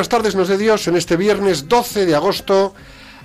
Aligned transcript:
Buenas 0.00 0.08
tardes, 0.08 0.34
nos 0.34 0.48
de 0.48 0.56
Dios, 0.56 0.88
en 0.88 0.96
este 0.96 1.14
viernes 1.14 1.68
12 1.68 2.06
de 2.06 2.14
agosto, 2.14 2.72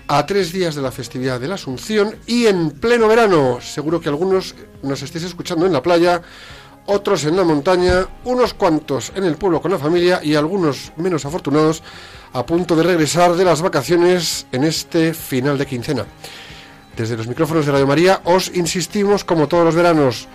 a 0.09 0.25
tres 0.25 0.51
días 0.51 0.75
de 0.75 0.81
la 0.81 0.91
festividad 0.91 1.39
de 1.39 1.47
la 1.47 1.55
Asunción 1.55 2.17
y 2.27 2.47
en 2.47 2.71
pleno 2.71 3.07
verano. 3.07 3.61
Seguro 3.61 4.01
que 4.01 4.09
algunos 4.09 4.53
nos 4.83 5.01
estéis 5.01 5.23
escuchando 5.23 5.65
en 5.65 5.71
la 5.71 5.81
playa, 5.81 6.21
otros 6.85 7.23
en 7.23 7.37
la 7.37 7.45
montaña, 7.45 8.05
unos 8.25 8.53
cuantos 8.53 9.13
en 9.15 9.23
el 9.23 9.37
pueblo 9.37 9.61
con 9.61 9.71
la 9.71 9.79
familia 9.79 10.19
y 10.21 10.35
algunos 10.35 10.91
menos 10.97 11.23
afortunados 11.23 11.81
a 12.33 12.45
punto 12.45 12.75
de 12.75 12.83
regresar 12.83 13.35
de 13.35 13.45
las 13.45 13.61
vacaciones 13.61 14.45
en 14.51 14.65
este 14.65 15.13
final 15.13 15.57
de 15.57 15.67
quincena. 15.67 16.05
Desde 16.97 17.15
los 17.15 17.29
micrófonos 17.29 17.65
de 17.65 17.71
Radio 17.71 17.87
María 17.87 18.19
os 18.25 18.51
insistimos, 18.53 19.23
como 19.23 19.47
todos 19.47 19.63
los 19.63 19.75
veranos, 19.75 20.27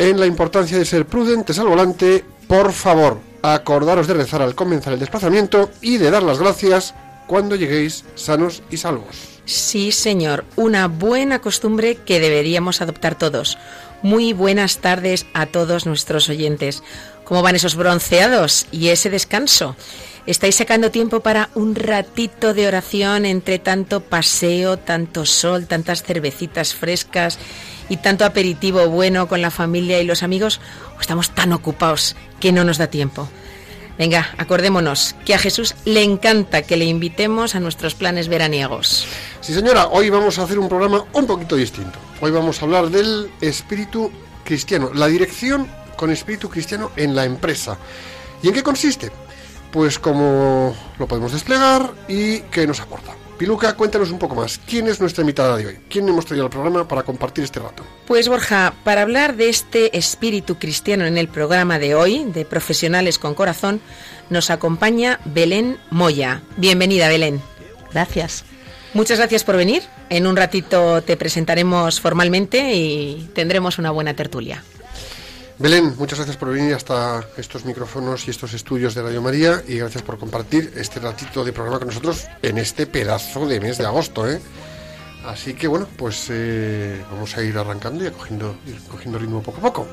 en 0.00 0.18
la 0.18 0.24
importancia 0.24 0.78
de 0.78 0.86
ser 0.86 1.06
prudentes 1.06 1.58
al 1.58 1.68
volante. 1.68 2.24
Por 2.48 2.72
favor, 2.72 3.20
acordaros 3.42 4.06
de 4.06 4.14
rezar 4.14 4.40
al 4.40 4.54
comenzar 4.54 4.94
el 4.94 4.98
desplazamiento 4.98 5.70
y 5.82 5.98
de 5.98 6.10
dar 6.10 6.22
las 6.22 6.38
gracias 6.38 6.94
cuando 7.26 7.54
lleguéis 7.54 8.04
sanos 8.14 8.62
y 8.70 8.78
salvos. 8.78 9.14
Sí, 9.44 9.92
señor, 9.92 10.46
una 10.56 10.88
buena 10.88 11.40
costumbre 11.40 11.96
que 11.96 12.18
deberíamos 12.18 12.80
adoptar 12.80 13.16
todos. 13.18 13.58
Muy 14.00 14.32
buenas 14.32 14.78
tardes 14.78 15.26
a 15.34 15.44
todos 15.44 15.84
nuestros 15.84 16.30
oyentes. 16.30 16.82
¿Cómo 17.24 17.42
van 17.42 17.56
esos 17.56 17.76
bronceados 17.76 18.66
y 18.72 18.88
ese 18.88 19.10
descanso? 19.10 19.76
¿Estáis 20.24 20.56
sacando 20.56 20.90
tiempo 20.90 21.20
para 21.20 21.50
un 21.54 21.74
ratito 21.74 22.54
de 22.54 22.66
oración 22.66 23.26
entre 23.26 23.58
tanto 23.58 24.00
paseo, 24.00 24.78
tanto 24.78 25.26
sol, 25.26 25.66
tantas 25.66 26.02
cervecitas 26.02 26.74
frescas 26.74 27.38
y 27.90 27.98
tanto 27.98 28.24
aperitivo 28.24 28.88
bueno 28.88 29.28
con 29.28 29.42
la 29.42 29.50
familia 29.50 30.00
y 30.00 30.06
los 30.06 30.22
amigos? 30.22 30.62
¿O 30.96 31.00
estamos 31.02 31.34
tan 31.34 31.52
ocupados 31.52 32.16
que 32.40 32.52
no 32.52 32.64
nos 32.64 32.78
da 32.78 32.86
tiempo? 32.86 33.28
Venga, 33.98 34.30
acordémonos 34.38 35.14
que 35.26 35.34
a 35.34 35.38
Jesús 35.38 35.74
le 35.84 36.02
encanta 36.02 36.62
que 36.62 36.78
le 36.78 36.86
invitemos 36.86 37.54
a 37.54 37.60
nuestros 37.60 37.94
planes 37.94 38.28
veraniegos. 38.28 39.06
Sí, 39.42 39.52
señora, 39.52 39.88
hoy 39.88 40.08
vamos 40.08 40.38
a 40.38 40.44
hacer 40.44 40.58
un 40.58 40.70
programa 40.70 41.04
un 41.12 41.26
poquito 41.26 41.56
distinto. 41.56 41.98
Hoy 42.22 42.30
vamos 42.30 42.62
a 42.62 42.64
hablar 42.64 42.88
del 42.88 43.30
espíritu 43.42 44.10
cristiano, 44.42 44.90
la 44.94 45.06
dirección 45.06 45.68
con 45.96 46.10
espíritu 46.10 46.48
cristiano 46.48 46.92
en 46.96 47.14
la 47.14 47.26
empresa. 47.26 47.76
¿Y 48.42 48.48
en 48.48 48.54
qué 48.54 48.62
consiste? 48.62 49.10
Pues 49.70 49.98
cómo 49.98 50.74
lo 50.98 51.06
podemos 51.06 51.32
desplegar 51.32 51.92
y 52.08 52.40
qué 52.50 52.66
nos 52.66 52.80
aporta. 52.80 53.19
Piluca, 53.40 53.74
cuéntanos 53.74 54.10
un 54.10 54.18
poco 54.18 54.34
más. 54.34 54.60
¿Quién 54.66 54.86
es 54.86 55.00
nuestra 55.00 55.22
invitada 55.22 55.56
de 55.56 55.66
hoy? 55.66 55.78
¿Quién 55.88 56.06
hemos 56.06 56.26
traído 56.26 56.44
al 56.44 56.50
programa 56.50 56.86
para 56.86 57.04
compartir 57.04 57.42
este 57.42 57.58
rato? 57.58 57.86
Pues 58.06 58.28
Borja, 58.28 58.74
para 58.84 59.00
hablar 59.00 59.34
de 59.34 59.48
este 59.48 59.96
espíritu 59.96 60.58
cristiano 60.58 61.06
en 61.06 61.16
el 61.16 61.26
programa 61.26 61.78
de 61.78 61.94
hoy, 61.94 62.24
de 62.26 62.44
Profesionales 62.44 63.18
con 63.18 63.32
Corazón, 63.32 63.80
nos 64.28 64.50
acompaña 64.50 65.20
Belén 65.24 65.78
Moya. 65.88 66.42
Bienvenida, 66.58 67.08
Belén. 67.08 67.40
Gracias. 67.94 68.44
Muchas 68.92 69.16
gracias 69.16 69.42
por 69.42 69.56
venir. 69.56 69.84
En 70.10 70.26
un 70.26 70.36
ratito 70.36 71.00
te 71.00 71.16
presentaremos 71.16 71.98
formalmente 71.98 72.74
y 72.74 73.30
tendremos 73.32 73.78
una 73.78 73.90
buena 73.90 74.12
tertulia. 74.12 74.62
Belén, 75.60 75.94
muchas 75.98 76.18
gracias 76.18 76.38
por 76.38 76.48
venir 76.48 76.72
hasta 76.72 77.22
estos 77.36 77.66
micrófonos 77.66 78.26
y 78.26 78.30
estos 78.30 78.54
estudios 78.54 78.94
de 78.94 79.02
Radio 79.02 79.20
María 79.20 79.62
y 79.68 79.76
gracias 79.76 80.02
por 80.02 80.18
compartir 80.18 80.72
este 80.74 81.00
ratito 81.00 81.44
de 81.44 81.52
programa 81.52 81.78
con 81.78 81.88
nosotros 81.88 82.28
en 82.40 82.56
este 82.56 82.86
pedazo 82.86 83.46
de 83.46 83.60
mes 83.60 83.76
de 83.76 83.84
agosto. 83.84 84.26
¿eh? 84.26 84.40
Así 85.26 85.52
que 85.52 85.68
bueno, 85.68 85.86
pues 85.98 86.28
eh, 86.30 87.04
vamos 87.10 87.36
a 87.36 87.42
ir 87.42 87.58
arrancando 87.58 88.06
y 88.06 88.10
cogiendo, 88.10 88.56
cogiendo 88.90 89.18
ritmo 89.18 89.42
poco 89.42 89.58
a 89.58 89.60
poco. 89.60 89.86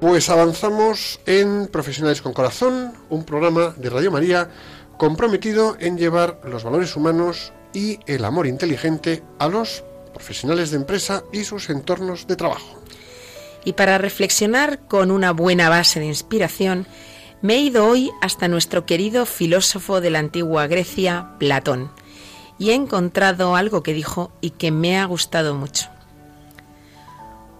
Pues 0.00 0.28
avanzamos 0.28 1.20
en 1.24 1.68
Profesionales 1.68 2.20
con 2.20 2.32
Corazón, 2.32 2.92
un 3.08 3.24
programa 3.24 3.74
de 3.76 3.90
Radio 3.90 4.10
María 4.10 4.50
comprometido 4.98 5.76
en 5.80 5.96
llevar 5.96 6.40
los 6.44 6.64
valores 6.64 6.94
humanos 6.96 7.52
y 7.72 7.98
el 8.06 8.24
amor 8.24 8.46
inteligente 8.46 9.22
a 9.38 9.48
los 9.48 9.84
profesionales 10.12 10.70
de 10.70 10.76
empresa 10.76 11.24
y 11.32 11.44
sus 11.44 11.70
entornos 11.70 12.26
de 12.26 12.36
trabajo. 12.36 12.80
Y 13.64 13.72
para 13.72 13.98
reflexionar 13.98 14.80
con 14.86 15.10
una 15.10 15.32
buena 15.32 15.68
base 15.68 16.00
de 16.00 16.06
inspiración, 16.06 16.86
me 17.40 17.54
he 17.54 17.60
ido 17.60 17.86
hoy 17.86 18.10
hasta 18.20 18.48
nuestro 18.48 18.86
querido 18.86 19.26
filósofo 19.26 20.00
de 20.00 20.10
la 20.10 20.18
antigua 20.18 20.66
Grecia, 20.66 21.30
Platón, 21.38 21.90
y 22.58 22.70
he 22.70 22.74
encontrado 22.74 23.56
algo 23.56 23.82
que 23.82 23.94
dijo 23.94 24.32
y 24.40 24.50
que 24.50 24.70
me 24.70 24.98
ha 24.98 25.04
gustado 25.06 25.54
mucho. 25.54 25.88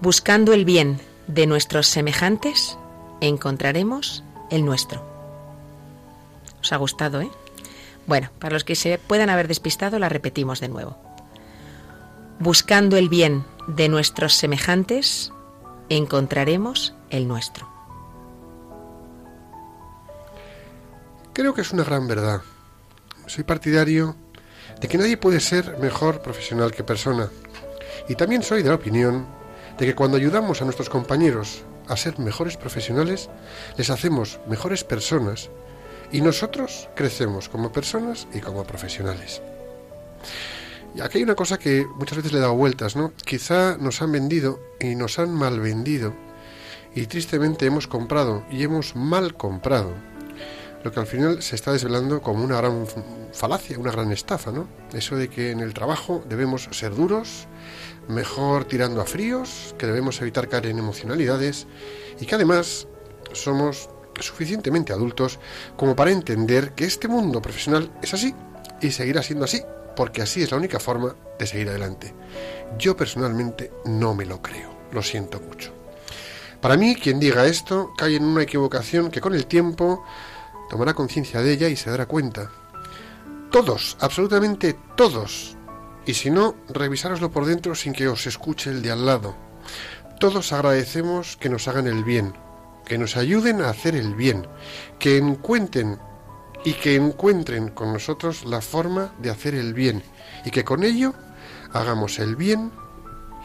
Buscando 0.01 0.53
el 0.53 0.65
bien 0.65 1.01
de 1.27 1.47
nuestros 1.47 1.87
semejantes, 1.87 2.79
encontraremos 3.21 4.23
el 4.51 4.65
nuestro. 4.65 5.03
¿Os 6.61 6.73
ha 6.73 6.77
gustado, 6.77 7.21
eh? 7.21 7.31
Bueno, 8.07 8.31
para 8.39 8.55
los 8.55 8.65
que 8.65 8.75
se 8.75 8.99
puedan 8.99 9.31
haber 9.31 9.49
despistado, 9.49 9.99
la 9.99 10.09
repetimos 10.09 10.61
de 10.61 10.69
nuevo. 10.69 10.97
Buscando 12.39 12.97
el 12.97 13.09
bien 13.09 13.45
de 13.67 13.89
nuestros 13.89 14.35
semejantes, 14.35 15.33
encontraremos 15.89 16.95
el 17.11 17.29
nuestro. 17.29 17.69
Creo 21.33 21.55
que 21.55 21.63
es 21.63 21.73
una 21.73 21.85
gran 21.85 22.07
verdad. 22.07 22.43
Soy 23.27 23.45
partidario 23.45 24.17
de 24.81 24.89
que 24.89 24.99
nadie 24.99 25.17
puede 25.17 25.41
ser 25.41 25.79
mejor 25.79 26.21
profesional 26.21 26.73
que 26.73 26.85
persona. 26.85 27.31
Y 28.09 28.15
también 28.15 28.43
soy 28.43 28.63
de 28.63 28.69
la 28.69 28.75
opinión 28.75 29.27
de 29.79 29.87
que 29.87 29.95
cuando 29.95 30.17
ayudamos 30.17 30.61
a 30.61 30.65
nuestros 30.65 30.89
compañeros 30.89 31.63
a 31.89 31.97
ser 31.97 32.19
mejores 32.19 32.57
profesionales, 32.57 33.29
les 33.77 33.91
hacemos 33.91 34.41
mejores 34.49 34.85
personas 34.85 35.51
y 36.13 36.21
nosotros 36.21 36.89
crecemos 36.95 37.49
como 37.49 37.73
personas 37.73 38.27
y 38.33 38.41
como 38.41 38.65
profesionales. 38.65 39.43
Y 40.95 41.01
aquí 41.01 41.19
hay 41.19 41.25
una 41.25 41.35
cosa 41.35 41.59
que 41.59 41.87
muchas 41.97 42.19
veces 42.19 42.33
le 42.33 42.39
he 42.39 42.43
dado 42.43 42.55
vueltas, 42.55 42.95
¿no? 42.95 43.13
Quizá 43.25 43.77
nos 43.79 44.01
han 44.01 44.13
vendido 44.13 44.61
y 44.81 44.95
nos 44.95 45.19
han 45.19 45.35
mal 45.35 45.59
vendido 45.59 46.15
y 46.95 47.07
tristemente 47.07 47.67
hemos 47.67 47.89
comprado 47.89 48.45
y 48.51 48.63
hemos 48.63 48.95
mal 48.95 49.35
comprado 49.35 49.93
lo 50.85 50.93
que 50.93 51.01
al 51.01 51.07
final 51.07 51.43
se 51.43 51.57
está 51.57 51.73
desvelando 51.73 52.21
como 52.21 52.45
una 52.45 52.59
gran 52.59 52.87
falacia, 53.33 53.79
una 53.79 53.91
gran 53.91 54.13
estafa, 54.13 54.53
¿no? 54.53 54.69
Eso 54.93 55.17
de 55.17 55.29
que 55.29 55.51
en 55.51 55.61
el 55.61 55.75
trabajo 55.75 56.23
debemos 56.29 56.69
ser 56.71 56.95
duros, 56.95 57.49
mejor 58.09 58.65
tirando 58.65 59.01
a 59.01 59.07
fríos, 59.07 59.75
que 59.79 59.87
debemos 59.87 60.21
evitar 60.21 60.49
caer 60.49 60.67
en 60.67 60.79
emocionalidades 60.79 61.67
y 62.21 62.27
que 62.27 62.35
además 62.35 62.87
somos 63.33 63.89
suficientemente 64.21 64.93
adultos 64.93 65.39
como 65.77 65.97
para 65.97 66.11
entender 66.11 66.73
que 66.73 66.85
este 66.85 67.09
mundo 67.09 67.43
profesional 67.43 67.91
es 68.03 68.15
así 68.15 68.35
y 68.81 68.91
seguirá 68.91 69.23
siendo 69.23 69.45
así, 69.45 69.63
porque 69.97 70.23
así 70.23 70.43
es 70.43 70.51
la 70.51 70.57
única 70.57 70.79
forma 70.79 71.15
de 71.39 71.47
seguir 71.47 71.69
adelante. 71.69 72.15
Yo 72.79 72.97
personalmente 72.97 73.73
no 73.85 74.15
me 74.15 74.27
lo 74.27 74.41
creo, 74.43 74.71
lo 74.93 75.03
siento 75.03 75.41
mucho. 75.41 75.73
Para 76.61 76.77
mí, 76.77 76.97
quien 76.97 77.21
diga 77.21 77.47
esto 77.47 77.93
cae 77.97 78.17
en 78.17 78.25
una 78.25 78.43
equivocación 78.43 79.11
que 79.11 79.21
con 79.21 79.35
el 79.35 79.47
tiempo 79.47 80.05
tomará 80.71 80.95
conciencia 80.95 81.43
de 81.43 81.53
ella 81.53 81.69
y 81.69 81.77
se 81.77 81.91
dará 81.91 82.07
cuenta. 82.07 82.51
Todos, 83.51 83.97
absolutamente 84.01 84.77
todos, 84.97 85.57
y 86.07 86.15
si 86.15 86.31
no, 86.31 86.55
revisároslo 86.69 87.31
por 87.31 87.47
dentro 87.47 87.75
sin 87.75 87.93
que 87.93 88.09
os 88.09 88.27
escuche 88.27 88.71
el 88.71 88.83
de 88.83 88.91
al 88.91 89.07
lado. 89.07 89.35
Todos 90.21 90.53
agradecemos 90.53 91.37
que 91.37 91.49
nos 91.49 91.69
hagan 91.69 91.87
el 91.87 92.05
bien, 92.05 92.35
que 92.85 92.99
nos 92.99 93.17
ayuden 93.17 93.63
a 93.63 93.71
hacer 93.71 93.97
el 93.97 94.15
bien, 94.15 94.47
que 94.99 95.17
encuentren 95.17 95.99
y 96.65 96.75
que 96.75 96.97
encuentren 96.97 97.69
con 97.69 97.93
nosotros 97.93 98.45
la 98.45 98.61
forma 98.61 99.13
de 99.19 99.31
hacer 99.31 99.55
el 99.55 99.75
bien 99.75 100.03
y 100.45 100.51
que 100.51 100.65
con 100.65 100.83
ello 100.83 101.15
hagamos 101.73 102.19
el 102.19 102.37
bien 102.37 102.73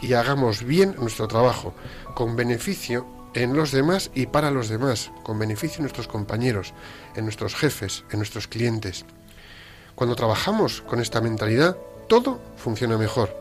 y 0.01 0.13
hagamos 0.13 0.63
bien 0.63 0.95
nuestro 1.00 1.27
trabajo, 1.27 1.73
con 2.15 2.35
beneficio 2.35 3.06
en 3.33 3.56
los 3.56 3.71
demás 3.71 4.11
y 4.15 4.27
para 4.27 4.51
los 4.51 4.69
demás, 4.69 5.11
con 5.23 5.38
beneficio 5.38 5.77
en 5.77 5.83
nuestros 5.83 6.07
compañeros, 6.07 6.73
en 7.15 7.25
nuestros 7.25 7.56
jefes, 7.56 8.03
en 8.11 8.19
nuestros 8.19 8.47
clientes. 8.47 9.06
Cuando 9.95 10.15
trabajamos 10.15 10.81
con 10.81 11.01
esta 11.01 11.19
mentalidad, 11.19 11.77
todo 12.09 12.39
funciona 12.57 12.97
mejor. 12.97 13.33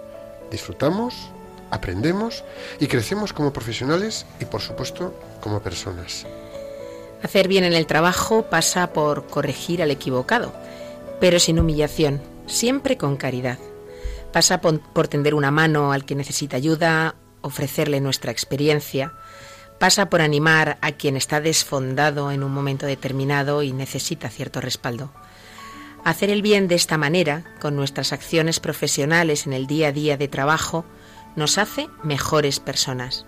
Disfrutamos, 0.53 1.15
aprendemos 1.71 2.45
y 2.79 2.87
crecemos 2.87 3.33
como 3.33 3.53
profesionales 3.53 4.27
y 4.39 4.45
por 4.45 4.61
supuesto 4.61 5.13
como 5.41 5.61
personas. 5.61 6.27
Hacer 7.23 7.49
bien 7.49 7.65
en 7.65 7.73
el 7.73 7.87
trabajo 7.87 8.45
pasa 8.45 8.93
por 8.93 9.27
corregir 9.27 9.83
al 9.83 9.91
equivocado, 9.91 10.53
pero 11.19 11.41
sin 11.41 11.59
humillación, 11.59 12.23
siempre 12.47 12.97
con 12.97 13.17
caridad. 13.17 13.59
Pasa 14.33 14.61
por, 14.61 15.09
tender 15.09 15.35
una 15.35 15.51
mano 15.51 15.93
al 15.93 16.05
que 16.05 16.15
necesita 16.15 16.57
ayuda, 16.57 17.17
ofrecerle 17.41 18.01
nuestra 18.01 18.31
experiencia. 18.31 19.15
Pasa 19.81 20.11
por 20.11 20.21
animar 20.21 20.79
a 20.81 20.93
quien 20.93 21.17
está 21.17 21.41
desfondado 21.41 22.31
en 22.31 22.45
un 22.45 22.53
momento 22.53 22.87
determinado 22.87 23.63
y 23.63 23.73
necesita 23.73 24.29
cierto 24.29 24.61
respaldo. 24.61 25.11
Hacer 26.05 26.31
el 26.31 26.43
bien 26.43 26.69
de 26.69 26.75
esta 26.75 26.97
manera, 26.97 27.45
con 27.61 27.77
nuestras 27.77 28.13
acciones 28.13 28.61
profesionales 28.61 29.47
en 29.47 29.53
el 29.53 29.67
día 29.67 29.89
a 29.89 29.93
día 29.93 30.17
de 30.17 30.29
trabajo, 30.29 30.85
nos 31.37 31.59
hace 31.59 31.89
mejores 32.03 32.61
personas. 32.61 33.27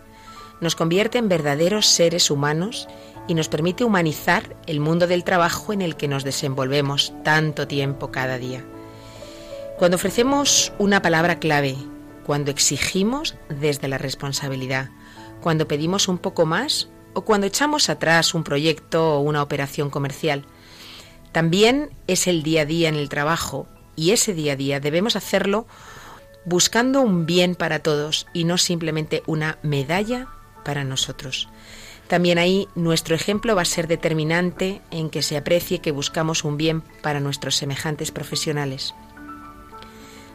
Nos 0.60 0.76
convierte 0.76 1.18
en 1.18 1.28
verdaderos 1.28 1.86
seres 1.86 2.30
humanos 2.30 2.88
y 3.28 3.34
nos 3.34 3.48
permite 3.48 3.84
humanizar 3.84 4.56
el 4.66 4.80
mundo 4.80 5.06
del 5.06 5.24
trabajo 5.24 5.72
en 5.72 5.82
el 5.82 5.96
que 5.96 6.08
nos 6.08 6.24
desenvolvemos 6.24 7.12
tanto 7.22 7.66
tiempo 7.66 8.10
cada 8.10 8.38
día. 8.38 8.64
Cuando 9.78 9.96
ofrecemos 9.96 10.72
una 10.78 11.00
palabra 11.00 11.38
clave, 11.38 11.76
cuando 12.26 12.50
exigimos 12.50 13.36
desde 13.48 13.88
la 13.88 13.98
responsabilidad, 13.98 14.90
cuando 15.40 15.66
pedimos 15.66 16.08
un 16.08 16.18
poco 16.18 16.44
más 16.44 16.88
o 17.14 17.22
cuando 17.22 17.46
echamos 17.46 17.88
atrás 17.88 18.34
un 18.34 18.44
proyecto 18.44 19.16
o 19.16 19.20
una 19.20 19.42
operación 19.42 19.90
comercial, 19.90 20.44
también 21.32 21.90
es 22.06 22.26
el 22.26 22.42
día 22.42 22.62
a 22.62 22.66
día 22.66 22.88
en 22.88 22.96
el 22.96 23.08
trabajo 23.08 23.66
y 23.96 24.10
ese 24.10 24.34
día 24.34 24.54
a 24.54 24.56
día 24.56 24.80
debemos 24.80 25.16
hacerlo 25.16 25.66
buscando 26.44 27.00
un 27.02 27.26
bien 27.26 27.54
para 27.54 27.80
todos 27.80 28.26
y 28.32 28.44
no 28.44 28.58
simplemente 28.58 29.22
una 29.26 29.58
medalla 29.62 30.26
para 30.64 30.84
nosotros. 30.84 31.48
También 32.08 32.38
ahí 32.38 32.66
nuestro 32.74 33.14
ejemplo 33.14 33.54
va 33.54 33.62
a 33.62 33.66
ser 33.66 33.86
determinante 33.86 34.80
en 34.90 35.10
que 35.10 35.22
se 35.22 35.36
aprecie 35.36 35.80
que 35.80 35.92
buscamos 35.92 36.42
un 36.42 36.56
bien 36.56 36.80
para 37.02 37.20
nuestros 37.20 37.56
semejantes 37.56 38.10
profesionales. 38.10 38.94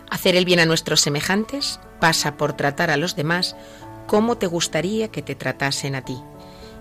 Hacer 0.09 0.35
el 0.35 0.45
bien 0.45 0.59
a 0.59 0.65
nuestros 0.65 1.01
semejantes 1.01 1.79
pasa 1.99 2.37
por 2.37 2.53
tratar 2.53 2.91
a 2.91 2.97
los 2.97 3.15
demás 3.15 3.57
como 4.07 4.37
te 4.37 4.47
gustaría 4.47 5.09
que 5.09 5.21
te 5.21 5.35
tratasen 5.35 5.95
a 5.95 6.05
ti. 6.05 6.17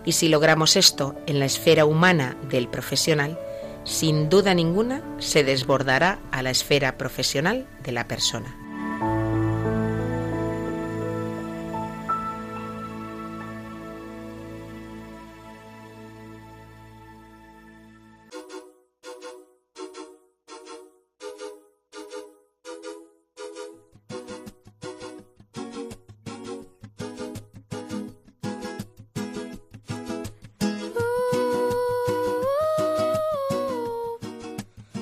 Y 0.05 0.13
si 0.13 0.29
logramos 0.29 0.77
esto 0.77 1.17
en 1.27 1.41
la 1.41 1.47
esfera 1.47 1.87
humana 1.87 2.37
del 2.51 2.69
profesional, 2.69 3.39
sin 3.85 4.29
duda 4.29 4.55
ninguna 4.55 5.03
se 5.19 5.45
desbordará 5.45 6.19
a 6.33 6.43
la 6.43 6.51
esfera 6.51 6.97
profesional 6.97 7.69
de 7.83 7.93
la 7.93 8.09
persona. 8.09 8.64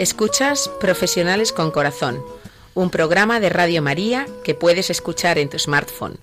Escuchas 0.02 0.68
Profesionales 0.80 1.52
con 1.52 1.70
Corazón, 1.70 2.24
un 2.74 2.90
programa 2.90 3.38
de 3.38 3.50
Radio 3.50 3.82
María 3.82 4.26
que 4.42 4.52
puedes 4.52 4.90
escuchar 4.90 5.38
en 5.38 5.48
tu 5.48 5.60
smartphone. 5.60 6.18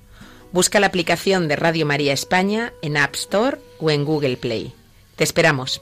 Busca 0.51 0.81
la 0.81 0.87
aplicación 0.87 1.47
de 1.47 1.55
Radio 1.55 1.85
María 1.85 2.11
España 2.11 2.73
en 2.81 2.97
App 2.97 3.15
Store 3.15 3.57
o 3.79 3.89
en 3.89 4.03
Google 4.03 4.35
Play. 4.35 4.73
Te 5.15 5.23
esperamos. 5.23 5.81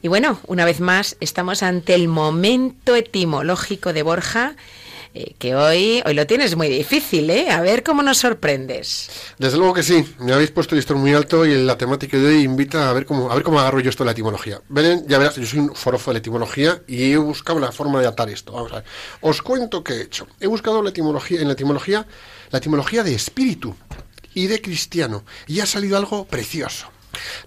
Y 0.00 0.08
bueno, 0.08 0.40
una 0.46 0.64
vez 0.64 0.80
más 0.80 1.18
estamos 1.20 1.62
ante 1.62 1.94
el 1.94 2.08
momento 2.08 2.96
etimológico 2.96 3.92
de 3.92 4.02
Borja 4.02 4.56
eh, 5.16 5.36
que 5.38 5.54
hoy, 5.54 6.02
hoy 6.04 6.14
lo 6.14 6.26
tienes 6.26 6.56
muy 6.56 6.68
difícil, 6.68 7.30
¿eh? 7.30 7.48
A 7.48 7.60
ver 7.60 7.84
cómo 7.84 8.02
nos 8.02 8.18
sorprendes. 8.18 9.08
Desde 9.38 9.56
luego 9.56 9.72
que 9.72 9.84
sí. 9.84 10.04
Me 10.18 10.32
habéis 10.32 10.50
puesto 10.50 10.74
el 10.74 10.80
listón 10.80 10.98
muy 10.98 11.14
alto 11.14 11.46
y 11.46 11.54
la 11.54 11.78
temática 11.78 12.18
de 12.18 12.26
hoy 12.26 12.42
invita 12.42 12.90
a 12.90 12.92
ver 12.92 13.06
cómo, 13.06 13.30
a 13.30 13.34
ver 13.36 13.44
cómo 13.44 13.60
agarro 13.60 13.78
yo 13.78 13.90
esto 13.90 14.02
de 14.02 14.06
la 14.06 14.12
etimología. 14.12 14.60
Ven, 14.68 15.06
ya 15.06 15.18
verás, 15.18 15.36
yo 15.36 15.46
soy 15.46 15.60
un 15.60 15.74
forofo 15.76 16.10
de 16.10 16.14
la 16.14 16.18
etimología 16.18 16.82
y 16.88 17.12
he 17.12 17.16
buscado 17.16 17.60
la 17.60 17.70
forma 17.70 18.00
de 18.00 18.08
atar 18.08 18.28
esto. 18.28 18.54
Vamos 18.54 18.72
a 18.72 18.76
ver. 18.76 18.84
Os 19.20 19.40
cuento 19.40 19.84
qué 19.84 19.92
he 19.92 20.02
hecho. 20.02 20.26
He 20.40 20.48
buscado 20.48 20.82
la 20.82 20.90
etimología, 20.90 21.40
en 21.40 21.46
la 21.46 21.52
etimología, 21.52 22.04
la 22.50 22.58
etimología 22.58 23.04
de 23.04 23.14
espíritu 23.14 23.76
y 24.34 24.48
de 24.48 24.60
cristiano. 24.60 25.24
Y 25.46 25.60
ha 25.60 25.66
salido 25.66 25.96
algo 25.96 26.24
precioso. 26.24 26.88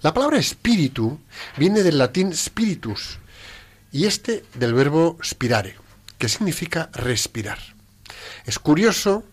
La 0.00 0.14
palabra 0.14 0.38
espíritu 0.38 1.18
viene 1.58 1.82
del 1.82 1.98
latín 1.98 2.32
spiritus 2.32 3.18
y 3.92 4.06
este 4.06 4.42
del 4.54 4.72
verbo 4.72 5.18
spirare 5.22 5.87
que 6.18 6.28
significa 6.28 6.90
respirar. 6.92 7.58
Es 8.44 8.58
curioso 8.58 9.24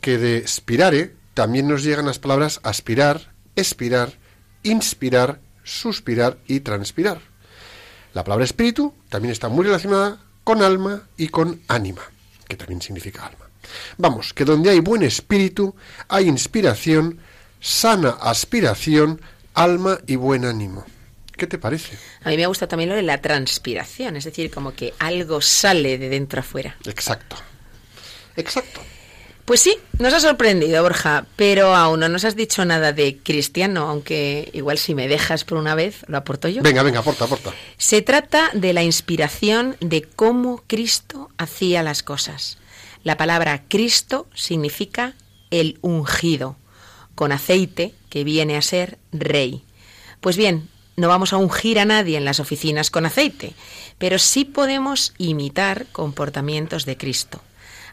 que 0.00 0.18
de 0.18 0.46
spirare 0.46 1.14
también 1.34 1.68
nos 1.68 1.82
llegan 1.82 2.06
las 2.06 2.18
palabras 2.18 2.60
aspirar, 2.62 3.32
expirar, 3.56 4.14
inspirar, 4.62 5.40
suspirar 5.64 6.38
y 6.46 6.60
transpirar. 6.60 7.20
La 8.14 8.24
palabra 8.24 8.44
espíritu 8.44 8.94
también 9.08 9.32
está 9.32 9.48
muy 9.48 9.64
relacionada 9.64 10.18
con 10.44 10.62
alma 10.62 11.08
y 11.16 11.28
con 11.28 11.62
ánima, 11.68 12.02
que 12.48 12.56
también 12.56 12.82
significa 12.82 13.26
alma. 13.26 13.46
Vamos, 13.96 14.34
que 14.34 14.44
donde 14.44 14.70
hay 14.70 14.80
buen 14.80 15.02
espíritu 15.02 15.74
hay 16.08 16.28
inspiración, 16.28 17.18
sana 17.60 18.10
aspiración, 18.20 19.20
alma 19.54 19.98
y 20.06 20.16
buen 20.16 20.44
ánimo. 20.44 20.84
¿Qué 21.42 21.48
te 21.48 21.58
parece? 21.58 21.98
A 22.22 22.28
mí 22.28 22.36
me 22.36 22.46
gusta 22.46 22.68
también 22.68 22.88
lo 22.88 22.94
de 22.94 23.02
la 23.02 23.20
transpiración, 23.20 24.14
es 24.14 24.22
decir, 24.22 24.48
como 24.48 24.74
que 24.74 24.94
algo 25.00 25.40
sale 25.40 25.98
de 25.98 26.08
dentro 26.08 26.38
afuera. 26.38 26.76
Exacto. 26.86 27.34
Exacto. 28.36 28.80
Pues 29.44 29.60
sí, 29.60 29.76
nos 29.98 30.14
ha 30.14 30.20
sorprendido, 30.20 30.80
Borja, 30.84 31.26
pero 31.34 31.74
aún 31.74 31.98
no 31.98 32.08
nos 32.08 32.24
has 32.24 32.36
dicho 32.36 32.64
nada 32.64 32.92
de 32.92 33.16
cristiano, 33.16 33.88
aunque 33.88 34.50
igual 34.52 34.78
si 34.78 34.94
me 34.94 35.08
dejas 35.08 35.42
por 35.42 35.58
una 35.58 35.74
vez, 35.74 36.04
lo 36.06 36.18
aporto 36.18 36.46
yo. 36.46 36.62
Venga, 36.62 36.84
venga, 36.84 37.00
aporta, 37.00 37.24
aporta. 37.24 37.52
Se 37.76 38.02
trata 38.02 38.50
de 38.54 38.72
la 38.72 38.84
inspiración 38.84 39.76
de 39.80 40.02
cómo 40.02 40.62
Cristo 40.68 41.28
hacía 41.38 41.82
las 41.82 42.04
cosas. 42.04 42.58
La 43.02 43.16
palabra 43.16 43.64
Cristo 43.66 44.28
significa 44.32 45.14
el 45.50 45.80
ungido, 45.80 46.54
con 47.16 47.32
aceite 47.32 47.94
que 48.10 48.22
viene 48.22 48.56
a 48.56 48.62
ser 48.62 48.98
rey. 49.10 49.64
Pues 50.20 50.36
bien, 50.36 50.68
no 50.96 51.08
vamos 51.08 51.32
a 51.32 51.38
ungir 51.38 51.78
a 51.78 51.84
nadie 51.84 52.16
en 52.16 52.24
las 52.24 52.40
oficinas 52.40 52.90
con 52.90 53.06
aceite, 53.06 53.54
pero 53.98 54.18
sí 54.18 54.44
podemos 54.44 55.14
imitar 55.18 55.86
comportamientos 55.92 56.84
de 56.84 56.96
Cristo. 56.96 57.40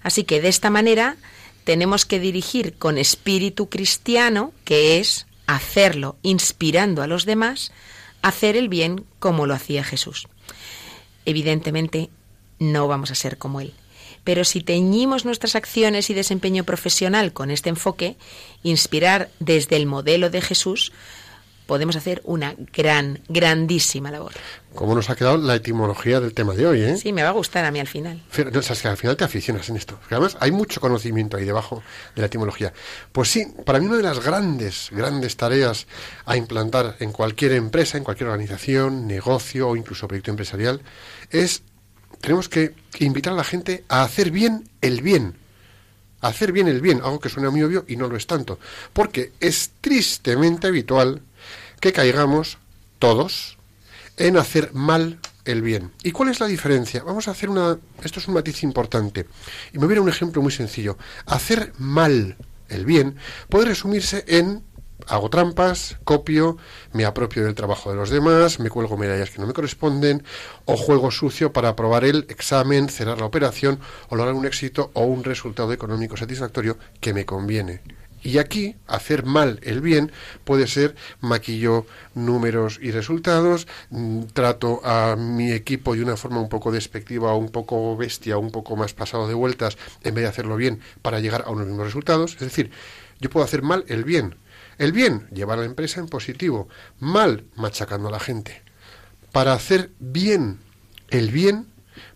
Así 0.04 0.24
que 0.24 0.42
de 0.42 0.50
esta 0.50 0.70
manera 0.70 1.18
tenemos 1.64 2.06
que 2.06 2.20
dirigir 2.20 2.76
con 2.78 2.98
espíritu 2.98 3.70
cristiano, 3.70 4.54
que 4.66 5.00
es 5.00 5.28
hacerlo 5.48 6.18
inspirando 6.24 7.02
a 7.02 7.08
los 7.08 7.26
demás, 7.26 7.72
hacer 8.22 8.58
el 8.58 8.70
bien 8.70 9.06
como 9.20 9.46
lo 9.46 9.54
hacía 9.54 9.84
Jesús. 9.84 10.28
Evidentemente 11.26 12.10
no 12.60 12.88
vamos 12.88 13.12
a 13.12 13.16
ser 13.16 13.38
como 13.38 13.62
Él. 13.62 13.74
Pero 14.24 14.44
si 14.44 14.62
teñimos 14.62 15.26
nuestras 15.26 15.56
acciones 15.56 16.10
y 16.10 16.14
desempeño 16.14 16.64
profesional 16.64 17.34
con 17.34 17.52
este 17.52 17.70
enfoque, 17.70 18.18
inspirar 18.64 19.30
desde 19.40 19.78
el 19.78 19.86
modelo 19.86 20.30
de 20.30 20.42
Jesús, 20.42 20.92
podemos 21.70 21.96
hacer 21.96 22.20
una 22.26 22.56
gran, 22.74 23.22
grandísima 23.28 24.10
labor. 24.10 24.32
¿Cómo 24.74 24.96
nos 24.96 25.12
ha 25.12 25.16
quedado 25.16 25.38
la 25.38 25.54
etimología 25.54 26.20
del 26.20 26.34
tema 26.34 26.56
de 26.56 26.66
hoy, 26.66 26.82
¿eh? 26.82 26.98
Sí, 26.98 27.14
me 27.14 27.22
va 27.22 27.30
a 27.30 27.34
gustar 27.34 27.64
a 27.64 27.70
mí 27.70 27.80
al 27.80 27.86
final. 27.86 28.24
O 28.32 28.62
sea, 28.64 28.74
es 28.74 28.82
que 28.82 28.88
al 28.88 28.98
final 28.98 29.16
te 29.16 29.24
aficionas 29.24 29.70
en 29.70 29.78
esto. 29.78 29.96
Porque 30.00 30.16
además 30.16 30.36
hay 30.40 30.52
mucho 30.52 30.82
conocimiento 30.82 31.38
ahí 31.38 31.46
debajo 31.46 31.84
de 32.16 32.24
la 32.24 32.26
etimología. 32.26 32.74
Pues 33.12 33.30
sí, 33.30 33.46
para 33.68 33.80
mí 33.80 33.86
una 33.86 33.98
de 33.98 34.04
las 34.04 34.20
grandes, 34.20 34.90
grandes 34.92 35.38
tareas 35.38 35.86
a 36.26 36.36
implantar 36.36 36.96
en 37.02 37.12
cualquier 37.12 37.52
empresa, 37.52 38.00
en 38.00 38.04
cualquier 38.04 38.30
organización, 38.30 39.06
negocio 39.06 39.70
o 39.70 39.76
incluso 39.76 40.08
proyecto 40.08 40.32
empresarial 40.32 40.82
es, 41.30 41.62
tenemos 42.20 42.50
que 42.50 42.74
invitar 42.98 43.34
a 43.34 43.36
la 43.36 43.44
gente 43.44 43.84
a 43.90 44.02
hacer 44.02 44.32
bien 44.32 44.68
el 44.82 45.04
bien. 45.04 45.36
A 46.22 46.30
hacer 46.30 46.52
bien 46.52 46.68
el 46.68 46.82
bien, 46.82 46.98
algo 47.04 47.20
que 47.20 47.30
suena 47.30 47.52
muy 47.52 47.62
obvio 47.62 47.86
y 47.88 47.96
no 47.96 48.08
lo 48.08 48.18
es 48.18 48.26
tanto. 48.26 48.58
Porque 48.92 49.34
es 49.40 49.70
tristemente 49.82 50.66
habitual 50.66 51.22
que 51.80 51.94
caigamos 51.94 52.58
todos, 53.00 53.58
en 54.18 54.38
hacer 54.38 54.74
mal 54.74 55.20
el 55.46 55.62
bien. 55.62 55.92
¿Y 56.04 56.12
cuál 56.12 56.30
es 56.30 56.40
la 56.40 56.48
diferencia? 56.48 57.04
Vamos 57.04 57.28
a 57.28 57.32
hacer 57.32 57.50
una... 57.50 57.78
Esto 58.04 58.20
es 58.20 58.28
un 58.28 58.34
matiz 58.36 58.64
importante. 58.64 59.26
Y 59.74 59.80
me 59.80 59.96
a 59.96 60.02
un 60.02 60.10
ejemplo 60.10 60.42
muy 60.42 60.52
sencillo. 60.52 60.98
Hacer 61.26 61.74
mal 61.78 62.38
el 62.68 62.86
bien 62.86 63.16
puede 63.50 63.66
resumirse 63.66 64.24
en 64.28 64.64
hago 65.08 65.30
trampas, 65.30 65.98
copio, 66.04 66.58
me 66.94 67.06
apropio 67.06 67.44
del 67.44 67.56
trabajo 67.56 67.90
de 67.90 67.96
los 67.96 68.10
demás, 68.10 68.60
me 68.60 68.70
cuelgo 68.70 68.98
medallas 68.98 69.32
que 69.32 69.40
no 69.40 69.48
me 69.48 69.54
corresponden, 69.54 70.24
o 70.66 70.78
juego 70.78 71.10
sucio 71.10 71.52
para 71.52 71.70
aprobar 71.70 72.04
el 72.04 72.26
examen, 72.30 72.90
cerrar 72.90 73.20
la 73.20 73.26
operación, 73.26 73.80
o 74.10 74.16
lograr 74.16 74.36
un 74.36 74.46
éxito 74.46 74.92
o 74.94 75.06
un 75.06 75.24
resultado 75.24 75.74
económico 75.74 76.18
satisfactorio 76.18 76.78
que 77.00 77.14
me 77.14 77.26
conviene. 77.26 77.82
Y 78.22 78.38
aquí, 78.38 78.76
hacer 78.88 79.26
mal 79.26 79.60
el 79.64 79.82
bien 79.82 80.12
puede 80.44 80.68
ser 80.68 80.96
maquillo 81.22 81.86
números 82.16 82.80
y 82.82 82.92
resultados, 82.92 83.68
mm, 83.90 84.24
trato 84.34 84.82
a 84.84 85.16
mi 85.16 85.52
equipo 85.52 85.96
de 85.96 86.04
una 86.04 86.18
forma 86.18 86.42
un 86.42 86.50
poco 86.50 86.72
despectiva, 86.72 87.36
un 87.36 87.50
poco 87.50 87.96
bestia, 87.96 88.38
un 88.38 88.52
poco 88.52 88.76
más 88.76 88.94
pasado 88.94 89.28
de 89.28 89.34
vueltas, 89.34 89.78
en 90.04 90.16
vez 90.16 90.24
de 90.24 90.30
hacerlo 90.30 90.58
bien 90.58 90.82
para 91.02 91.20
llegar 91.20 91.44
a 91.46 91.52
unos 91.52 91.68
mismos 91.68 91.86
resultados. 91.86 92.34
Es 92.34 92.42
decir, 92.42 92.72
yo 93.20 93.30
puedo 93.30 93.46
hacer 93.46 93.62
mal 93.62 93.86
el 93.88 94.04
bien. 94.04 94.36
El 94.78 94.92
bien, 94.92 95.28
llevar 95.32 95.58
a 95.58 95.62
la 95.62 95.68
empresa 95.68 96.00
en 96.00 96.08
positivo. 96.08 96.70
Mal, 97.00 97.46
machacando 97.56 98.08
a 98.08 98.12
la 98.12 98.20
gente. 98.20 98.62
Para 99.32 99.54
hacer 99.54 99.92
bien 100.00 100.60
el 101.10 101.32
bien, 101.32 101.68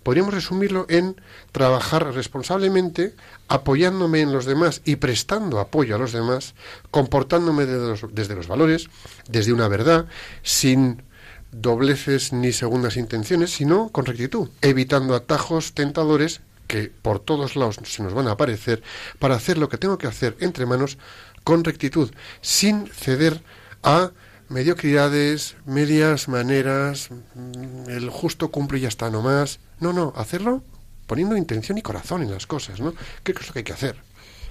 podríamos 0.04 0.34
resumirlo 0.34 0.86
en 0.90 1.20
trabajar 1.52 2.14
responsablemente, 2.14 3.16
apoyándome 3.48 4.22
en 4.22 4.32
los 4.32 4.46
demás 4.46 4.82
y 4.86 4.98
prestando 4.98 5.60
apoyo 5.60 5.96
a 5.96 6.00
los 6.00 6.12
demás, 6.12 6.54
comportándome 6.92 7.66
desde 7.66 8.36
los, 8.36 8.48
valores, 8.48 8.90
desde 9.28 9.54
una 9.54 9.68
verdad, 9.68 10.06
sin 10.44 11.04
dobleces 11.52 12.34
ni 12.34 12.52
segundas 12.52 12.98
intenciones, 12.98 13.52
sino 13.52 13.90
con 13.90 14.06
rectitud, 14.06 14.50
evitando 14.62 15.16
atajos 15.16 15.74
tentadores 15.74 16.42
que 16.68 16.92
por 17.02 17.20
todos 17.20 17.56
lados 17.56 17.80
se 17.84 18.04
nos 18.04 18.14
van 18.14 18.28
a 18.28 18.32
aparecer 18.32 18.82
para 19.20 19.36
hacer 19.36 19.58
lo 19.58 19.70
que 19.70 19.78
tengo 19.78 19.98
que 19.98 20.08
hacer 20.08 20.36
entre 20.40 20.66
manos 20.66 20.98
con 21.44 21.64
rectitud, 21.64 22.12
sin 22.42 22.88
ceder 22.88 23.42
a 23.84 24.12
mediocridades, 24.54 25.56
medias 25.66 26.28
maneras, 26.28 27.10
mm, 27.12 27.90
el 27.90 28.10
justo 28.10 28.52
cumple 28.52 28.78
y 28.78 28.82
ya 28.82 28.88
está, 28.88 29.10
no 29.10 29.22
más. 29.22 29.60
No, 29.80 29.92
no, 29.92 30.14
hacerlo 30.16 30.64
poniendo 31.08 31.36
intención 31.36 31.78
y 31.78 31.82
corazón 31.82 32.22
en 32.22 32.32
las 32.32 32.48
cosas, 32.48 32.80
¿no? 32.80 32.94
¿Qué 33.24 33.34
es 33.34 33.48
lo 33.48 33.54
que 33.54 33.60
hay 33.60 33.66
que 33.66 33.74
hacer? 33.74 33.98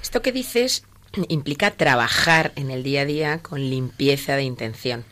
Esto 0.02 0.20
que 0.20 0.32
dices 0.32 0.84
implica 1.28 1.70
trabajar 1.70 2.52
en 2.56 2.70
el 2.70 2.82
día 2.82 3.02
a 3.02 3.06
día 3.06 3.38
con 3.38 3.60
limpieza 3.60 4.36
de 4.36 4.42
intención, 4.42 5.04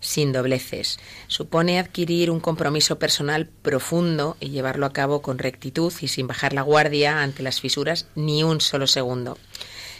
sin 0.00 0.32
dobleces. 0.32 0.98
Supone 1.28 1.78
adquirir 1.78 2.30
un 2.30 2.40
compromiso 2.40 2.98
personal 2.98 3.46
profundo 3.46 4.36
y 4.40 4.50
llevarlo 4.50 4.86
a 4.86 4.92
cabo 4.92 5.22
con 5.22 5.38
rectitud 5.38 5.92
y 6.00 6.08
sin 6.08 6.26
bajar 6.26 6.52
la 6.52 6.62
guardia 6.62 7.22
ante 7.22 7.44
las 7.44 7.60
fisuras 7.60 8.06
ni 8.16 8.42
un 8.42 8.60
solo 8.60 8.88
segundo. 8.88 9.38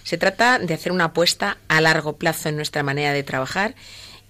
Se 0.03 0.19
trata 0.19 0.59
de 0.59 0.75
hacer 0.75 0.91
una 0.91 1.05
apuesta 1.05 1.59
a 1.69 1.81
largo 1.81 2.17
plazo 2.17 2.49
en 2.49 2.57
nuestra 2.57 2.83
manera 2.83 3.13
de 3.13 3.23
trabajar 3.23 3.77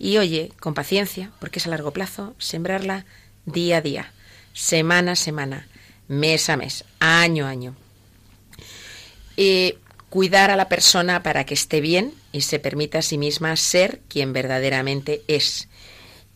y, 0.02 0.18
oye, 0.18 0.50
con 0.58 0.74
paciencia, 0.74 1.30
porque 1.38 1.60
es 1.60 1.66
a 1.68 1.70
largo 1.70 1.92
plazo, 1.92 2.34
sembrarla 2.38 3.06
día 3.46 3.76
a 3.76 3.80
día, 3.80 4.12
semana 4.52 5.12
a 5.12 5.16
semana, 5.16 5.68
mes 6.08 6.50
a 6.50 6.56
mes, 6.56 6.84
año 6.98 7.46
a 7.46 7.50
año. 7.50 7.76
cuidar 10.10 10.50
a 10.50 10.56
la 10.56 10.68
persona 10.68 11.22
para 11.22 11.46
que 11.46 11.54
esté 11.54 11.80
bien 11.80 12.14
y 12.32 12.40
se 12.40 12.58
permita 12.58 12.98
a 12.98 13.02
sí 13.02 13.16
misma 13.16 13.54
ser 13.54 14.00
quien 14.08 14.32
verdaderamente 14.32 15.22
es. 15.28 15.68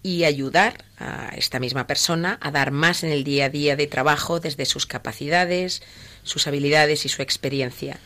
Y 0.00 0.22
ayudar 0.22 0.84
a 0.96 1.34
esta 1.36 1.58
misma 1.58 1.88
persona 1.88 2.38
a 2.40 2.52
dar 2.52 2.70
más 2.70 3.02
en 3.02 3.10
el 3.10 3.24
día 3.24 3.46
a 3.46 3.48
día 3.48 3.74
de 3.74 3.88
trabajo 3.88 4.38
desde 4.38 4.64
sus 4.64 4.86
capacidades, 4.86 5.82
sus 6.22 6.46
habilidades 6.46 7.04
y 7.04 7.08
su 7.08 7.20
experiencia. 7.20 7.98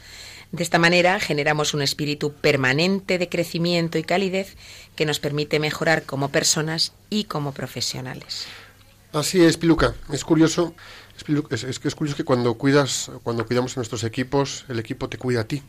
De 0.52 0.62
esta 0.62 0.78
manera 0.78 1.20
generamos 1.20 1.74
un 1.74 1.82
espíritu 1.82 2.32
permanente 2.32 3.18
de 3.18 3.28
crecimiento 3.28 3.98
y 3.98 4.02
calidez 4.02 4.56
que 4.96 5.06
nos 5.06 5.20
permite 5.20 5.60
mejorar 5.60 6.02
como 6.04 6.30
personas 6.30 6.92
y 7.08 7.24
como 7.24 7.52
profesionales. 7.52 8.46
Así 9.12 9.42
es, 9.44 9.56
Piluca. 9.56 9.94
Es 10.12 10.24
curioso 10.24 10.74
es, 11.50 11.64
es 11.84 11.94
curioso 11.94 12.16
que 12.16 12.24
cuando 12.24 12.54
cuidas, 12.54 13.10
cuando 13.22 13.46
cuidamos 13.46 13.76
a 13.76 13.80
nuestros 13.80 14.04
equipos, 14.04 14.64
el 14.68 14.78
equipo 14.78 15.08
te 15.08 15.18
cuida 15.18 15.42
a 15.42 15.44
ti. 15.44 15.62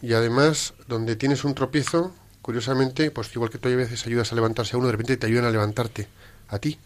Y 0.00 0.14
además, 0.14 0.74
donde 0.88 1.16
tienes 1.16 1.44
un 1.44 1.54
tropiezo, 1.54 2.12
curiosamente, 2.40 3.10
pues 3.10 3.34
igual 3.34 3.50
que 3.50 3.58
tú 3.58 3.68
a 3.68 3.76
veces 3.76 4.06
ayudas 4.06 4.32
a 4.32 4.34
levantarse 4.34 4.74
a 4.74 4.78
uno, 4.78 4.86
de 4.86 4.92
repente 4.92 5.16
te 5.16 5.26
ayudan 5.26 5.44
a 5.44 5.50
levantarte 5.50 6.08
a 6.48 6.58
ti. 6.58 6.78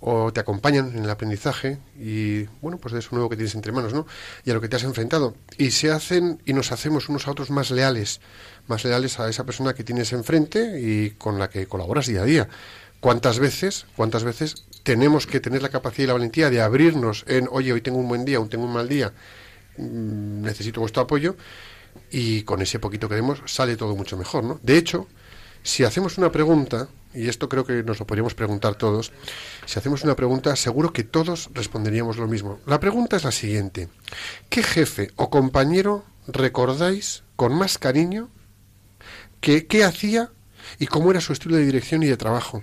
O 0.00 0.32
te 0.32 0.38
acompañan 0.38 0.92
en 0.96 1.04
el 1.04 1.10
aprendizaje 1.10 1.78
y, 1.98 2.44
bueno, 2.62 2.78
pues 2.78 2.94
de 2.94 3.00
eso 3.00 3.08
nuevo 3.12 3.28
que 3.28 3.34
tienes 3.34 3.56
entre 3.56 3.72
manos, 3.72 3.92
¿no? 3.92 4.06
Y 4.44 4.50
a 4.50 4.54
lo 4.54 4.60
que 4.60 4.68
te 4.68 4.76
has 4.76 4.84
enfrentado. 4.84 5.34
Y 5.56 5.72
se 5.72 5.90
hacen 5.90 6.40
y 6.44 6.52
nos 6.52 6.70
hacemos 6.70 7.08
unos 7.08 7.26
a 7.26 7.32
otros 7.32 7.50
más 7.50 7.72
leales, 7.72 8.20
más 8.68 8.84
leales 8.84 9.18
a 9.18 9.28
esa 9.28 9.44
persona 9.44 9.74
que 9.74 9.82
tienes 9.82 10.12
enfrente 10.12 10.80
y 10.80 11.10
con 11.10 11.38
la 11.38 11.50
que 11.50 11.66
colaboras 11.66 12.06
día 12.06 12.22
a 12.22 12.24
día. 12.24 12.48
¿Cuántas 13.00 13.38
veces, 13.38 13.86
cuántas 13.96 14.24
veces 14.24 14.64
tenemos 14.82 15.26
que 15.26 15.40
tener 15.40 15.62
la 15.62 15.68
capacidad 15.68 16.04
y 16.04 16.06
la 16.08 16.12
valentía 16.14 16.50
de 16.50 16.60
abrirnos 16.60 17.24
en, 17.28 17.48
oye, 17.50 17.72
hoy 17.72 17.80
tengo 17.80 17.98
un 17.98 18.08
buen 18.08 18.24
día, 18.24 18.40
hoy 18.40 18.48
tengo 18.48 18.64
un 18.64 18.72
mal 18.72 18.88
día, 18.88 19.12
mm, 19.76 20.42
necesito 20.42 20.80
vuestro 20.80 21.02
apoyo, 21.02 21.36
y 22.10 22.42
con 22.42 22.62
ese 22.62 22.78
poquito 22.78 23.08
que 23.08 23.14
demos 23.14 23.42
sale 23.46 23.76
todo 23.76 23.94
mucho 23.94 24.16
mejor, 24.16 24.44
¿no? 24.44 24.60
De 24.62 24.76
hecho, 24.76 25.06
si 25.62 25.84
hacemos 25.84 26.18
una 26.18 26.32
pregunta, 26.32 26.88
y 27.14 27.28
esto 27.28 27.48
creo 27.48 27.64
que 27.64 27.82
nos 27.82 27.98
lo 27.98 28.06
podríamos 28.06 28.34
preguntar 28.34 28.74
todos, 28.74 29.12
si 29.66 29.78
hacemos 29.78 30.04
una 30.04 30.16
pregunta, 30.16 30.54
seguro 30.56 30.92
que 30.92 31.04
todos 31.04 31.50
responderíamos 31.54 32.16
lo 32.16 32.26
mismo. 32.26 32.60
La 32.66 32.80
pregunta 32.80 33.16
es 33.16 33.24
la 33.24 33.32
siguiente. 33.32 33.88
¿Qué 34.48 34.62
jefe 34.62 35.10
o 35.16 35.30
compañero 35.30 36.04
recordáis 36.26 37.24
con 37.36 37.54
más 37.54 37.78
cariño 37.78 38.28
que 39.40 39.66
qué 39.66 39.84
hacía 39.84 40.30
y 40.78 40.86
cómo 40.86 41.10
era 41.10 41.20
su 41.20 41.32
estilo 41.32 41.56
de 41.56 41.64
dirección 41.64 42.02
y 42.02 42.06
de 42.06 42.16
trabajo? 42.16 42.62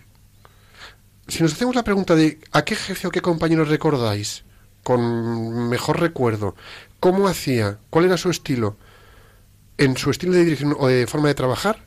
si 1.27 1.41
nos 1.41 1.53
hacemos 1.53 1.75
la 1.75 1.83
pregunta 1.83 2.15
de 2.15 2.39
¿a 2.51 2.63
qué 2.63 2.75
jefe 2.75 3.07
o 3.07 3.11
qué 3.11 3.21
compañero 3.21 3.65
recordáis 3.65 4.43
con 4.83 5.69
mejor 5.69 5.99
recuerdo? 5.99 6.55
¿Cómo 6.99 7.27
hacía? 7.27 7.79
¿Cuál 7.89 8.05
era 8.05 8.17
su 8.17 8.29
estilo? 8.29 8.77
¿En 9.77 9.97
su 9.97 10.11
estilo 10.11 10.33
de 10.33 10.43
dirección 10.43 10.75
o 10.77 10.87
de 10.87 11.07
forma 11.07 11.27
de 11.27 11.35
trabajar? 11.35 11.83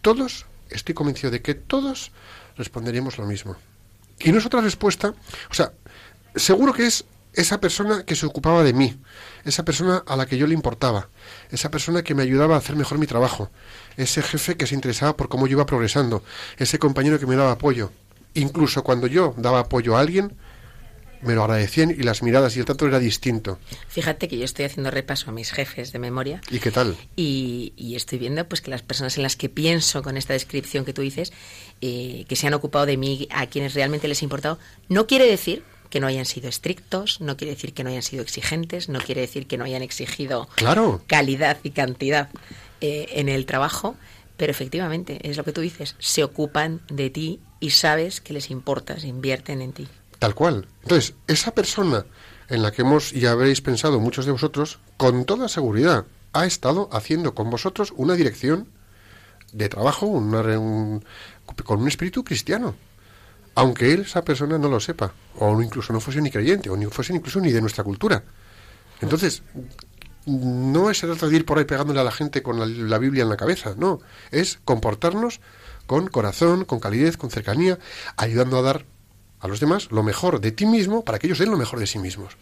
Todos, 0.00 0.46
estoy 0.70 0.94
convencido 0.94 1.30
de 1.30 1.42
que 1.42 1.54
todos 1.54 2.12
responderíamos 2.56 3.18
lo 3.18 3.26
mismo. 3.26 3.56
Y 4.18 4.32
no 4.32 4.38
es 4.38 4.46
otra 4.46 4.60
respuesta, 4.60 5.14
o 5.50 5.54
sea, 5.54 5.72
seguro 6.34 6.72
que 6.72 6.86
es 6.86 7.04
esa 7.32 7.60
persona 7.60 8.04
que 8.04 8.16
se 8.16 8.26
ocupaba 8.26 8.64
de 8.64 8.72
mí, 8.72 8.98
esa 9.44 9.64
persona 9.64 10.02
a 10.06 10.16
la 10.16 10.26
que 10.26 10.36
yo 10.36 10.46
le 10.46 10.54
importaba, 10.54 11.08
esa 11.50 11.70
persona 11.70 12.02
que 12.02 12.14
me 12.14 12.22
ayudaba 12.22 12.56
a 12.56 12.58
hacer 12.58 12.76
mejor 12.76 12.98
mi 12.98 13.06
trabajo, 13.06 13.50
ese 13.96 14.20
jefe 14.20 14.56
que 14.56 14.66
se 14.66 14.74
interesaba 14.74 15.16
por 15.16 15.28
cómo 15.28 15.46
yo 15.46 15.52
iba 15.52 15.66
progresando, 15.66 16.22
ese 16.58 16.78
compañero 16.78 17.18
que 17.18 17.26
me 17.26 17.36
daba 17.36 17.52
apoyo, 17.52 17.92
Incluso 18.34 18.84
cuando 18.84 19.06
yo 19.06 19.34
daba 19.36 19.60
apoyo 19.60 19.96
a 19.96 20.00
alguien, 20.00 20.36
me 21.22 21.34
lo 21.34 21.42
agradecían 21.42 21.90
y 21.90 22.02
las 22.02 22.22
miradas 22.22 22.56
y 22.56 22.60
el 22.60 22.64
trato 22.64 22.86
era 22.86 22.98
distinto. 22.98 23.58
Fíjate 23.88 24.28
que 24.28 24.38
yo 24.38 24.44
estoy 24.44 24.64
haciendo 24.64 24.90
repaso 24.90 25.30
a 25.30 25.32
mis 25.32 25.52
jefes 25.52 25.92
de 25.92 25.98
memoria. 25.98 26.40
¿Y 26.50 26.58
qué 26.58 26.70
tal? 26.70 26.96
Y, 27.16 27.72
estoy 27.94 28.18
viendo 28.18 28.46
pues 28.48 28.60
que 28.60 28.70
las 28.70 28.82
personas 28.82 29.16
en 29.16 29.22
las 29.22 29.36
que 29.36 29.48
pienso 29.48 30.02
con 30.02 30.16
esta 30.16 30.32
descripción 30.32 30.84
que 30.84 30.92
tú 30.92 31.02
dices, 31.02 31.32
eh, 31.80 32.24
que 32.28 32.36
se 32.36 32.46
han 32.46 32.54
ocupado 32.54 32.86
de 32.86 32.96
mí, 32.96 33.28
a 33.30 33.46
quienes 33.46 33.74
realmente 33.74 34.08
les 34.08 34.22
ha 34.22 34.24
importado, 34.24 34.58
no 34.88 35.06
quiere 35.06 35.26
decir 35.26 35.62
que 35.90 36.00
no 36.00 36.06
hayan 36.06 36.24
sido 36.24 36.48
estrictos, 36.48 37.20
no 37.20 37.36
quiere 37.36 37.54
decir 37.54 37.74
que 37.74 37.84
no 37.84 37.90
hayan 37.90 38.02
sido 38.02 38.22
exigentes, 38.22 38.88
no 38.88 39.00
quiere 39.00 39.20
decir 39.20 39.46
que 39.46 39.58
no 39.58 39.64
hayan 39.64 39.82
exigido 39.82 40.48
claro. 40.54 41.02
calidad 41.06 41.58
y 41.62 41.70
cantidad 41.70 42.30
eh, 42.80 43.08
en 43.14 43.28
el 43.28 43.44
trabajo, 43.44 43.96
pero 44.36 44.52
efectivamente, 44.52 45.18
es 45.28 45.36
lo 45.36 45.44
que 45.44 45.52
tú 45.52 45.60
dices, 45.60 45.96
se 45.98 46.24
ocupan 46.24 46.80
de 46.88 47.10
ti 47.10 47.40
y 47.58 47.70
sabes 47.70 48.20
que 48.22 48.32
les 48.32 48.50
importas, 48.50 49.04
invierten 49.04 49.60
en 49.60 49.72
ti. 49.72 49.88
Tal 50.20 50.34
cual. 50.34 50.68
Entonces, 50.82 51.14
esa 51.26 51.52
persona 51.52 52.04
en 52.48 52.62
la 52.62 52.70
que 52.72 52.82
hemos 52.82 53.12
y 53.12 53.26
habréis 53.26 53.62
pensado 53.62 54.00
muchos 54.00 54.26
de 54.26 54.32
vosotros, 54.32 54.78
con 54.98 55.24
toda 55.24 55.48
seguridad, 55.48 56.04
ha 56.34 56.44
estado 56.44 56.90
haciendo 56.92 57.34
con 57.34 57.48
vosotros 57.48 57.92
una 57.96 58.14
dirección 58.14 58.68
de 59.52 59.68
trabajo 59.70 60.06
un, 60.06 61.02
con 61.64 61.80
un 61.80 61.88
espíritu 61.88 62.22
cristiano, 62.22 62.74
aunque 63.54 63.94
él, 63.94 64.02
esa 64.02 64.22
persona, 64.22 64.58
no 64.58 64.68
lo 64.68 64.78
sepa, 64.78 65.14
o 65.38 65.60
incluso 65.62 65.92
no 65.94 66.00
fuese 66.00 66.20
ni 66.20 66.30
creyente, 66.30 66.68
o 66.68 66.76
ni 66.76 66.84
fuese 66.86 67.14
incluso 67.14 67.40
ni 67.40 67.50
de 67.50 67.62
nuestra 67.62 67.82
cultura. 67.82 68.22
Entonces, 69.00 69.42
no 70.26 70.90
es 70.90 71.02
el 71.02 71.10
trata 71.10 71.28
de 71.28 71.36
ir 71.36 71.46
por 71.46 71.58
ahí 71.58 71.64
pegándole 71.64 72.00
a 72.00 72.04
la 72.04 72.12
gente 72.12 72.42
con 72.42 72.90
la 72.90 72.98
Biblia 72.98 73.22
en 73.22 73.30
la 73.30 73.38
cabeza, 73.38 73.74
no, 73.78 74.00
es 74.30 74.58
comportarnos 74.66 75.40
con 75.86 76.08
corazón, 76.08 76.66
con 76.66 76.78
calidez, 76.78 77.16
con 77.16 77.30
cercanía, 77.30 77.78
ayudando 78.18 78.58
a 78.58 78.62
dar 78.62 78.84
a 79.40 79.48
los 79.48 79.60
demás 79.60 79.90
lo 79.90 80.02
mejor 80.02 80.40
de 80.40 80.52
ti 80.52 80.66
mismo 80.66 81.04
para 81.04 81.18
que 81.18 81.26
ellos 81.26 81.38
den 81.38 81.50
lo 81.50 81.56
mejor 81.56 81.80
de 81.80 81.86
sí 81.86 81.98
mismos 81.98 82.36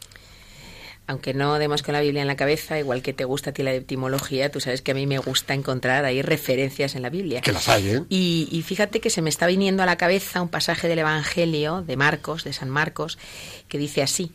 aunque 1.09 1.33
no 1.33 1.59
demos 1.59 1.83
con 1.83 1.95
la 1.95 2.03
Biblia 2.03 2.21
en 2.21 2.29
la 2.29 2.37
cabeza, 2.37 2.79
igual 2.79 3.01
que 3.01 3.15
te 3.15 3.25
gusta 3.25 3.51
a 3.51 3.53
ti 3.55 3.63
la 3.63 3.73
etimología, 3.73 4.51
tú 4.51 4.61
sabes 4.61 4.83
que 4.83 4.91
a 4.91 4.95
mí 4.95 5.07
me 5.07 5.17
gusta 5.19 5.55
encontrar 5.55 6.05
ahí 6.05 6.21
referencias 6.21 6.95
en 6.95 7.03
la 7.03 7.09
Biblia. 7.09 7.41
Que 7.41 7.51
las 7.51 7.67
hay, 7.71 7.89
¿eh? 7.89 8.03
Y, 8.11 8.63
fíjate 8.65 9.01
que 9.01 9.09
se 9.09 9.23
me 9.23 9.31
está 9.31 9.47
viniendo 9.47 9.83
a 9.83 9.87
la 9.87 9.97
cabeza 9.97 10.43
un 10.43 10.51
pasaje 10.51 10.87
del 10.87 10.99
Evangelio 10.99 11.81
de 11.81 11.97
Marcos, 11.97 12.45
de 12.45 12.53
San 12.53 12.69
Marcos, 12.69 13.19
que 13.69 13.79
dice 13.79 14.03
así, 14.03 14.33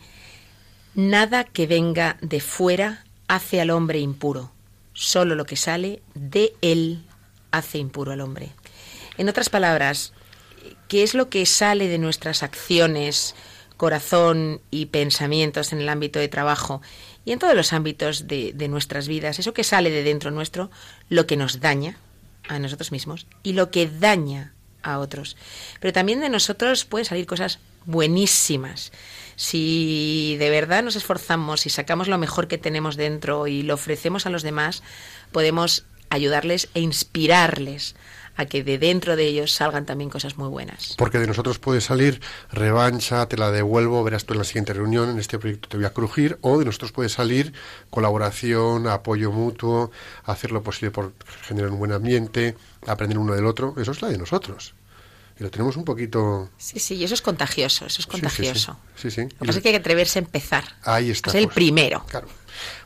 Nada 0.95 1.43
que 1.43 1.67
venga 1.67 2.17
de 2.21 2.39
fuera 2.39 3.05
hace 3.27 3.61
al 3.61 3.69
hombre 3.69 3.99
impuro, 3.99 4.51
solo 4.93 5.35
lo 5.35 5.45
que 5.45 5.55
sale 5.55 6.01
de 6.15 6.53
él 6.61 7.03
hace 7.51 7.77
impuro 7.77 8.13
al 8.13 8.21
hombre. 8.21 8.49
En 9.19 9.29
otras 9.29 9.49
palabras, 9.49 10.11
¿qué 10.87 11.03
es 11.03 11.13
lo 11.13 11.29
que 11.29 11.45
sale 11.45 11.87
de 11.87 11.97
nuestras 11.97 12.43
acciones, 12.43 13.35
corazón 13.77 14.61
y 14.71 14.87
pensamientos 14.87 15.73
en 15.73 15.79
el 15.79 15.89
ámbito 15.89 16.19
de 16.19 16.29
trabajo 16.29 16.81
y 17.25 17.31
en 17.31 17.39
todos 17.39 17.55
los 17.55 17.73
ámbitos 17.73 18.27
de, 18.27 18.53
nuestras 18.69 19.07
vidas, 19.07 19.39
eso 19.39 19.53
que 19.53 19.63
sale 19.63 19.89
de 19.89 20.03
dentro 20.03 20.31
nuestro, 20.31 20.71
lo 21.09 21.25
que 21.25 21.37
nos 21.37 21.59
daña 21.59 21.97
a 22.47 22.59
nosotros 22.59 22.91
mismos 22.91 23.27
y 23.43 23.53
lo 23.53 23.71
que 23.71 23.87
daña 23.87 24.53
a 24.83 24.99
otros. 24.99 25.37
Pero 25.79 25.93
también 25.93 26.19
de 26.19 26.29
nosotros 26.29 26.85
pueden 26.85 27.05
salir 27.05 27.25
cosas 27.25 27.59
buenísimas. 27.85 28.91
Si 29.35 30.35
de 30.39 30.49
verdad 30.49 30.83
nos 30.83 30.95
esforzamos 30.95 31.65
y 31.65 31.69
sacamos 31.69 32.07
lo 32.07 32.17
mejor 32.17 32.47
que 32.47 32.57
tenemos 32.57 32.97
dentro 32.97 33.47
y 33.47 33.63
lo 33.63 33.73
ofrecemos 33.73 34.25
a 34.25 34.29
los 34.29 34.43
demás, 34.43 34.83
podemos 35.31 35.85
ayudarles 36.09 36.69
e 36.73 36.81
inspirarles 36.81 37.95
a 38.35 38.45
que 38.45 38.63
de 38.63 38.77
dentro 38.77 39.15
de 39.15 39.25
ellos 39.25 39.51
salgan 39.51 39.85
también 39.85 40.09
cosas 40.09 40.37
muy 40.37 40.49
buenas. 40.49 40.95
Porque 40.97 41.19
de 41.19 41.27
nosotros 41.27 41.59
puede 41.59 41.81
salir 41.81 42.21
revancha, 42.51 43.27
te 43.27 43.37
la 43.37 43.51
devuelvo, 43.51 44.03
verás 44.03 44.25
tú 44.25 44.33
en 44.33 44.39
la 44.39 44.45
siguiente 44.45 44.73
reunión, 44.73 45.09
en 45.09 45.19
este 45.19 45.39
proyecto 45.39 45.69
te 45.69 45.77
voy 45.77 45.85
a 45.85 45.93
crujir, 45.93 46.37
o 46.41 46.57
de 46.57 46.65
nosotros 46.65 46.91
puede 46.91 47.09
salir 47.09 47.53
colaboración, 47.89 48.87
apoyo 48.87 49.31
mutuo, 49.31 49.91
hacer 50.25 50.51
lo 50.51 50.63
posible 50.63 50.91
por 50.91 51.13
generar 51.41 51.71
un 51.71 51.79
buen 51.79 51.91
ambiente, 51.91 52.55
aprender 52.87 53.17
uno 53.17 53.33
del 53.33 53.45
otro, 53.45 53.75
eso 53.77 53.91
es 53.91 54.01
la 54.01 54.09
de 54.09 54.17
nosotros 54.17 54.73
y 55.39 55.43
lo 55.43 55.49
tenemos 55.49 55.77
un 55.77 55.83
poquito... 55.83 56.49
Sí, 56.57 56.79
sí, 56.79 56.95
y 56.95 57.03
eso 57.03 57.13
es 57.13 57.21
contagioso, 57.21 57.85
eso 57.85 58.01
es 58.01 58.07
contagioso. 58.07 58.77
Sí, 58.95 59.09
sí. 59.09 59.21
Lo 59.21 59.29
que 59.29 59.45
pasa 59.45 59.57
es 59.59 59.63
que 59.63 59.69
hay 59.69 59.73
que 59.73 59.79
atreverse 59.79 60.19
a 60.19 60.21
empezar. 60.21 60.63
Ahí 60.83 61.09
está. 61.09 61.31
Es 61.31 61.35
el 61.35 61.45
pues, 61.45 61.55
primero. 61.55 62.05
Claro. 62.07 62.27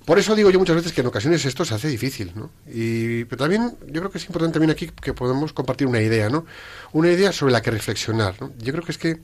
Por 0.07 0.19
eso 0.19 0.35
digo 0.35 0.49
yo 0.51 0.57
muchas 0.57 0.77
veces 0.77 0.93
que 0.93 1.01
en 1.01 1.07
ocasiones 1.07 1.43
esto 1.43 1.65
se 1.65 1.75
hace 1.75 1.89
difícil, 1.89 2.31
¿no? 2.33 2.49
Y, 2.65 3.25
pero 3.25 3.39
también 3.39 3.77
yo 3.87 3.99
creo 3.99 4.09
que 4.09 4.19
es 4.19 4.23
importante 4.23 4.53
también 4.53 4.71
aquí 4.71 4.87
que 4.87 5.13
podemos 5.13 5.51
compartir 5.51 5.85
una 5.85 5.99
idea, 5.99 6.29
¿no? 6.29 6.45
Una 6.93 7.11
idea 7.11 7.33
sobre 7.33 7.51
la 7.51 7.61
que 7.61 7.71
reflexionar, 7.71 8.33
¿no? 8.39 8.53
Yo 8.57 8.71
creo 8.71 8.85
que 8.85 8.93
es 8.93 8.97
que 8.97 9.19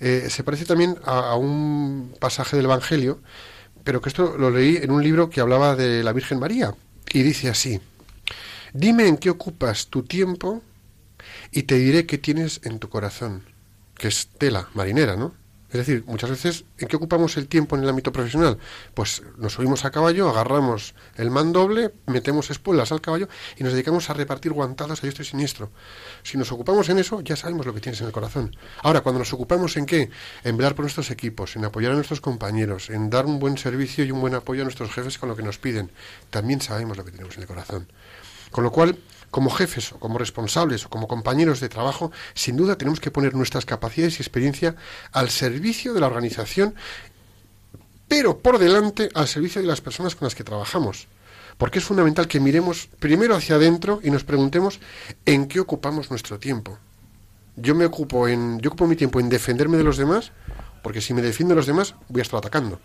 eh, 0.00 0.28
se 0.30 0.42
parece 0.42 0.64
también 0.64 0.96
a, 1.04 1.36
un 1.36 2.16
pasaje 2.18 2.56
del 2.56 2.64
Evangelio, 2.64 3.20
pero 3.84 4.00
que 4.00 4.08
esto 4.08 4.38
lo 4.38 4.50
leí 4.50 4.78
en 4.78 4.90
un 4.90 5.02
libro 5.02 5.28
que 5.28 5.42
hablaba 5.42 5.76
de 5.76 6.02
la 6.02 6.14
Virgen 6.14 6.38
María, 6.38 6.74
y 7.12 7.22
dice 7.22 7.50
así, 7.50 7.82
dime 8.72 9.08
en 9.08 9.18
qué 9.18 9.28
ocupas 9.28 9.88
tu 9.88 10.02
tiempo 10.02 10.62
y 11.50 11.64
te 11.64 11.74
diré 11.74 12.06
qué 12.06 12.16
tienes 12.16 12.62
en 12.64 12.78
tu 12.78 12.88
corazón, 12.88 13.42
que 13.98 14.08
es 14.08 14.28
tela 14.38 14.70
marinera, 14.72 15.14
¿no? 15.14 15.34
Es 15.72 15.78
decir, 15.78 16.04
muchas 16.06 16.28
veces, 16.28 16.64
¿en 16.76 16.86
qué 16.86 16.96
ocupamos 16.96 17.38
el 17.38 17.48
tiempo 17.48 17.76
en 17.76 17.82
el 17.82 17.88
ámbito 17.88 18.12
profesional? 18.12 18.58
Pues 18.92 19.22
nos 19.38 19.54
subimos 19.54 19.86
a 19.86 19.90
caballo, 19.90 20.28
agarramos 20.28 20.94
el 21.16 21.30
mandoble, 21.30 21.94
metemos 22.06 22.50
espuelas 22.50 22.92
al 22.92 23.00
caballo 23.00 23.26
y 23.56 23.64
nos 23.64 23.72
dedicamos 23.72 24.10
a 24.10 24.12
repartir 24.12 24.52
guantadas 24.52 24.98
a 24.98 25.02
diestro 25.02 25.22
y 25.22 25.26
siniestro. 25.26 25.70
Si 26.24 26.36
nos 26.36 26.52
ocupamos 26.52 26.90
en 26.90 26.98
eso, 26.98 27.22
ya 27.22 27.36
sabemos 27.36 27.64
lo 27.64 27.72
que 27.72 27.80
tienes 27.80 28.02
en 28.02 28.08
el 28.08 28.12
corazón. 28.12 28.54
Ahora, 28.82 29.00
cuando 29.00 29.20
nos 29.20 29.32
ocupamos 29.32 29.78
en 29.78 29.86
qué? 29.86 30.10
En 30.44 30.58
velar 30.58 30.74
por 30.74 30.84
nuestros 30.84 31.10
equipos, 31.10 31.56
en 31.56 31.64
apoyar 31.64 31.92
a 31.92 31.94
nuestros 31.94 32.20
compañeros, 32.20 32.90
en 32.90 33.08
dar 33.08 33.24
un 33.24 33.38
buen 33.38 33.56
servicio 33.56 34.04
y 34.04 34.10
un 34.10 34.20
buen 34.20 34.34
apoyo 34.34 34.60
a 34.60 34.64
nuestros 34.64 34.92
jefes 34.92 35.16
con 35.16 35.30
lo 35.30 35.36
que 35.36 35.42
nos 35.42 35.56
piden, 35.56 35.90
también 36.28 36.60
sabemos 36.60 36.98
lo 36.98 37.04
que 37.06 37.12
tenemos 37.12 37.34
en 37.36 37.42
el 37.42 37.48
corazón. 37.48 37.88
Con 38.50 38.62
lo 38.62 38.70
cual, 38.70 38.98
como 39.32 39.50
jefes 39.50 39.92
o 39.92 39.98
como 39.98 40.18
responsables 40.18 40.84
o 40.84 40.90
como 40.92 41.08
compañeros 41.08 41.58
de 41.58 41.72
trabajo, 41.72 42.12
sin 42.34 42.54
duda 42.54 42.76
tenemos 42.76 43.00
que 43.00 43.10
poner 43.10 43.34
nuestras 43.34 43.64
capacidades 43.64 44.20
y 44.20 44.22
experiencia 44.22 44.76
al 45.10 45.30
servicio 45.30 45.94
de 45.94 46.00
la 46.00 46.06
organización, 46.06 46.76
pero 48.06 48.38
por 48.38 48.58
delante 48.58 49.08
al 49.14 49.26
servicio 49.26 49.62
de 49.62 49.66
las 49.66 49.80
personas 49.80 50.14
con 50.14 50.26
las 50.26 50.36
que 50.36 50.44
trabajamos. 50.44 51.08
Porque 51.56 51.78
es 51.78 51.84
fundamental 51.84 52.28
que 52.28 52.40
miremos 52.40 52.88
primero 52.98 53.34
hacia 53.34 53.56
adentro 53.56 54.00
y 54.04 54.10
nos 54.10 54.22
preguntemos 54.22 54.80
en 55.24 55.48
qué 55.48 55.60
ocupamos 55.60 56.10
nuestro 56.10 56.38
tiempo. 56.38 56.78
Yo 57.56 57.74
me 57.74 57.86
ocupo 57.86 58.28
en 58.28 58.60
yo 58.60 58.68
ocupo 58.68 58.86
mi 58.86 58.96
tiempo 58.96 59.18
en 59.18 59.30
defenderme 59.30 59.78
de 59.78 59.84
los 59.84 59.96
demás, 59.96 60.32
porque 60.82 61.00
si 61.00 61.14
me 61.14 61.22
defiendo 61.22 61.54
de 61.54 61.60
los 61.60 61.66
demás 61.66 61.94
voy 62.08 62.20
a 62.20 62.22
estar 62.22 62.36
atacando. 62.38 62.80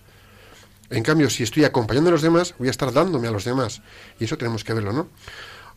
En 0.89 1.03
cambio, 1.03 1.29
si 1.29 1.43
estoy 1.43 1.65
acompañando 1.65 2.10
a 2.10 2.13
los 2.13 2.21
demás, 2.21 2.55
voy 2.57 2.69
a 2.69 2.71
estar 2.71 2.93
dándome 2.93 3.27
a 3.27 3.31
los 3.31 3.43
demás. 3.43 3.81
Y 4.19 4.23
eso 4.23 4.38
tenemos 4.38 4.63
que 4.63 4.73
verlo, 4.73 4.93
¿no? 4.93 5.10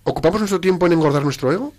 ¿Ocupamos 0.04 0.40
nuestro 0.40 0.60
tiempo 0.60 0.86
en 0.86 0.92
engordar 0.92 1.22
nuestro 1.22 1.52
ego? 1.52 1.72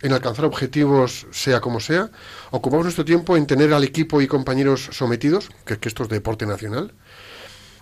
¿En 0.00 0.12
alcanzar 0.12 0.44
objetivos 0.44 1.26
sea 1.30 1.60
como 1.60 1.80
sea? 1.80 2.10
¿Ocupamos 2.50 2.84
nuestro 2.84 3.04
tiempo 3.04 3.36
en 3.36 3.46
tener 3.46 3.72
al 3.72 3.84
equipo 3.84 4.20
y 4.20 4.26
compañeros 4.26 4.88
sometidos? 4.92 5.50
Que, 5.64 5.78
que 5.78 5.88
esto 5.88 6.02
es 6.02 6.08
deporte 6.08 6.46
nacional. 6.46 6.92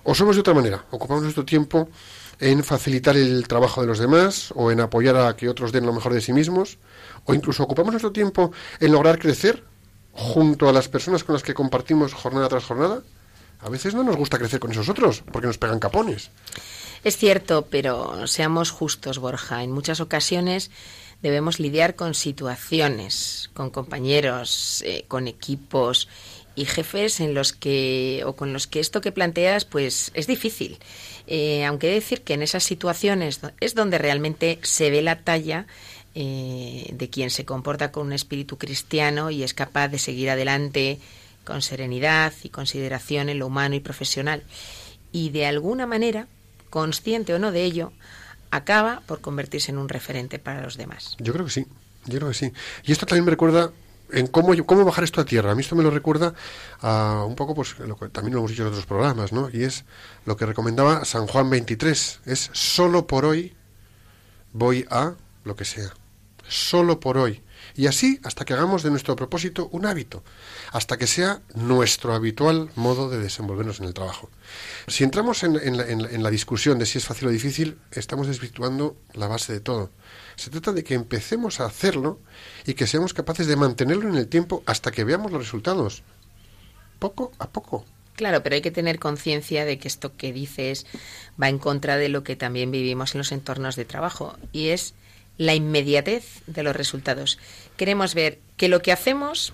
¿O 0.04 0.14
somos 0.14 0.36
de 0.36 0.40
otra 0.40 0.54
manera? 0.54 0.84
¿Ocupamos 0.90 1.22
nuestro 1.22 1.44
tiempo 1.44 1.88
en 2.40 2.64
facilitar 2.64 3.16
el 3.16 3.46
trabajo 3.46 3.80
de 3.80 3.86
los 3.86 3.98
demás 3.98 4.52
o 4.56 4.72
en 4.72 4.80
apoyar 4.80 5.16
a 5.16 5.36
que 5.36 5.48
otros 5.48 5.70
den 5.70 5.86
lo 5.86 5.92
mejor 5.92 6.12
de 6.12 6.20
sí 6.20 6.32
mismos? 6.32 6.78
¿O 7.24 7.34
incluso 7.34 7.62
ocupamos 7.62 7.92
nuestro 7.92 8.10
tiempo 8.10 8.52
en 8.80 8.90
lograr 8.90 9.18
crecer 9.18 9.62
junto 10.12 10.68
a 10.68 10.72
las 10.72 10.88
personas 10.88 11.22
con 11.22 11.34
las 11.34 11.42
que 11.42 11.54
compartimos 11.54 12.14
jornada 12.14 12.48
tras 12.48 12.64
jornada? 12.64 13.02
A 13.62 13.68
veces 13.68 13.94
no 13.94 14.02
nos 14.02 14.16
gusta 14.16 14.38
crecer 14.38 14.60
con 14.60 14.72
esos 14.72 14.88
otros 14.88 15.22
porque 15.32 15.46
nos 15.46 15.58
pegan 15.58 15.78
capones. 15.78 16.30
Es 17.04 17.16
cierto, 17.16 17.66
pero 17.70 18.26
seamos 18.26 18.70
justos, 18.70 19.18
Borja. 19.18 19.62
En 19.62 19.72
muchas 19.72 20.00
ocasiones 20.00 20.70
debemos 21.22 21.60
lidiar 21.60 21.94
con 21.94 22.14
situaciones, 22.14 23.50
con 23.54 23.70
compañeros, 23.70 24.82
eh, 24.86 25.04
con 25.08 25.28
equipos 25.28 26.08
y 26.54 26.66
jefes 26.66 27.20
en 27.20 27.34
los 27.34 27.52
que 27.52 28.22
o 28.26 28.34
con 28.34 28.52
los 28.52 28.66
que 28.66 28.80
esto 28.80 29.00
que 29.00 29.12
planteas 29.12 29.64
pues 29.64 30.10
es 30.14 30.26
difícil. 30.26 30.78
Eh, 31.26 31.64
aunque 31.64 31.88
decir 31.88 32.22
que 32.22 32.34
en 32.34 32.42
esas 32.42 32.64
situaciones 32.64 33.40
es 33.60 33.74
donde 33.74 33.98
realmente 33.98 34.58
se 34.62 34.90
ve 34.90 35.02
la 35.02 35.20
talla 35.20 35.66
eh, 36.14 36.90
de 36.92 37.08
quien 37.08 37.30
se 37.30 37.44
comporta 37.44 37.90
con 37.90 38.08
un 38.08 38.12
espíritu 38.12 38.58
cristiano 38.58 39.30
y 39.30 39.42
es 39.42 39.54
capaz 39.54 39.88
de 39.88 39.98
seguir 39.98 40.30
adelante 40.30 40.98
con 41.44 41.62
serenidad 41.62 42.32
y 42.42 42.48
consideración 42.48 43.28
en 43.28 43.38
lo 43.38 43.46
humano 43.46 43.74
y 43.74 43.80
profesional. 43.80 44.44
Y 45.12 45.30
de 45.30 45.46
alguna 45.46 45.86
manera 45.86 46.26
consciente 46.70 47.34
o 47.34 47.38
no 47.38 47.52
de 47.52 47.64
ello, 47.64 47.92
acaba 48.50 49.02
por 49.06 49.20
convertirse 49.20 49.70
en 49.70 49.78
un 49.78 49.88
referente 49.88 50.38
para 50.38 50.62
los 50.62 50.76
demás. 50.76 51.16
Yo 51.18 51.32
creo 51.32 51.44
que 51.44 51.52
sí, 51.52 51.66
yo 52.06 52.18
creo 52.18 52.28
que 52.28 52.34
sí. 52.34 52.52
Y 52.84 52.92
esto 52.92 53.06
también 53.06 53.24
me 53.24 53.30
recuerda 53.30 53.72
en 54.12 54.26
cómo, 54.26 54.54
cómo 54.66 54.84
bajar 54.84 55.04
esto 55.04 55.20
a 55.20 55.24
tierra. 55.24 55.52
A 55.52 55.54
mí 55.54 55.62
esto 55.62 55.74
me 55.74 55.82
lo 55.82 55.90
recuerda 55.90 56.34
a 56.80 57.24
un 57.26 57.34
poco, 57.34 57.54
pues 57.54 57.78
lo 57.78 57.96
que 57.96 58.08
también 58.08 58.34
lo 58.34 58.40
hemos 58.40 58.50
dicho 58.50 58.62
en 58.62 58.68
otros 58.68 58.86
programas, 58.86 59.32
¿no? 59.32 59.48
Y 59.52 59.64
es 59.64 59.84
lo 60.26 60.36
que 60.36 60.46
recomendaba 60.46 61.04
San 61.04 61.26
Juan 61.26 61.50
23, 61.50 62.20
es 62.26 62.50
solo 62.52 63.06
por 63.06 63.24
hoy 63.24 63.54
voy 64.52 64.86
a 64.90 65.14
lo 65.44 65.56
que 65.56 65.64
sea. 65.64 65.92
Solo 66.46 67.00
por 67.00 67.16
hoy. 67.16 67.42
Y 67.74 67.86
así 67.86 68.20
hasta 68.22 68.44
que 68.44 68.54
hagamos 68.54 68.82
de 68.82 68.90
nuestro 68.90 69.16
propósito 69.16 69.68
un 69.72 69.86
hábito, 69.86 70.22
hasta 70.72 70.96
que 70.96 71.06
sea 71.06 71.40
nuestro 71.54 72.14
habitual 72.14 72.70
modo 72.76 73.08
de 73.08 73.18
desenvolvernos 73.18 73.80
en 73.80 73.86
el 73.86 73.94
trabajo. 73.94 74.30
Si 74.86 75.04
entramos 75.04 75.42
en, 75.42 76.22
la, 76.22 76.30
discusión 76.30 76.78
de 76.78 76.86
si 76.86 76.98
es 76.98 77.04
fácil 77.04 77.28
o 77.28 77.30
difícil, 77.30 77.78
estamos 77.92 78.26
desvirtuando 78.26 78.96
la 79.14 79.28
base 79.28 79.52
de 79.52 79.60
todo. 79.60 79.90
Se 80.36 80.50
trata 80.50 80.72
de 80.72 80.84
que 80.84 80.94
empecemos 80.94 81.60
a 81.60 81.66
hacerlo 81.66 82.20
y 82.66 82.74
que 82.74 82.86
seamos 82.86 83.14
capaces 83.14 83.46
de 83.46 83.56
mantenerlo 83.56 84.08
en 84.08 84.16
el 84.16 84.28
tiempo 84.28 84.62
hasta 84.66 84.90
que 84.90 85.04
veamos 85.04 85.32
los 85.32 85.40
resultados. 85.40 86.02
Poco 86.98 87.32
a 87.38 87.48
poco. 87.48 87.84
Claro, 88.14 88.42
pero 88.42 88.54
hay 88.54 88.62
que 88.62 88.70
tener 88.70 88.98
conciencia 88.98 89.64
de 89.64 89.78
que 89.78 89.88
esto 89.88 90.16
que 90.16 90.32
dices 90.32 90.86
va 91.40 91.48
en 91.48 91.58
contra 91.58 91.96
de 91.96 92.08
lo 92.08 92.22
que 92.22 92.36
también 92.36 92.70
vivimos 92.70 93.14
en 93.14 93.18
los 93.18 93.32
entornos 93.32 93.74
de 93.74 93.84
trabajo 93.84 94.36
y 94.52 94.68
es 94.68 94.94
la 95.38 95.54
inmediatez 95.54 96.42
de 96.46 96.62
los 96.62 96.76
resultados. 96.76 97.38
Queremos 97.76 98.14
ver 98.14 98.40
que 98.56 98.68
lo 98.68 98.82
que 98.82 98.92
hacemos 98.92 99.52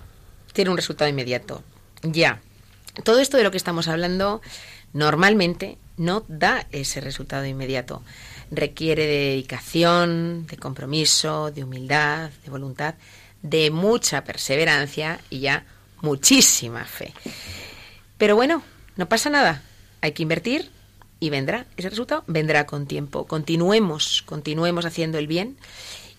tiene 0.53 0.71
un 0.71 0.77
resultado 0.77 1.09
inmediato. 1.09 1.63
Ya. 2.03 2.41
Todo 3.03 3.19
esto 3.19 3.37
de 3.37 3.43
lo 3.43 3.51
que 3.51 3.57
estamos 3.57 3.87
hablando 3.87 4.41
normalmente 4.93 5.77
no 5.97 6.25
da 6.27 6.65
ese 6.71 7.01
resultado 7.01 7.45
inmediato. 7.45 8.03
Requiere 8.51 9.05
de 9.05 9.17
dedicación, 9.31 10.47
de 10.47 10.57
compromiso, 10.57 11.51
de 11.51 11.63
humildad, 11.63 12.31
de 12.43 12.49
voluntad, 12.49 12.95
de 13.41 13.69
mucha 13.69 14.23
perseverancia 14.23 15.19
y 15.29 15.41
ya 15.41 15.65
muchísima 16.01 16.85
fe. 16.85 17.13
Pero 18.17 18.35
bueno, 18.35 18.63
no 18.95 19.07
pasa 19.07 19.29
nada. 19.29 19.61
Hay 20.01 20.13
que 20.13 20.23
invertir 20.23 20.71
y 21.19 21.29
vendrá. 21.29 21.65
Ese 21.77 21.89
resultado 21.89 22.23
vendrá 22.27 22.65
con 22.65 22.85
tiempo. 22.85 23.25
Continuemos, 23.25 24.23
continuemos 24.25 24.85
haciendo 24.85 25.17
el 25.17 25.27
bien 25.27 25.57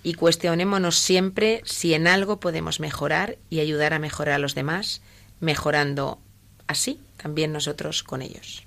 y 0.02 0.14
cuestionémonos 0.14 0.96
siempre 0.96 1.62
si 1.64 1.94
en 1.94 2.06
algo 2.06 2.40
podemos 2.40 2.80
mejorar 2.80 3.38
y 3.50 3.60
ayudar 3.60 3.92
a 3.92 3.98
mejorar 3.98 4.36
a 4.36 4.38
los 4.38 4.54
demás, 4.54 5.02
mejorando 5.40 6.18
así 6.66 7.00
también 7.16 7.52
nosotros 7.52 8.02
con 8.02 8.22
ellos. 8.22 8.64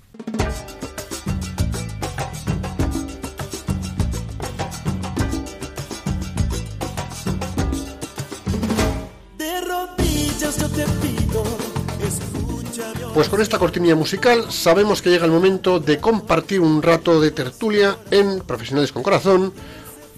Pues 13.14 13.28
con 13.28 13.40
esta 13.40 13.60
cortinilla 13.60 13.94
musical 13.94 14.50
sabemos 14.50 15.00
que 15.00 15.08
llega 15.08 15.24
el 15.24 15.30
momento 15.30 15.78
de 15.78 15.98
compartir 15.98 16.58
un 16.58 16.82
rato 16.82 17.20
de 17.20 17.30
tertulia 17.30 17.96
en 18.10 18.40
Profesionales 18.40 18.90
con 18.90 19.04
Corazón, 19.04 19.54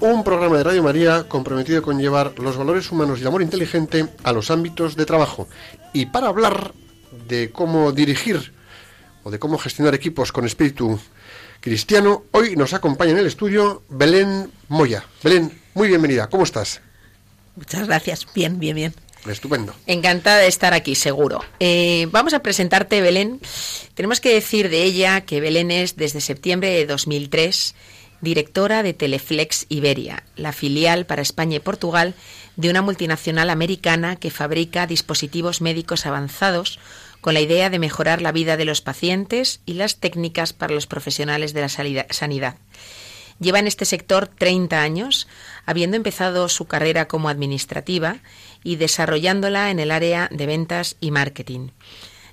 un 0.00 0.24
programa 0.24 0.56
de 0.56 0.64
Radio 0.64 0.82
María 0.82 1.24
comprometido 1.28 1.82
con 1.82 2.00
llevar 2.00 2.32
los 2.38 2.56
valores 2.56 2.90
humanos 2.90 3.18
y 3.18 3.20
el 3.20 3.28
amor 3.28 3.42
inteligente 3.42 4.06
a 4.22 4.32
los 4.32 4.50
ámbitos 4.50 4.96
de 4.96 5.04
trabajo. 5.04 5.46
Y 5.92 6.06
para 6.06 6.28
hablar 6.28 6.72
de 7.28 7.50
cómo 7.52 7.92
dirigir 7.92 8.54
o 9.24 9.30
de 9.30 9.38
cómo 9.38 9.58
gestionar 9.58 9.94
equipos 9.94 10.32
con 10.32 10.46
espíritu 10.46 10.98
cristiano, 11.60 12.24
hoy 12.30 12.56
nos 12.56 12.72
acompaña 12.72 13.10
en 13.10 13.18
el 13.18 13.26
estudio 13.26 13.82
Belén 13.90 14.50
Moya. 14.68 15.04
Belén, 15.22 15.52
muy 15.74 15.88
bienvenida, 15.88 16.30
¿cómo 16.30 16.44
estás? 16.44 16.80
Muchas 17.56 17.86
gracias, 17.86 18.26
bien, 18.34 18.58
bien, 18.58 18.74
bien. 18.74 18.94
Estupendo. 19.32 19.74
Encantada 19.86 20.38
de 20.38 20.46
estar 20.46 20.74
aquí, 20.74 20.94
seguro. 20.94 21.44
Eh, 21.60 22.08
vamos 22.10 22.34
a 22.34 22.40
presentarte, 22.40 23.00
Belén. 23.00 23.40
Tenemos 23.94 24.20
que 24.20 24.32
decir 24.32 24.68
de 24.68 24.82
ella 24.82 25.20
que 25.22 25.40
Belén 25.40 25.70
es, 25.70 25.96
desde 25.96 26.20
septiembre 26.20 26.70
de 26.70 26.86
2003, 26.86 27.74
directora 28.20 28.82
de 28.82 28.94
Teleflex 28.94 29.66
Iberia, 29.68 30.22
la 30.36 30.52
filial 30.52 31.06
para 31.06 31.22
España 31.22 31.56
y 31.56 31.60
Portugal 31.60 32.14
de 32.56 32.70
una 32.70 32.82
multinacional 32.82 33.50
americana 33.50 34.16
que 34.16 34.30
fabrica 34.30 34.86
dispositivos 34.86 35.60
médicos 35.60 36.06
avanzados 36.06 36.78
con 37.20 37.34
la 37.34 37.40
idea 37.40 37.70
de 37.70 37.78
mejorar 37.78 38.22
la 38.22 38.32
vida 38.32 38.56
de 38.56 38.64
los 38.64 38.80
pacientes 38.80 39.60
y 39.66 39.74
las 39.74 39.96
técnicas 39.96 40.52
para 40.52 40.74
los 40.74 40.86
profesionales 40.86 41.52
de 41.52 41.60
la 41.60 41.68
sanidad. 41.68 42.56
Lleva 43.38 43.58
en 43.58 43.66
este 43.66 43.84
sector 43.84 44.28
30 44.28 44.80
años, 44.80 45.28
habiendo 45.66 45.96
empezado 45.96 46.48
su 46.48 46.66
carrera 46.66 47.06
como 47.06 47.28
administrativa 47.28 48.18
y 48.64 48.76
desarrollándola 48.76 49.70
en 49.70 49.78
el 49.78 49.90
área 49.90 50.28
de 50.32 50.46
ventas 50.46 50.96
y 51.00 51.10
marketing. 51.10 51.68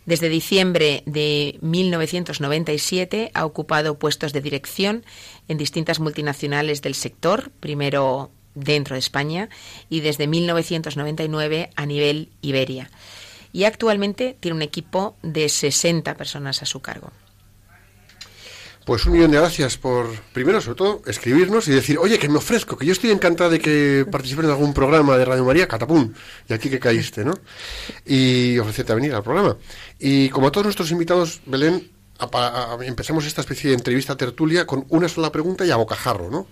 Desde 0.06 0.28
diciembre 0.28 1.04
de 1.06 1.58
1997 1.62 3.32
ha 3.34 3.46
ocupado 3.46 3.98
puestos 3.98 4.34
de 4.34 4.42
dirección 4.42 5.06
en 5.48 5.58
distintas 5.58 6.00
multinacionales 6.00 6.82
del 6.82 6.94
sector, 6.94 7.52
primero 7.60 8.30
dentro 8.54 8.96
de 8.96 9.00
España 9.00 9.50
y 9.90 10.02
desde 10.02 10.28
1999 10.28 11.70
a 11.76 11.86
nivel 11.86 12.30
Iberia. 12.42 12.90
Y 13.54 13.66
actualmente 13.66 14.36
tiene 14.40 14.56
un 14.56 14.62
equipo 14.62 15.16
de 15.22 15.48
60 15.48 16.16
personas 16.16 16.62
a 16.62 16.66
su 16.66 16.82
cargo. 16.82 17.12
Pues 18.86 19.06
un 19.06 19.14
millón 19.14 19.32
de 19.32 19.38
gracias 19.38 19.78
por, 19.78 20.10
primero, 20.34 20.60
sobre 20.60 20.78
todo, 20.78 21.02
escribirnos 21.06 21.70
y 21.70 21.72
decir, 21.72 21.98
oye, 21.98 22.20
que 22.20 22.28
me 22.28 22.38
ofrezco, 22.38 22.78
que 22.78 22.86
yo 22.86 22.92
estoy 22.92 23.12
encantado 23.12 23.50
de 23.50 23.60
que 23.60 24.06
participes 24.12 24.44
en 24.44 24.52
algún 24.52 24.74
programa 24.74 25.18
de 25.18 25.24
Radio 25.24 25.46
María, 25.46 25.70
catapum, 25.70 26.12
y 26.50 26.54
aquí 26.54 26.70
que 26.70 26.80
caíste, 26.80 27.24
¿no? 27.24 27.34
Y 28.06 28.58
ofrecerte 28.60 28.92
a 28.92 28.96
venir 28.96 29.14
al 29.14 29.24
programa. 29.24 29.56
Y 30.00 30.28
como 30.30 30.48
a 30.48 30.52
todos 30.52 30.66
nuestros 30.66 30.92
invitados, 30.92 31.42
Belén, 31.46 31.92
empezamos 32.82 33.26
esta 33.26 33.40
especie 33.40 33.70
de 33.70 33.78
entrevista 33.78 34.18
tertulia 34.18 34.68
con 34.68 34.86
una 34.90 35.08
sola 35.08 35.32
pregunta 35.32 35.66
y 35.66 35.72
a 35.72 35.78
bocajarro, 35.78 36.30
¿no? 36.30 36.48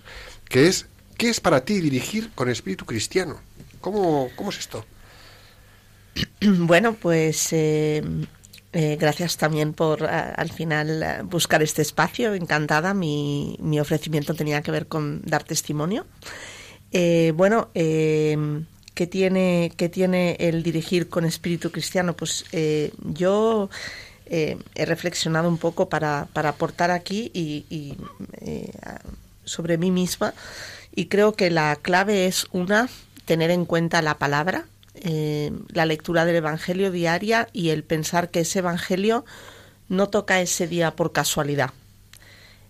Que 0.48 0.68
es, 0.68 0.88
¿qué 1.18 1.30
es 1.30 1.42
para 1.42 1.66
ti 1.66 1.82
dirigir 1.82 2.32
con 2.34 2.50
espíritu 2.50 2.86
cristiano? 2.86 3.42
¿Cómo, 3.82 4.30
cómo 4.38 4.52
es 4.52 4.60
esto? 4.60 4.86
Bueno, 6.42 6.94
pues 6.94 7.50
eh, 7.52 8.02
eh, 8.74 8.98
gracias 8.98 9.36
también 9.36 9.74
por 9.74 10.06
al 10.06 10.50
final 10.52 11.04
eh, 11.04 11.22
buscar 11.24 11.62
este 11.62 11.82
espacio. 11.82 12.34
Encantada. 12.34 12.94
Mi, 12.94 13.58
mi, 13.60 13.80
ofrecimiento 13.80 14.34
tenía 14.34 14.62
que 14.62 14.72
ver 14.72 14.88
con 14.88 15.22
dar 15.24 15.44
testimonio. 15.44 16.06
Eh, 16.92 17.34
bueno, 17.36 17.70
¿qué, 17.74 19.08
tiene, 19.10 19.74
¿qué 19.76 19.90
tiene 19.90 20.38
el 20.40 20.64
dirigir 20.64 21.10
con 21.10 21.26
espíritu 21.26 21.72
cristiano? 21.72 22.14
Pues 22.16 22.46
yo 22.52 23.70
he 24.26 24.86
reflexionado 24.86 25.50
un 25.50 25.58
poco 25.58 25.90
para, 25.90 26.28
para 26.34 26.50
aportar 26.50 26.92
aquí 26.92 27.32
y, 27.34 27.98
sobre 29.44 29.78
mí 29.78 29.92
misma 29.92 30.34
y 30.96 31.08
creo 31.08 31.34
que 31.34 31.50
la 31.50 31.76
clave 31.82 32.26
es 32.28 32.48
una, 32.52 32.90
tener 33.26 33.52
en 33.52 33.66
cuenta 33.66 34.02
la 34.02 34.18
palabra, 34.18 34.66
eh, 35.04 35.52
la 35.70 35.86
lectura 35.86 36.26
del 36.26 36.36
Evangelio 36.36 36.92
diaria 36.92 37.48
y 37.54 37.70
el 37.70 37.84
pensar 37.84 38.30
que 38.30 38.42
ese 38.42 38.60
Evangelio 38.60 39.26
no 39.90 40.10
toca 40.10 40.42
ese 40.42 40.68
día 40.68 40.96
por 40.96 41.12
casualidad. 41.12 41.72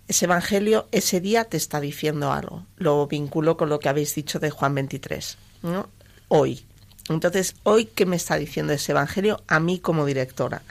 Ese 0.08 0.24
Evangelio 0.24 0.88
ese 0.92 1.20
día 1.20 1.44
te 1.44 1.56
está 1.56 1.80
diciendo 1.80 2.32
algo. 2.32 2.66
Lo 2.76 3.06
vinculo 3.06 3.56
con 3.56 3.68
lo 3.68 3.80
que 3.80 3.88
habéis 3.88 4.14
dicho 4.14 4.38
de 4.38 4.50
Juan 4.50 4.74
23. 4.74 5.36
¿no? 5.62 5.88
Hoy. 6.28 6.64
Entonces, 7.08 7.56
hoy, 7.64 7.86
¿qué 7.86 8.06
me 8.06 8.16
está 8.16 8.36
diciendo 8.36 8.72
ese 8.72 8.92
Evangelio 8.92 9.42
a 9.46 9.60
mí 9.60 9.78
como 9.78 10.06
directora? 10.06 10.62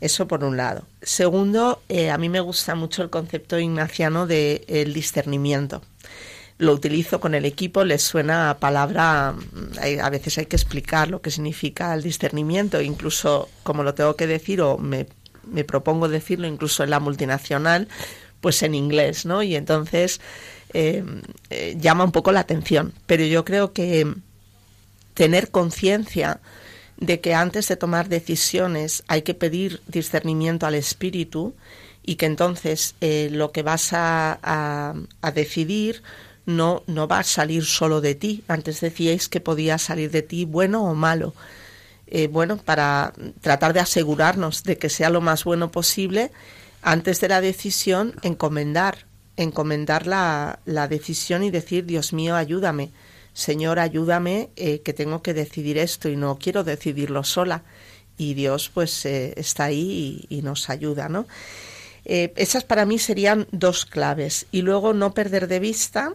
Eso 0.00 0.26
por 0.26 0.44
un 0.44 0.56
lado. 0.56 0.84
Segundo, 1.02 1.82
eh, 1.90 2.10
a 2.10 2.16
mí 2.16 2.30
me 2.30 2.40
gusta 2.40 2.74
mucho 2.74 3.02
el 3.02 3.10
concepto 3.10 3.58
ignaciano 3.58 4.26
del 4.26 4.64
el 4.66 4.94
discernimiento 4.94 5.82
lo 6.60 6.74
utilizo 6.74 7.20
con 7.20 7.34
el 7.34 7.46
equipo, 7.46 7.84
les 7.84 8.02
suena 8.02 8.50
a 8.50 8.58
palabra, 8.58 9.32
mm, 9.32 10.00
a 10.02 10.10
veces 10.10 10.36
hay 10.36 10.46
que 10.46 10.56
explicar 10.56 11.08
lo 11.08 11.22
que 11.22 11.30
significa 11.30 11.94
el 11.94 12.02
discernimiento, 12.02 12.82
incluso 12.82 13.48
como 13.62 13.82
lo 13.82 13.94
tengo 13.94 14.14
que 14.14 14.26
decir 14.26 14.60
o 14.60 14.76
me, 14.76 15.06
propongo 15.64 16.08
decirlo 16.08 16.46
incluso 16.46 16.84
en 16.84 16.90
la 16.90 17.00
multinacional, 17.00 17.88
pues 18.42 18.62
en 18.62 18.74
inglés, 18.74 19.24
¿no? 19.24 19.42
Y 19.42 19.56
entonces 19.56 20.20
eh, 20.74 21.02
eh, 21.48 21.76
llama 21.80 22.04
un 22.04 22.12
poco 22.12 22.30
la 22.30 22.40
atención. 22.40 22.92
Pero 23.06 23.24
yo 23.24 23.44
creo 23.44 23.72
que 23.72 24.06
tener 25.14 25.50
conciencia 25.50 26.40
de 26.98 27.20
que 27.20 27.34
antes 27.34 27.68
de 27.68 27.76
tomar 27.76 28.10
decisiones 28.10 29.02
hay 29.08 29.22
que 29.22 29.34
pedir 29.34 29.80
discernimiento 29.86 30.66
al 30.66 30.74
espíritu 30.74 31.54
y 32.04 32.16
que 32.16 32.26
entonces 32.26 32.94
eh, 33.00 33.28
lo 33.32 33.50
que 33.50 33.62
vas 33.62 33.94
a, 33.94 34.38
a 35.22 35.30
decidir 35.32 36.02
no, 36.56 36.82
no 36.86 37.08
va 37.08 37.20
a 37.20 37.24
salir 37.24 37.64
solo 37.64 38.00
de 38.00 38.14
ti. 38.14 38.44
Antes 38.48 38.80
decíais 38.80 39.28
que 39.28 39.40
podía 39.40 39.78
salir 39.78 40.10
de 40.10 40.22
ti 40.22 40.44
bueno 40.44 40.84
o 40.84 40.94
malo. 40.94 41.34
Eh, 42.10 42.26
bueno, 42.26 42.56
para 42.56 43.12
tratar 43.40 43.72
de 43.72 43.80
asegurarnos 43.80 44.64
de 44.64 44.78
que 44.78 44.88
sea 44.88 45.10
lo 45.10 45.20
más 45.20 45.44
bueno 45.44 45.70
posible, 45.70 46.32
antes 46.82 47.20
de 47.20 47.28
la 47.28 47.40
decisión, 47.40 48.14
encomendar, 48.22 49.06
encomendar 49.36 50.08
la, 50.08 50.58
la 50.64 50.88
decisión 50.88 51.44
y 51.44 51.52
decir, 51.52 51.86
Dios 51.86 52.12
mío, 52.12 52.34
ayúdame. 52.34 52.90
Señor, 53.32 53.78
ayúdame, 53.78 54.50
eh, 54.56 54.80
que 54.80 54.92
tengo 54.92 55.22
que 55.22 55.34
decidir 55.34 55.78
esto 55.78 56.08
y 56.08 56.16
no 56.16 56.36
quiero 56.38 56.64
decidirlo 56.64 57.22
sola. 57.22 57.62
Y 58.18 58.34
Dios, 58.34 58.70
pues, 58.74 59.06
eh, 59.06 59.32
está 59.36 59.64
ahí 59.64 60.26
y, 60.28 60.38
y, 60.38 60.42
nos 60.42 60.68
ayuda, 60.68 61.08
¿no? 61.08 61.26
esas 62.02 62.64
para 62.64 62.86
mí 62.86 62.98
serían 62.98 63.46
dos 63.52 63.84
claves. 63.84 64.46
Y 64.50 64.62
luego 64.62 64.94
no 64.94 65.14
perder 65.14 65.46
de 65.46 65.60
vista 65.60 66.14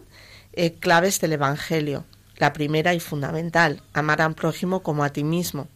eh, 0.56 0.74
claves 0.74 1.20
del 1.20 1.34
Evangelio. 1.34 2.04
La 2.38 2.52
primera 2.52 2.92
y 2.94 3.00
fundamental, 3.00 3.82
amar 3.92 4.20
al 4.20 4.34
prójimo 4.34 4.82
como 4.82 5.04
a 5.04 5.10
ti 5.10 5.24
mismo. 5.24 5.68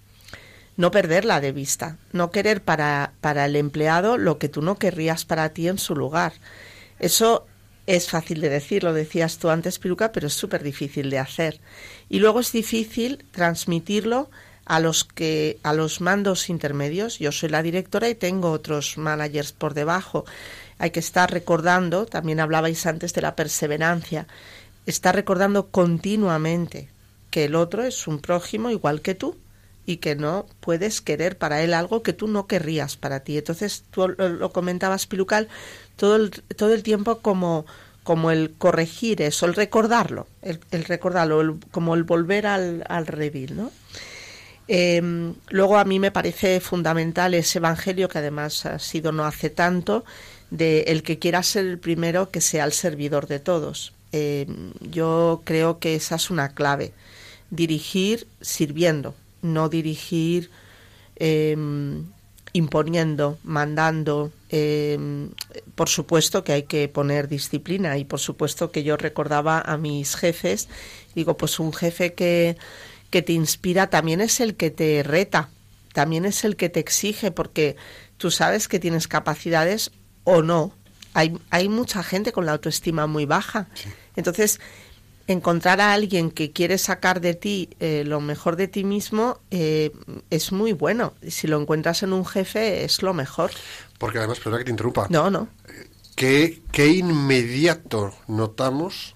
No 0.76 0.90
perderla 0.90 1.40
de 1.40 1.52
vista, 1.52 1.96
no 2.12 2.30
querer 2.30 2.62
para, 2.62 3.12
para 3.20 3.46
el 3.46 3.56
empleado 3.56 4.18
lo 4.18 4.38
que 4.38 4.48
tú 4.48 4.62
no 4.62 4.76
querrías 4.76 5.24
para 5.24 5.50
ti 5.50 5.68
en 5.68 5.78
su 5.78 5.94
lugar. 5.94 6.32
Eso 6.98 7.46
es 7.86 8.08
fácil 8.08 8.40
de 8.40 8.48
decir, 8.48 8.84
lo 8.84 8.92
decías 8.92 9.38
tú 9.38 9.50
antes, 9.50 9.78
Piruca, 9.78 10.12
pero 10.12 10.26
es 10.26 10.34
súper 10.34 10.62
difícil 10.62 11.10
de 11.10 11.18
hacer. 11.18 11.60
Y 12.08 12.18
luego 12.18 12.40
es 12.40 12.52
difícil 12.52 13.24
transmitirlo 13.32 14.30
a 14.64 14.78
los 14.78 15.04
que 15.04 15.58
a 15.62 15.72
los 15.72 16.00
mandos 16.00 16.48
intermedios. 16.48 17.18
Yo 17.18 17.32
soy 17.32 17.48
la 17.48 17.62
directora 17.62 18.08
y 18.08 18.14
tengo 18.14 18.52
otros 18.52 18.98
managers 18.98 19.52
por 19.52 19.74
debajo. 19.74 20.24
Hay 20.78 20.92
que 20.92 21.00
estar 21.00 21.30
recordando, 21.30 22.06
también 22.06 22.38
hablabais 22.38 22.86
antes 22.86 23.12
de 23.12 23.22
la 23.22 23.34
perseverancia 23.34 24.26
está 24.86 25.12
recordando 25.12 25.68
continuamente 25.68 26.88
que 27.30 27.44
el 27.44 27.54
otro 27.54 27.84
es 27.84 28.06
un 28.06 28.18
prójimo 28.18 28.70
igual 28.70 29.02
que 29.02 29.14
tú 29.14 29.36
y 29.86 29.98
que 29.98 30.14
no 30.14 30.46
puedes 30.60 31.00
querer 31.00 31.38
para 31.38 31.62
él 31.62 31.74
algo 31.74 32.02
que 32.02 32.12
tú 32.12 32.28
no 32.28 32.46
querrías 32.46 32.96
para 32.96 33.20
ti. 33.20 33.38
Entonces, 33.38 33.84
tú 33.90 34.08
lo, 34.08 34.52
comentabas, 34.52 35.06
Pilucal, 35.06 35.48
todo 35.96 36.16
el, 36.16 36.30
todo 36.30 36.72
el 36.74 36.82
tiempo 36.82 37.18
como, 37.18 37.66
como 38.02 38.30
el 38.30 38.52
corregir 38.56 39.22
eso, 39.22 39.46
el 39.46 39.54
recordarlo, 39.54 40.26
el, 40.42 40.60
recordarlo, 40.84 41.58
como 41.70 41.94
el 41.94 42.04
volver 42.04 42.46
al, 42.46 42.84
al 42.88 43.06
revil, 43.06 43.56
¿no? 43.56 43.72
Em, 44.72 45.34
luego 45.48 45.78
a 45.78 45.84
mí 45.84 45.98
me 45.98 46.12
parece 46.12 46.60
fundamental 46.60 47.34
ese 47.34 47.58
evangelio 47.58 48.08
que 48.08 48.18
además 48.18 48.66
ha 48.66 48.78
sido 48.78 49.10
no 49.10 49.24
hace 49.24 49.50
tanto 49.50 50.04
de 50.50 50.82
el 50.82 51.02
que 51.02 51.18
quiera 51.18 51.42
ser 51.42 51.66
el 51.66 51.78
primero 51.80 52.30
que 52.30 52.40
sea 52.40 52.64
el 52.64 52.72
servidor 52.72 53.26
de 53.26 53.40
todos. 53.40 53.92
Em, 54.12 54.72
yo 54.80 55.42
creo 55.44 55.78
que 55.78 55.94
esa 55.94 56.16
es 56.16 56.30
una 56.30 56.50
clave. 56.50 56.92
Dirigir 57.50 58.26
sirviendo, 58.40 59.14
no 59.42 59.68
dirigir 59.68 60.50
em, 61.16 62.04
imponiendo, 62.52 63.38
mandando. 63.44 64.32
por 65.76 65.88
supuesto 65.88 66.42
que 66.42 66.52
hay 66.52 66.62
que 66.64 66.88
poner 66.88 67.28
disciplina 67.28 67.96
y 67.98 68.04
por 68.04 68.18
supuesto 68.18 68.72
que 68.72 68.82
yo 68.82 68.96
recordaba 68.96 69.60
a 69.60 69.76
mis 69.76 70.16
jefes, 70.16 70.68
digo, 71.14 71.36
pues 71.36 71.60
un 71.60 71.72
jefe 71.72 72.14
que 72.14 72.56
que 73.10 73.22
te 73.22 73.32
inspira 73.32 73.88
también 73.88 74.20
es 74.20 74.40
el 74.40 74.54
que 74.54 74.70
te 74.70 75.02
reta, 75.02 75.50
también 75.92 76.24
es 76.24 76.44
el 76.44 76.56
que 76.56 76.68
te 76.68 76.80
exige, 76.80 77.30
porque 77.30 77.76
tú 78.16 78.30
sabes 78.30 78.68
que 78.68 78.78
tienes 78.78 79.08
capacidades 79.08 79.90
o 80.24 80.42
no. 80.42 80.72
Hay, 81.12 81.36
hay 81.50 81.68
mucha 81.68 82.04
gente 82.04 82.32
con 82.32 82.46
la 82.46 82.52
autoestima 82.52 83.08
muy 83.08 83.26
baja. 83.26 83.68
Entonces, 84.16 84.60
encontrar 85.26 85.80
a 85.80 85.92
alguien 85.92 86.30
que 86.30 86.52
quiere 86.52 86.78
sacar 86.78 87.20
de 87.20 87.34
ti 87.34 87.70
eh, 87.80 88.04
lo 88.04 88.20
mejor 88.20 88.56
de 88.56 88.68
ti 88.68 88.84
mismo 88.84 89.38
eh, 89.50 89.92
es 90.30 90.52
muy 90.52 90.72
bueno. 90.72 91.14
Si 91.26 91.46
lo 91.46 91.60
encuentras 91.60 92.02
en 92.02 92.12
un 92.12 92.26
jefe, 92.26 92.84
es 92.84 93.02
lo 93.02 93.14
mejor. 93.14 93.50
Porque 93.98 94.18
además, 94.18 94.38
perdona 94.38 94.58
que 94.58 94.64
te 94.64 94.70
interrumpa. 94.70 95.06
No, 95.10 95.30
no. 95.30 95.48
¿Qué, 96.16 96.62
qué 96.72 96.88
inmediato 96.88 98.12
notamos 98.26 99.14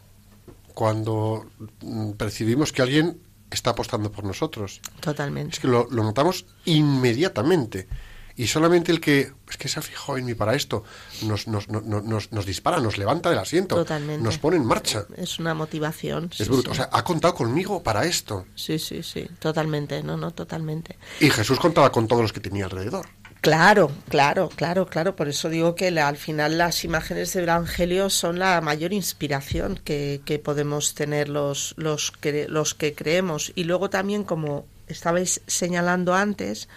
cuando 0.74 1.46
mm, 1.80 2.12
percibimos 2.12 2.72
que 2.72 2.82
alguien 2.82 3.20
está 3.54 3.70
apostando 3.70 4.10
por 4.10 4.24
nosotros. 4.24 4.80
Totalmente. 5.00 5.54
Es 5.54 5.60
que 5.60 5.68
lo, 5.68 5.86
notamos 5.90 6.44
inmediatamente. 6.64 7.88
Y 8.36 8.48
solamente 8.48 8.90
el 8.90 9.00
que 9.00 9.32
es 9.48 9.56
que 9.56 9.68
se 9.68 9.78
ha 9.78 9.82
fijado 9.82 10.18
en 10.18 10.24
mí 10.24 10.34
para 10.34 10.54
esto 10.54 10.82
nos, 11.22 11.46
nos, 11.46 11.68
nos, 11.68 12.32
nos 12.32 12.46
dispara, 12.46 12.80
nos 12.80 12.98
levanta 12.98 13.30
del 13.30 13.38
asiento, 13.38 13.76
Totalmente. 13.76 14.24
nos 14.24 14.38
pone 14.38 14.56
en 14.56 14.64
marcha. 14.66 15.06
Es 15.16 15.38
una 15.38 15.54
motivación. 15.54 16.30
Es 16.36 16.48
bruto. 16.48 16.72
O 16.72 16.74
sea, 16.74 16.88
ha 16.92 17.04
contado 17.04 17.34
conmigo 17.34 17.82
para 17.82 18.04
esto. 18.04 18.46
Sí, 18.56 18.78
sí, 18.78 19.02
sí. 19.02 19.28
Totalmente. 19.38 20.02
No, 20.02 20.16
no, 20.16 20.32
totalmente. 20.32 20.98
Y 21.20 21.30
Jesús 21.30 21.60
contaba 21.60 21.92
con 21.92 22.08
todos 22.08 22.22
los 22.22 22.32
que 22.32 22.40
tenía 22.40 22.64
alrededor. 22.64 23.06
Claro, 23.40 23.92
claro, 24.08 24.48
claro, 24.48 24.86
claro. 24.86 25.14
Por 25.14 25.28
eso 25.28 25.50
digo 25.50 25.74
que 25.74 25.88
al 26.00 26.16
final 26.16 26.56
las 26.56 26.82
imágenes 26.82 27.34
del 27.34 27.44
Evangelio 27.44 28.08
son 28.08 28.38
la 28.38 28.58
mayor 28.62 28.94
inspiración 28.94 29.78
que, 29.84 30.40
podemos 30.42 30.94
tener 30.94 31.28
los, 31.28 31.74
los, 31.76 32.10
que, 32.10 32.46
los 32.48 32.74
que 32.74 32.94
creemos. 32.94 33.52
Y 33.54 33.64
luego 33.64 33.90
también, 33.90 34.24
como 34.24 34.66
estabais 34.88 35.42
señalando 35.46 36.14
antes, 36.14 36.68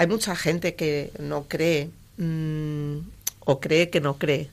hay 0.00 0.06
mucha 0.06 0.34
gente 0.34 0.76
que 0.76 1.12
no 1.18 1.44
cree 1.46 1.90
mm, 2.16 3.00
o 3.40 3.60
cree 3.60 3.90
que 3.90 4.00
no 4.00 4.16
cree. 4.16 4.48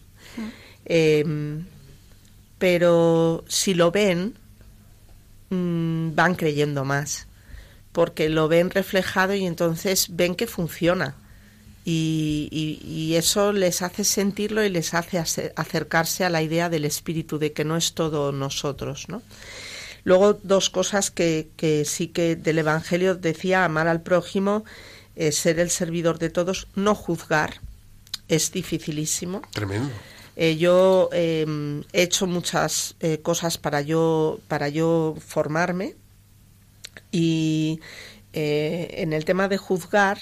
Em, 0.84 1.64
pero 2.58 3.46
si 3.48 3.74
lo 3.74 3.90
ven, 3.90 4.34
mm, 5.50 6.16
van 6.16 6.36
creyendo 6.36 6.84
más, 6.84 7.28
porque 7.94 8.28
lo 8.28 8.50
ven 8.50 8.72
reflejado 8.72 9.36
y 9.36 9.46
entonces 9.46 10.08
ven 10.18 10.36
que 10.36 10.48
funciona 10.48 11.16
y, 11.86 13.14
eso 13.16 13.54
les 13.54 13.82
hace 13.82 14.04
sentirlo 14.04 14.66
y 14.66 14.70
les 14.70 14.94
hace 14.94 15.18
acercarse 15.56 16.26
a 16.26 16.30
la 16.30 16.42
idea 16.42 16.68
del 16.68 16.84
espíritu, 16.84 17.40
de 17.40 17.54
que 17.54 17.64
no 17.64 17.78
es 17.78 17.94
todo 17.94 18.34
nosotros, 18.34 19.08
¿no? 19.08 19.22
Luego, 20.04 20.34
dos 20.44 20.70
cosas 20.70 21.10
que, 21.10 21.48
que 21.56 21.86
sí 21.86 22.10
que 22.10 22.36
del 22.36 22.60
Evangelio 22.60 23.16
decía, 23.16 23.64
amar 23.64 23.88
al 23.88 24.02
prójimo, 24.02 24.66
eh, 25.18 25.32
ser 25.32 25.60
el 25.60 25.72
servidor 25.72 26.20
de 26.20 26.30
todos, 26.30 26.68
no 26.76 26.94
juzgar, 26.94 27.62
es 28.28 28.52
dificilísimo. 28.52 29.42
Tremendo. 29.52 29.90
Eh, 30.36 30.58
yo 30.58 31.10
em, 31.12 31.82
he 31.92 32.04
hecho 32.04 32.28
muchas 32.28 32.96
eh, 33.00 33.20
cosas 33.24 33.58
para 33.58 33.82
yo, 33.82 34.40
para 34.48 34.70
yo 34.70 35.16
formarme 35.20 35.96
y 37.12 37.80
en 38.34 39.14
el 39.14 39.26
tema 39.26 39.48
de 39.48 39.58
juzgar, 39.58 40.20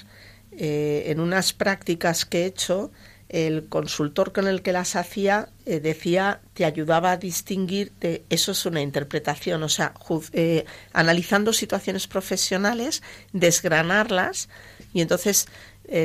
en 0.51 1.19
unas 1.19 1.51
prácticas 1.51 2.23
que 2.23 2.43
he 2.43 2.45
hecho, 2.45 2.91
el 3.29 3.67
consultor 3.67 4.31
con 4.31 4.47
el 4.47 4.62
que 4.62 4.71
las 4.71 4.95
hacía 4.95 5.49
eh, 5.65 5.79
decía, 5.79 6.41
te 6.53 6.63
ayudaba 6.63 7.12
a 7.12 7.17
distinguir, 7.17 7.91
eso 8.29 8.51
es 8.51 8.65
una 8.65 8.81
interpretación, 8.81 9.63
o 9.63 9.69
sea, 9.69 9.93
eh, 10.31 10.65
analizando 10.93 11.51
situaciones 11.51 12.08
profesionales, 12.08 13.01
desgranarlas 13.34 14.47
y 14.95 15.01
entonces 15.01 15.47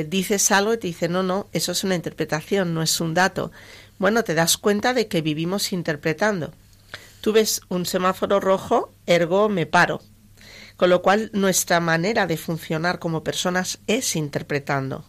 dices 0.07 0.51
algo 0.51 0.73
y 0.73 0.77
te 0.77 0.87
dice, 0.87 1.07
no, 1.07 1.23
no, 1.23 1.47
eso 1.53 1.71
es 1.71 1.85
una 1.85 1.95
interpretación, 1.95 2.73
no 2.73 2.83
es 2.83 2.99
un 2.99 3.13
dato. 3.13 3.51
Bueno, 3.99 4.25
te 4.25 4.35
das 4.35 4.57
cuenta 4.57 4.93
de 4.93 5.07
que 5.07 5.21
vivimos 5.21 5.71
interpretando. 5.71 6.51
Tú 7.21 7.31
ves 7.31 7.61
un 7.69 7.85
semáforo 7.85 8.41
rojo, 8.41 8.91
ergo 9.05 9.47
me 9.47 9.65
paro. 9.65 10.01
Con 10.75 10.89
lo 10.89 11.01
cual 11.01 11.29
nuestra 11.31 11.79
manera 11.79 12.27
de 12.27 12.35
funcionar 12.35 12.99
como 12.99 13.23
personas 13.23 13.79
es 13.87 14.17
interpretando. 14.17 15.05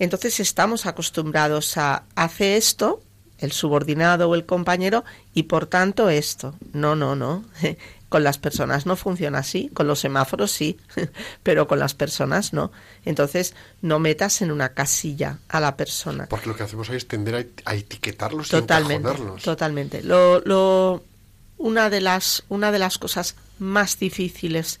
Entonces 0.00 0.40
estamos 0.40 0.84
acostumbrados 0.86 1.76
a 1.76 2.02
hacer 2.16 2.56
esto, 2.56 3.02
el 3.38 3.52
subordinado 3.52 4.28
o 4.28 4.34
el 4.34 4.46
compañero, 4.46 5.04
y 5.32 5.44
por 5.44 5.66
tanto 5.66 6.10
esto. 6.10 6.56
No, 6.72 6.96
no, 6.96 7.14
no. 7.14 7.44
Con 8.12 8.24
las 8.24 8.36
personas 8.36 8.84
no 8.84 8.94
funciona 8.94 9.38
así, 9.38 9.70
con 9.72 9.86
los 9.86 10.00
semáforos 10.00 10.50
sí, 10.50 10.76
pero 11.42 11.66
con 11.66 11.78
las 11.78 11.94
personas 11.94 12.52
no. 12.52 12.70
Entonces, 13.06 13.54
no 13.80 14.00
metas 14.00 14.42
en 14.42 14.52
una 14.52 14.74
casilla 14.74 15.38
a 15.48 15.60
la 15.60 15.78
persona. 15.78 16.26
Porque 16.28 16.48
lo 16.48 16.54
que 16.54 16.64
hacemos 16.64 16.90
es 16.90 17.08
tender 17.08 17.48
a, 17.64 17.74
etiquetarlos 17.74 18.50
totalmente, 18.50 19.08
y 19.38 19.40
Totalmente. 19.40 20.02
Lo, 20.02 20.40
lo, 20.40 21.02
una, 21.56 21.88
de 21.88 22.06
una 22.50 22.70
de 22.70 22.78
las 22.78 22.98
cosas 22.98 23.34
más 23.58 23.98
difíciles 23.98 24.78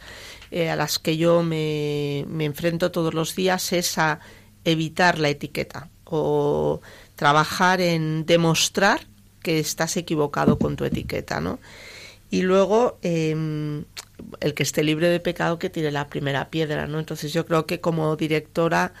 eh, 0.50 0.68
a 0.68 0.76
las 0.76 0.98
que 0.98 1.16
yo 1.16 1.42
me, 1.42 2.26
me 2.28 2.44
enfrento 2.44 2.90
todos 2.90 3.14
los 3.14 3.34
días 3.34 3.72
es 3.72 3.96
a 3.96 4.20
evitar 4.66 5.18
la 5.18 5.30
etiqueta 5.30 5.88
o 6.04 6.82
trabajar 7.16 7.80
en 7.80 8.26
demostrar 8.26 9.06
que 9.42 9.58
estás 9.58 9.96
equivocado 9.96 10.58
con 10.58 10.76
tu 10.76 10.84
etiqueta, 10.84 11.40
¿no? 11.40 11.60
Y 12.32 12.40
luego 12.40 12.98
em, 13.02 13.84
el 14.40 14.54
que 14.54 14.62
esté 14.62 14.82
libre 14.82 15.08
de 15.08 15.20
pecado 15.20 15.58
que 15.58 15.68
tire 15.68 15.90
la 15.92 16.08
primera 16.08 16.48
piedra, 16.48 16.86
¿no? 16.86 16.98
Entonces 16.98 17.30
yo 17.34 17.44
creo 17.44 17.66
que 17.66 17.80
como 17.80 18.16
directora 18.16 18.94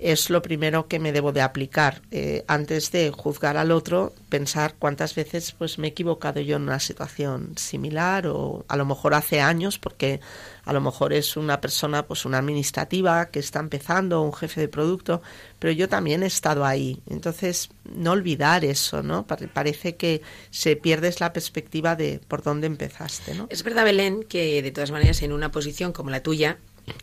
es 0.00 0.30
lo 0.30 0.40
primero 0.40 0.88
que 0.88 0.98
me 0.98 1.12
debo 1.12 1.32
de 1.32 1.42
aplicar. 1.42 2.00
Eh, 2.10 2.44
antes 2.48 2.90
de 2.90 3.10
juzgar 3.10 3.56
al 3.56 3.70
otro 3.70 4.14
pensar 4.28 4.74
cuántas 4.78 5.14
veces 5.14 5.52
pues 5.52 5.78
me 5.78 5.88
he 5.88 5.90
equivocado 5.90 6.40
yo 6.40 6.56
en 6.56 6.62
una 6.62 6.80
situación 6.80 7.52
similar 7.56 8.26
o 8.26 8.64
a 8.68 8.76
lo 8.76 8.86
mejor 8.86 9.14
hace 9.14 9.40
años 9.40 9.78
porque 9.78 10.20
a 10.64 10.72
lo 10.72 10.80
mejor 10.80 11.12
es 11.12 11.36
una 11.36 11.60
persona 11.60 12.06
pues 12.06 12.24
una 12.24 12.38
administrativa 12.38 13.26
que 13.26 13.40
está 13.40 13.60
empezando 13.60 14.22
un 14.22 14.32
jefe 14.32 14.62
de 14.62 14.68
producto 14.68 15.20
pero 15.58 15.72
yo 15.72 15.88
también 15.88 16.22
he 16.22 16.26
estado 16.26 16.64
ahí. 16.64 17.00
Entonces 17.06 17.68
no 17.84 18.12
olvidar 18.12 18.64
eso 18.64 19.02
no 19.02 19.26
parece 19.26 19.96
que 19.96 20.22
se 20.50 20.76
pierdes 20.76 21.20
la 21.20 21.32
perspectiva 21.32 21.94
de 21.94 22.20
por 22.26 22.42
dónde 22.42 22.66
empezaste 22.66 23.34
no 23.34 23.46
es 23.50 23.62
verdad 23.64 23.84
Belén 23.84 24.22
que 24.22 24.62
de 24.62 24.70
todas 24.70 24.90
maneras 24.90 25.22
en 25.22 25.32
una 25.32 25.50
posición 25.50 25.92
como 25.92 26.10
la 26.10 26.22
tuya 26.22 26.58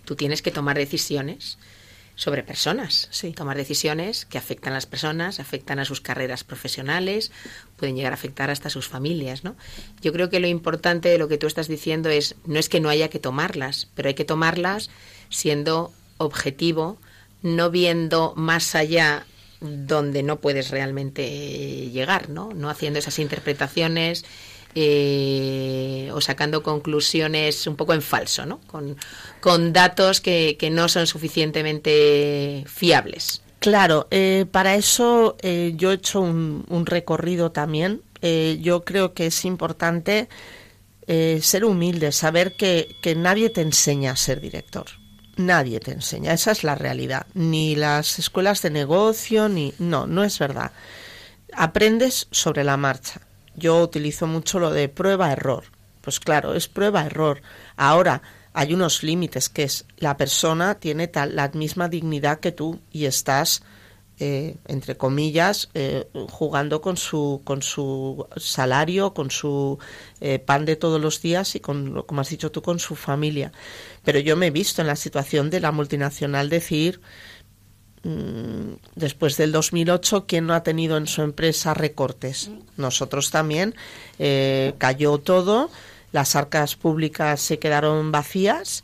tú 0.06 0.16
tienes 0.16 0.42
que 0.42 0.52
tomar 0.52 0.78
decisiones 0.78 1.58
sobre 2.18 2.42
personas, 2.42 3.08
sí. 3.12 3.32
tomar 3.32 3.56
decisiones 3.56 4.26
que 4.26 4.40
afectan 4.40 4.74
a 4.74 4.78
las 4.78 4.88
personas, 4.88 5.40
afectan 5.40 5.78
a 5.78 5.86
sus 5.86 6.02
carreras 6.02 6.44
profesionales, 6.44 7.32
pueden 7.78 7.96
llegar 7.96 8.12
a 8.12 8.16
afectar 8.16 8.50
hasta 8.50 8.70
a 8.70 8.72
sus 8.72 8.88
familias, 8.88 9.44
¿no? 9.44 9.56
Yo 10.02 10.12
creo 10.12 10.28
que 10.30 10.40
lo 10.40 10.48
importante 10.48 11.10
de 11.10 11.20
lo 11.20 11.28
que 11.28 11.38
tú 11.38 11.46
estás 11.46 11.68
diciendo 11.68 12.10
es 12.10 12.36
no 12.46 12.58
es 12.58 12.70
que 12.70 12.80
no 12.80 12.90
haya 12.90 13.10
que 13.10 13.20
tomarlas, 13.20 13.88
pero 13.94 14.10
hay 14.10 14.16
que 14.16 14.26
tomarlas 14.26 14.90
siendo 15.30 15.94
objetivo, 16.18 16.98
no 17.44 17.70
viendo 17.70 18.34
más 18.36 18.74
allá 18.74 19.28
donde 19.62 20.24
no 20.24 20.40
puedes 20.40 20.72
realmente 20.72 21.92
llegar, 21.92 22.30
¿no? 22.30 22.50
No 22.52 22.72
haciendo 22.72 22.98
esas 22.98 23.20
interpretaciones 23.20 24.26
eh, 24.80 26.12
o 26.14 26.22
sacando 26.22 26.62
conclusiones 26.62 27.66
un 27.66 27.76
poco 27.76 27.96
en 27.96 28.04
falso, 28.04 28.46
¿no? 28.46 28.60
Con, 29.40 29.74
datos 29.74 30.22
que, 30.22 30.56
no 30.72 30.88
son 30.88 31.08
suficientemente 31.08 32.64
fiables. 32.68 33.42
Claro, 33.58 34.08
eh, 34.12 34.46
para 34.52 34.76
eso 34.76 35.36
eh, 35.42 35.74
yo 35.76 35.90
he 35.90 35.96
hecho 35.96 36.22
un, 36.22 36.64
un 36.70 36.86
recorrido 36.86 37.52
también. 37.52 38.04
yo 38.22 38.86
creo 38.86 39.16
que 39.16 39.28
es 39.28 39.46
importante 39.46 40.30
ser 41.08 41.66
humilde, 41.66 42.12
saber 42.12 42.56
que 42.56 43.16
nadie 43.18 43.50
te 43.50 43.62
enseña 43.62 44.12
a 44.12 44.16
ser 44.16 44.42
director. 44.42 44.86
nadie 45.38 45.80
te 45.80 45.92
enseña, 45.92 46.34
esa 46.34 46.52
es 46.52 46.64
la 46.64 46.76
realidad. 46.76 47.26
Ni 47.34 47.76
las 47.76 48.20
escuelas 48.20 48.62
de 48.62 48.70
negocio, 48.70 49.50
ni... 49.50 49.74
No, 49.80 50.06
no 50.06 50.24
es 50.24 50.38
verdad. 50.38 50.72
Aprendes 51.54 52.28
sobre 52.30 52.64
la 52.64 52.78
marcha. 52.78 53.27
Yo 53.58 53.82
utilizo 53.82 54.26
mucho 54.28 54.60
lo 54.60 54.72
de 54.72 54.88
prueba-error. 54.88 55.66
Pues 56.02 56.22
claro, 56.22 56.54
es 56.54 56.70
prueba-error. 56.70 57.42
Ahora, 57.76 58.22
hay 58.54 58.74
unos 58.74 59.04
límites, 59.04 59.50
que 59.50 59.64
es 59.64 59.86
la 59.98 60.16
persona 60.16 60.76
tiene 60.76 61.10
tal, 61.10 61.36
la 61.36 61.50
misma 61.50 61.90
dignidad 61.90 62.40
que 62.40 62.54
tú 62.54 62.80
y 62.94 63.06
estás 63.06 63.62
eh, 64.20 64.56
entre 64.66 64.98
comillas, 64.98 65.70
eh, 65.76 66.08
jugando 66.32 66.82
con 66.82 66.98
su, 66.98 67.42
con 67.44 67.62
su 67.62 68.26
salario, 68.36 69.14
con 69.14 69.30
su 69.30 69.78
eh, 70.22 70.40
pan 70.40 70.66
de 70.66 70.76
todos 70.76 71.00
los 71.00 71.22
días 71.22 71.56
y 71.56 71.60
con, 71.60 72.02
como 72.02 72.22
has 72.22 72.30
dicho 72.30 72.52
tú, 72.52 72.64
con 72.64 72.80
su 72.80 72.96
familia. 72.96 73.52
Pero 74.04 74.18
yo 74.18 74.36
me 74.36 74.48
he 74.48 74.52
visto 74.52 74.82
en 74.82 74.88
la 74.88 74.96
situación 74.96 75.52
de 75.52 75.60
la 75.60 75.72
multinacional 75.72 76.50
decir, 76.50 77.00
después 78.96 79.38
del 79.38 79.52
2008, 79.52 80.26
¿quién 80.28 80.48
no 80.48 80.54
ha 80.54 80.64
tenido 80.64 80.98
en 80.98 81.08
su 81.08 81.22
empresa 81.22 81.74
recortes? 81.74 82.50
Nosotros 82.78 83.32
también. 83.32 83.76
cayó 84.78 85.18
todo, 85.18 85.70
las 86.12 86.36
arcas 86.36 86.76
públicas 86.76 87.42
se 87.42 87.60
quedaron 87.60 88.12
vacías 88.12 88.84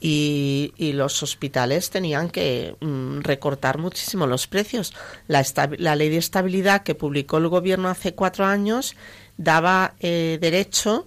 y, 0.00 0.92
los 0.94 1.22
hospitales 1.22 1.90
tenían 1.90 2.30
que 2.30 2.76
mm, 2.80 3.20
recortar 3.20 3.78
muchísimo 3.78 4.26
los 4.26 4.46
precios. 4.46 4.92
La, 5.26 5.44
la, 5.78 5.96
ley 5.96 6.08
de 6.10 6.18
estabilidad 6.18 6.82
que 6.82 6.94
publicó 6.94 7.38
el 7.38 7.48
gobierno 7.48 7.88
hace 7.88 8.14
cuatro 8.14 8.44
años 8.44 8.94
daba 9.36 9.94
eh, 10.00 10.38
derecho 10.40 11.06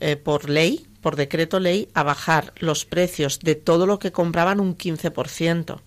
eh, 0.00 0.16
por 0.16 0.48
ley, 0.48 0.86
por 1.00 1.16
decreto 1.16 1.60
ley, 1.60 1.88
a 1.94 2.02
bajar 2.02 2.52
los 2.58 2.84
precios 2.84 3.40
de 3.40 3.54
todo 3.54 3.86
lo 3.86 3.98
que 3.98 4.12
compraban 4.12 4.60
un 4.60 4.76
15%. 4.76 5.80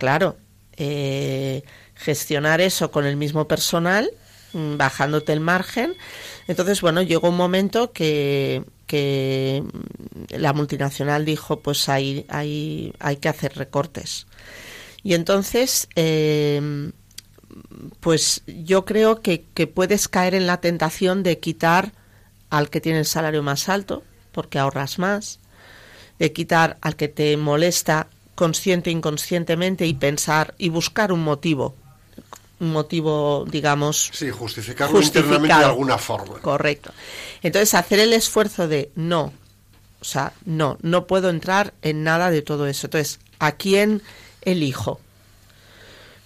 Claro, 0.00 0.38
eh, 0.78 1.62
gestionar 1.94 2.62
eso 2.62 2.90
con 2.90 3.04
el 3.04 3.18
mismo 3.18 3.46
personal, 3.46 4.10
mm, 4.54 4.78
bajándote 4.78 5.34
el 5.34 5.40
margen. 5.40 5.92
Entonces, 6.48 6.80
bueno, 6.80 7.02
llegó 7.02 7.28
un 7.28 7.36
momento 7.36 7.92
que 7.92 8.64
la 10.30 10.54
multinacional 10.54 11.26
dijo 11.26 11.60
pues 11.60 11.90
hay, 11.90 12.24
hay, 12.30 12.94
hay 12.98 13.16
que 13.16 13.28
hacer 13.28 13.58
recortes. 13.58 14.26
Y 15.02 15.12
entonces, 15.12 15.86
eh, 15.96 16.90
pues 18.00 18.42
yo 18.46 18.86
creo 18.86 19.20
que 19.20 19.66
puedes 19.66 20.08
caer 20.08 20.34
en 20.34 20.46
la 20.46 20.62
tentación 20.62 21.22
de 21.22 21.38
quitar 21.38 21.92
al 22.48 22.70
que 22.70 22.80
tiene 22.80 23.00
el 23.00 23.04
salario 23.04 23.42
más 23.42 23.68
alto, 23.68 24.02
porque 24.32 24.58
ahorras 24.58 24.98
más, 24.98 25.40
de 26.18 26.32
quitar 26.32 26.78
al 26.80 26.96
que 26.96 27.08
te 27.08 27.36
molesta 27.36 28.08
consciente 28.40 28.90
inconscientemente 28.90 29.84
y 29.84 29.92
pensar 29.92 30.54
y 30.56 30.70
buscar 30.70 31.12
un 31.12 31.22
motivo 31.22 31.74
un 32.58 32.72
motivo, 32.72 33.46
digamos. 33.50 34.10
Sí, 34.12 34.30
justificarlo 34.30 35.00
internamente 35.00 35.58
de 35.58 35.64
alguna 35.64 35.98
forma. 35.98 36.40
Correcto. 36.40 36.92
Entonces, 37.42 37.74
hacer 37.74 38.00
el 38.00 38.12
esfuerzo 38.12 38.66
de 38.66 38.90
no, 38.94 39.32
o 40.00 40.04
sea, 40.04 40.32
no, 40.44 40.78
no 40.80 41.06
puedo 41.06 41.28
entrar 41.30 41.72
en 41.82 42.02
nada 42.02 42.30
de 42.30 42.42
todo 42.42 42.66
eso. 42.66 42.86
Entonces, 42.86 43.18
¿a 43.38 43.52
quién 43.52 44.02
elijo? 44.42 45.00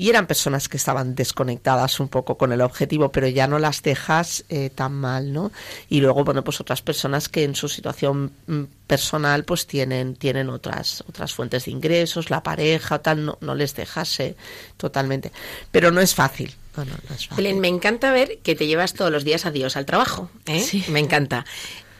y 0.00 0.08
eran 0.08 0.26
personas 0.26 0.66
que 0.70 0.78
estaban 0.78 1.14
desconectadas 1.14 2.00
un 2.00 2.08
poco 2.08 2.38
con 2.38 2.54
el 2.54 2.62
objetivo, 2.62 3.12
pero 3.12 3.28
ya 3.28 3.46
no 3.46 3.58
las 3.58 3.82
dejas 3.82 4.46
eh, 4.48 4.70
tan 4.74 4.94
mal, 4.94 5.30
¿no? 5.30 5.52
Y 5.90 6.00
luego, 6.00 6.24
bueno, 6.24 6.42
pues 6.42 6.58
otras 6.58 6.80
personas 6.80 7.28
que 7.28 7.44
en 7.44 7.54
su 7.54 7.68
situación 7.68 8.32
mm, 8.46 8.62
personal 8.86 9.44
pues 9.44 9.66
tienen, 9.66 10.16
tienen 10.16 10.48
otras, 10.48 11.04
otras 11.06 11.34
fuentes 11.34 11.66
de 11.66 11.72
ingresos, 11.72 12.30
la 12.30 12.42
pareja 12.42 12.94
o 12.94 13.00
tal, 13.00 13.26
no, 13.26 13.36
no 13.42 13.54
les 13.54 13.74
dejase 13.74 14.36
totalmente. 14.78 15.32
Pero 15.70 15.90
no 15.90 16.00
es 16.00 16.14
fácil. 16.14 16.54
No, 16.78 16.86
no, 16.86 16.94
es 17.14 17.28
fácil. 17.28 17.56
me 17.56 17.68
encanta 17.68 18.10
ver 18.10 18.38
que 18.38 18.54
te 18.54 18.66
llevas 18.66 18.94
todos 18.94 19.12
los 19.12 19.22
días 19.22 19.44
a 19.44 19.50
Dios 19.50 19.76
al 19.76 19.84
trabajo. 19.84 20.30
¿eh? 20.46 20.60
Sí. 20.60 20.82
Me 20.88 21.00
encanta. 21.00 21.44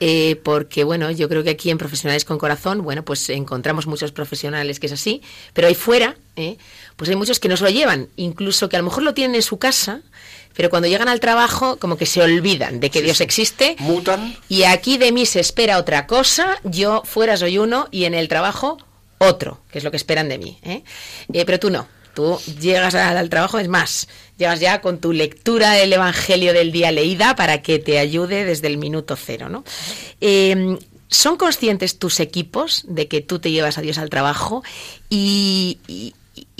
Eh, 0.02 0.40
porque 0.42 0.82
bueno, 0.82 1.10
yo 1.10 1.28
creo 1.28 1.44
que 1.44 1.50
aquí 1.50 1.70
en 1.70 1.76
Profesionales 1.76 2.24
con 2.24 2.38
Corazón, 2.38 2.82
bueno, 2.82 3.04
pues 3.04 3.28
encontramos 3.28 3.86
muchos 3.86 4.12
profesionales 4.12 4.80
que 4.80 4.86
es 4.86 4.92
así, 4.92 5.20
pero 5.52 5.68
ahí 5.68 5.74
fuera, 5.74 6.16
¿eh? 6.36 6.56
Pues 7.00 7.08
hay 7.08 7.16
muchos 7.16 7.40
que 7.40 7.48
no 7.48 7.56
se 7.56 7.64
lo 7.64 7.70
llevan, 7.70 8.10
incluso 8.16 8.68
que 8.68 8.76
a 8.76 8.78
lo 8.78 8.84
mejor 8.84 9.04
lo 9.04 9.14
tienen 9.14 9.34
en 9.34 9.40
su 9.40 9.58
casa, 9.58 10.02
pero 10.54 10.68
cuando 10.68 10.86
llegan 10.86 11.08
al 11.08 11.18
trabajo 11.18 11.78
como 11.78 11.96
que 11.96 12.04
se 12.04 12.20
olvidan 12.20 12.78
de 12.78 12.90
que 12.90 13.00
Dios 13.00 13.22
existe. 13.22 13.74
Mutan. 13.78 14.36
Y 14.50 14.64
aquí 14.64 14.98
de 14.98 15.10
mí 15.10 15.24
se 15.24 15.40
espera 15.40 15.78
otra 15.78 16.06
cosa, 16.06 16.58
yo 16.62 17.00
fuera 17.06 17.38
soy 17.38 17.56
uno 17.56 17.88
y 17.90 18.04
en 18.04 18.12
el 18.12 18.28
trabajo 18.28 18.76
otro, 19.16 19.62
que 19.72 19.78
es 19.78 19.84
lo 19.84 19.90
que 19.90 19.96
esperan 19.96 20.28
de 20.28 20.36
mí. 20.36 20.58
¿eh? 20.62 20.84
eh 21.32 21.46
pero 21.46 21.58
tú 21.58 21.70
no, 21.70 21.88
tú 22.12 22.38
llegas 22.60 22.94
al 22.94 23.30
trabajo, 23.30 23.58
es 23.58 23.68
más, 23.68 24.06
llevas 24.36 24.60
ya 24.60 24.82
con 24.82 24.98
tu 24.98 25.14
lectura 25.14 25.72
del 25.72 25.94
Evangelio 25.94 26.52
del 26.52 26.70
día 26.70 26.92
leída 26.92 27.34
para 27.34 27.62
que 27.62 27.78
te 27.78 27.98
ayude 27.98 28.44
desde 28.44 28.66
el 28.66 28.76
minuto 28.76 29.16
cero, 29.16 29.48
¿no? 29.48 29.64
Em, 30.20 30.78
¿Son 31.08 31.38
conscientes 31.38 31.98
tus 31.98 32.20
equipos 32.20 32.84
de 32.86 33.08
que 33.08 33.22
tú 33.22 33.38
te 33.38 33.50
llevas 33.50 33.78
a 33.78 33.80
Dios 33.80 33.96
al 33.96 34.10
trabajo? 34.10 34.62
Y, 35.08 35.78
y, 35.88 36.14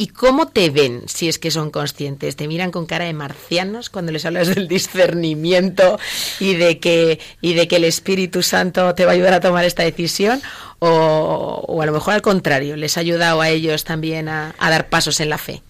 cómo 0.09 0.49
te 0.49 0.71
ven 0.71 1.03
si 1.07 1.29
es 1.29 1.39
que 1.39 1.51
son 1.51 1.71
conscientes? 1.71 2.37
¿Te 2.37 2.49
miran 2.49 2.71
con 2.71 2.87
cara 2.87 3.05
de 3.05 3.13
marcianos 3.13 3.91
cuando 3.91 4.13
les 4.13 4.25
hablas 4.25 4.55
del 4.55 4.69
discernimiento 4.69 5.99
y 6.39 6.55
de 6.55 6.79
que, 6.79 7.21
y 7.41 7.55
de 7.55 7.69
que 7.69 7.77
el 7.77 7.85
Espíritu 7.85 8.43
Santo 8.43 8.95
te 8.95 9.05
va 9.05 9.13
a 9.13 9.15
ayudar 9.15 9.35
a 9.35 9.41
tomar 9.41 9.65
esta 9.65 9.83
decisión? 9.83 10.41
¿O, 10.79 11.65
o 11.67 11.83
a 11.83 11.87
lo 11.87 11.93
mejor 11.93 12.15
al 12.15 12.23
contrario, 12.23 12.77
les 12.77 12.97
ha 12.97 13.01
ayudado 13.01 13.41
a 13.41 13.51
ellos 13.51 13.85
también 13.85 14.29
a 14.29 14.55
dar 14.59 14.89
pasos 14.89 15.21
en 15.21 15.29
la 15.29 15.39
fe? 15.39 15.63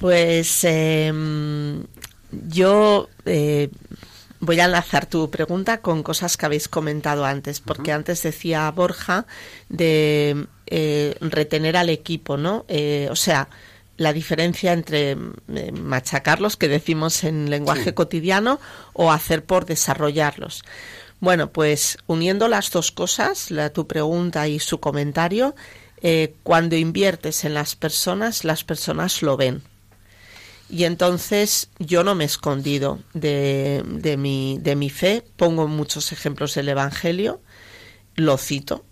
Pues 0.00 0.64
em, 0.64 1.84
yo 2.32 3.10
eh, 3.26 3.68
voy 4.40 4.58
a 4.58 4.64
enlazar 4.64 5.04
tu 5.04 5.30
pregunta 5.30 5.82
con 5.82 6.02
cosas 6.02 6.38
que 6.38 6.46
habéis 6.46 6.68
comentado 6.68 7.26
antes, 7.26 7.60
porque 7.60 7.92
antes 7.92 8.22
decía 8.22 8.70
Borja 8.70 9.26
de 9.68 10.46
eh, 10.68 11.16
retener 11.20 11.76
al 11.76 11.90
equipo, 11.90 12.38
¿no? 12.38 12.64
Eh, 12.68 13.08
o 13.10 13.14
sea, 13.16 13.50
la 14.00 14.14
diferencia 14.14 14.72
entre 14.72 15.14
machacarlos, 15.74 16.56
que 16.56 16.68
decimos 16.68 17.22
en 17.22 17.50
lenguaje 17.50 17.92
cotidiano, 17.92 18.58
o 18.94 19.12
hacer 19.12 19.44
por 19.44 19.66
desarrollarlos. 19.66 20.64
Bueno, 21.20 21.52
pues 21.52 21.98
uniendo 22.06 22.48
las 22.48 22.70
dos 22.70 22.92
cosas, 22.92 23.50
la, 23.50 23.68
tu 23.74 23.86
pregunta 23.86 24.48
y 24.48 24.58
su 24.58 24.80
comentario, 24.80 25.54
eh, 26.00 26.32
cuando 26.44 26.76
inviertes 26.76 27.44
en 27.44 27.52
las 27.52 27.76
personas, 27.76 28.44
las 28.44 28.64
personas 28.64 29.20
lo 29.20 29.36
ven. 29.36 29.62
Y 30.70 30.84
entonces 30.84 31.68
yo 31.78 32.02
no 32.02 32.14
me 32.14 32.24
he 32.24 32.26
escondido 32.26 33.00
de, 33.12 33.82
de, 33.84 34.16
mi, 34.16 34.56
de 34.62 34.76
mi 34.76 34.88
fe, 34.88 35.26
pongo 35.36 35.68
muchos 35.68 36.10
ejemplos 36.12 36.54
del 36.54 36.70
Evangelio, 36.70 37.42
lo 38.14 38.38
cito, 38.38 38.82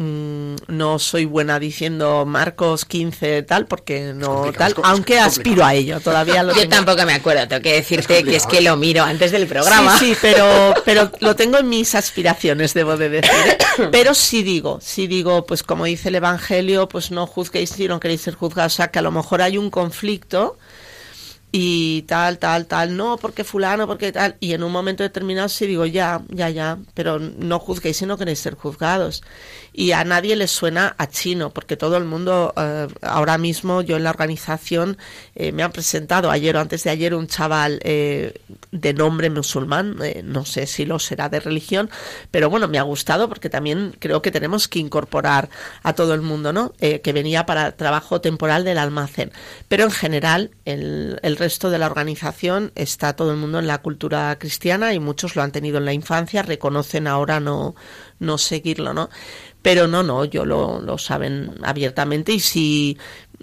Mm, 0.00 0.54
no 0.68 1.00
soy 1.00 1.24
buena 1.24 1.58
diciendo 1.58 2.24
Marcos 2.24 2.84
15 2.84 3.42
tal 3.42 3.66
porque 3.66 4.12
no 4.14 4.52
tal, 4.52 4.76
aunque 4.84 5.18
aspiro 5.18 5.64
a 5.64 5.74
ello, 5.74 5.98
todavía 5.98 6.44
lo 6.44 6.54
Yo 6.54 6.68
tampoco 6.68 7.04
me 7.04 7.14
acuerdo, 7.14 7.48
tengo 7.48 7.62
que 7.62 7.72
decirte 7.72 8.22
que 8.22 8.36
es 8.36 8.46
que 8.46 8.60
lo 8.60 8.76
miro 8.76 9.02
antes 9.02 9.32
del 9.32 9.48
programa. 9.48 9.98
Sí, 9.98 10.14
sí, 10.14 10.18
pero 10.22 10.72
pero 10.84 11.10
lo 11.18 11.34
tengo 11.34 11.58
en 11.58 11.68
mis 11.68 11.96
aspiraciones, 11.96 12.74
debo 12.74 12.96
de 12.96 13.08
decir. 13.08 13.32
¿eh? 13.48 13.88
Pero 13.90 14.14
sí 14.14 14.44
digo, 14.44 14.78
sí 14.80 15.08
digo, 15.08 15.44
pues 15.46 15.64
como 15.64 15.84
dice 15.84 16.10
el 16.10 16.14
evangelio, 16.14 16.88
pues 16.88 17.10
no 17.10 17.26
juzguéis 17.26 17.70
si 17.70 17.88
no 17.88 17.98
queréis 17.98 18.20
ser 18.20 18.36
juzgados, 18.36 18.74
o 18.74 18.76
sea, 18.76 18.92
que 18.92 19.00
a 19.00 19.02
lo 19.02 19.10
mejor 19.10 19.42
hay 19.42 19.58
un 19.58 19.68
conflicto 19.68 20.58
y 21.50 22.02
tal, 22.02 22.38
tal, 22.38 22.66
tal, 22.66 22.96
no, 22.96 23.16
porque 23.16 23.42
fulano, 23.42 23.86
porque 23.86 24.12
tal, 24.12 24.36
y 24.38 24.52
en 24.52 24.62
un 24.62 24.70
momento 24.70 25.02
determinado 25.02 25.48
sí 25.48 25.66
digo, 25.66 25.86
ya, 25.86 26.22
ya, 26.28 26.50
ya, 26.50 26.78
pero 26.94 27.18
no 27.18 27.58
juzguéis 27.58 27.96
si 27.96 28.06
no 28.06 28.18
queréis 28.18 28.38
ser 28.38 28.54
juzgados. 28.54 29.22
Y 29.78 29.92
a 29.92 30.02
nadie 30.02 30.34
le 30.34 30.48
suena 30.48 30.96
a 30.98 31.06
chino, 31.06 31.50
porque 31.50 31.76
todo 31.76 31.96
el 31.98 32.04
mundo, 32.04 32.52
eh, 32.56 32.88
ahora 33.00 33.38
mismo 33.38 33.80
yo 33.80 33.96
en 33.96 34.02
la 34.02 34.10
organización 34.10 34.98
eh, 35.36 35.52
me 35.52 35.62
han 35.62 35.70
presentado 35.70 36.32
ayer 36.32 36.56
o 36.56 36.60
antes 36.60 36.82
de 36.82 36.90
ayer 36.90 37.14
un 37.14 37.28
chaval 37.28 37.78
eh, 37.84 38.34
de 38.72 38.92
nombre 38.92 39.30
musulmán, 39.30 39.96
no 40.24 40.44
sé 40.44 40.66
si 40.66 40.84
lo 40.84 40.98
será 40.98 41.28
de 41.28 41.38
religión, 41.38 41.90
pero 42.32 42.50
bueno, 42.50 42.66
me 42.66 42.80
ha 42.80 42.82
gustado 42.82 43.28
porque 43.28 43.50
también 43.50 43.94
creo 44.00 44.20
que 44.20 44.32
tenemos 44.32 44.66
que 44.66 44.80
incorporar 44.80 45.48
a 45.84 45.92
todo 45.92 46.12
el 46.12 46.22
mundo, 46.22 46.52
¿no? 46.52 46.72
que 46.80 47.12
venía 47.12 47.46
para 47.46 47.70
trabajo 47.76 48.20
temporal 48.20 48.64
del 48.64 48.78
almacén. 48.78 49.30
Pero 49.68 49.84
en 49.84 49.92
general, 49.92 50.50
el, 50.64 51.20
el 51.22 51.36
resto 51.36 51.70
de 51.70 51.78
la 51.78 51.86
organización 51.86 52.72
está 52.74 53.14
todo 53.14 53.30
el 53.30 53.36
mundo 53.36 53.60
en 53.60 53.68
la 53.68 53.78
cultura 53.78 54.36
cristiana 54.40 54.92
y 54.92 54.98
muchos 54.98 55.36
lo 55.36 55.42
han 55.42 55.52
tenido 55.52 55.78
en 55.78 55.84
la 55.84 55.92
infancia, 55.92 56.42
reconocen 56.42 57.06
ahora 57.06 57.38
no, 57.38 57.76
no 58.18 58.38
seguirlo, 58.38 58.94
¿no? 58.94 59.10
Pero 59.62 59.86
no, 59.86 60.02
no, 60.02 60.24
yo 60.24 60.44
lo, 60.44 60.80
lo 60.80 60.98
saben 60.98 61.52
abiertamente 61.62 62.32
y 62.32 62.40
si 62.40 62.98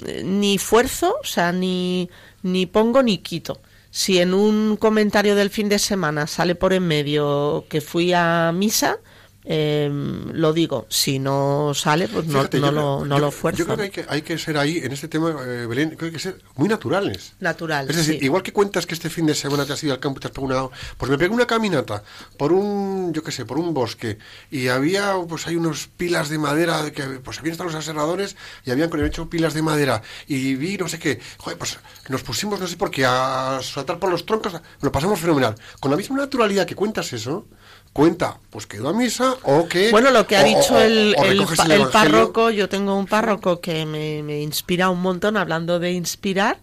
eh, 0.06 0.24
ni 0.24 0.58
fuerzo, 0.58 1.16
o 1.22 1.26
sea, 1.26 1.52
ni, 1.52 2.10
ni 2.44 2.66
pongo 2.66 3.04
ni 3.04 3.20
quito. 3.20 3.62
Si 3.92 4.20
en 4.20 4.34
un 4.34 4.76
comentario 4.78 5.36
del 5.36 5.50
fin 5.50 5.70
de 5.70 5.80
semana 5.80 6.28
sale 6.28 6.56
por 6.56 6.74
en 6.74 6.88
medio 6.88 7.66
que 7.70 7.80
fui 7.82 8.12
a 8.14 8.52
misa, 8.54 9.00
eh, 9.48 9.90
lo 10.34 10.54
digo, 10.54 10.88
si 10.90 11.20
no 11.20 11.74
sale, 11.76 12.08
pues 12.08 12.26
no, 12.26 12.48
no, 12.52 12.72
lo, 12.72 13.06
no 13.06 13.20
lo. 13.20 13.32
Yo 13.52 13.66
creo 13.66 13.78
que 13.78 13.84
hay, 13.84 13.90
que 13.92 14.06
hay 14.08 14.22
que 14.24 14.38
ser 14.38 14.58
ahí, 14.58 14.78
en 14.78 14.92
este 14.92 15.08
tema, 15.08 15.36
eh, 15.46 15.68
Belén, 15.68 15.90
creo 15.90 16.00
que 16.00 16.06
hay 16.06 16.12
que 16.12 16.20
ser 16.20 16.42
muy 16.56 16.68
naturales. 16.68 17.34
Natural. 17.40 17.90
Es 17.90 17.96
decir, 17.96 18.24
igual 18.24 18.42
que 18.42 18.52
cuentas 18.52 18.86
que 18.86 18.96
este 18.96 19.10
fin 19.10 19.28
de 19.28 19.36
semana 19.36 19.66
te 19.66 19.74
has 19.74 19.84
ido 19.84 19.94
al 19.94 20.00
campo 20.00 20.20
y 20.20 20.22
te 20.22 20.28
has 20.28 20.34
pegado 20.34 20.72
Pues 20.98 21.12
me 21.12 21.18
pegué 21.18 21.34
una 21.34 21.46
caminata 21.46 22.04
por 22.38 22.52
un, 22.52 23.14
yo 23.14 23.24
qué 23.24 23.32
sé, 23.32 23.46
por 23.46 23.60
un 23.60 23.74
bosque 23.74 24.18
y 24.50 24.68
había, 24.68 25.14
pues 25.28 25.46
hay 25.48 25.56
unos 25.56 25.90
pilas 25.96 26.30
de 26.30 26.40
madera, 26.40 26.92
que 26.92 27.04
pues 27.04 27.40
habían 27.40 27.52
estado 27.52 27.70
los 27.70 27.78
aserradores 27.78 28.36
y 28.66 28.72
habían 28.72 28.90
con 28.90 29.00
el 29.00 29.06
hecho 29.06 29.30
pilas 29.30 29.54
de 29.54 29.62
madera 29.62 30.02
y 30.28 30.56
vi 30.56 30.78
no 30.78 30.88
sé 30.88 30.98
qué. 30.98 31.20
Joder, 31.38 31.58
pues 31.58 31.78
nos 32.10 32.24
pusimos, 32.24 32.60
no 32.60 32.68
sé 32.68 32.78
por 32.78 32.90
qué, 32.90 33.06
a 33.06 33.60
saltar 33.62 34.00
por 34.00 34.10
los 34.10 34.26
troncos, 34.26 34.54
lo 34.82 34.92
pasamos 34.92 35.20
fenomenal. 35.20 35.56
Con 35.80 35.92
la 35.92 35.98
misma 35.98 36.18
naturalidad 36.18 36.66
que 36.66 36.76
cuentas 36.76 37.14
eso, 37.14 37.46
cuenta, 37.96 38.40
pues 38.50 38.68
que 38.68 38.78
a 38.86 38.92
misa 38.92 39.38
o 39.44 39.70
que... 39.70 39.90
Bueno, 39.90 40.12
lo 40.12 40.28
que 40.28 40.36
ha 40.36 40.44
dicho 40.44 40.78
el, 40.78 41.16
el, 41.18 41.88
párroco, 41.94 42.50
yo 42.50 42.68
tengo 42.68 42.94
un 42.94 43.06
párroco 43.06 43.62
que 43.62 43.86
me, 43.86 44.22
me, 44.22 44.42
inspira 44.42 44.90
un 44.90 45.02
montón 45.02 45.38
hablando 45.38 45.80
de 45.80 45.94
inspirar 45.94 46.58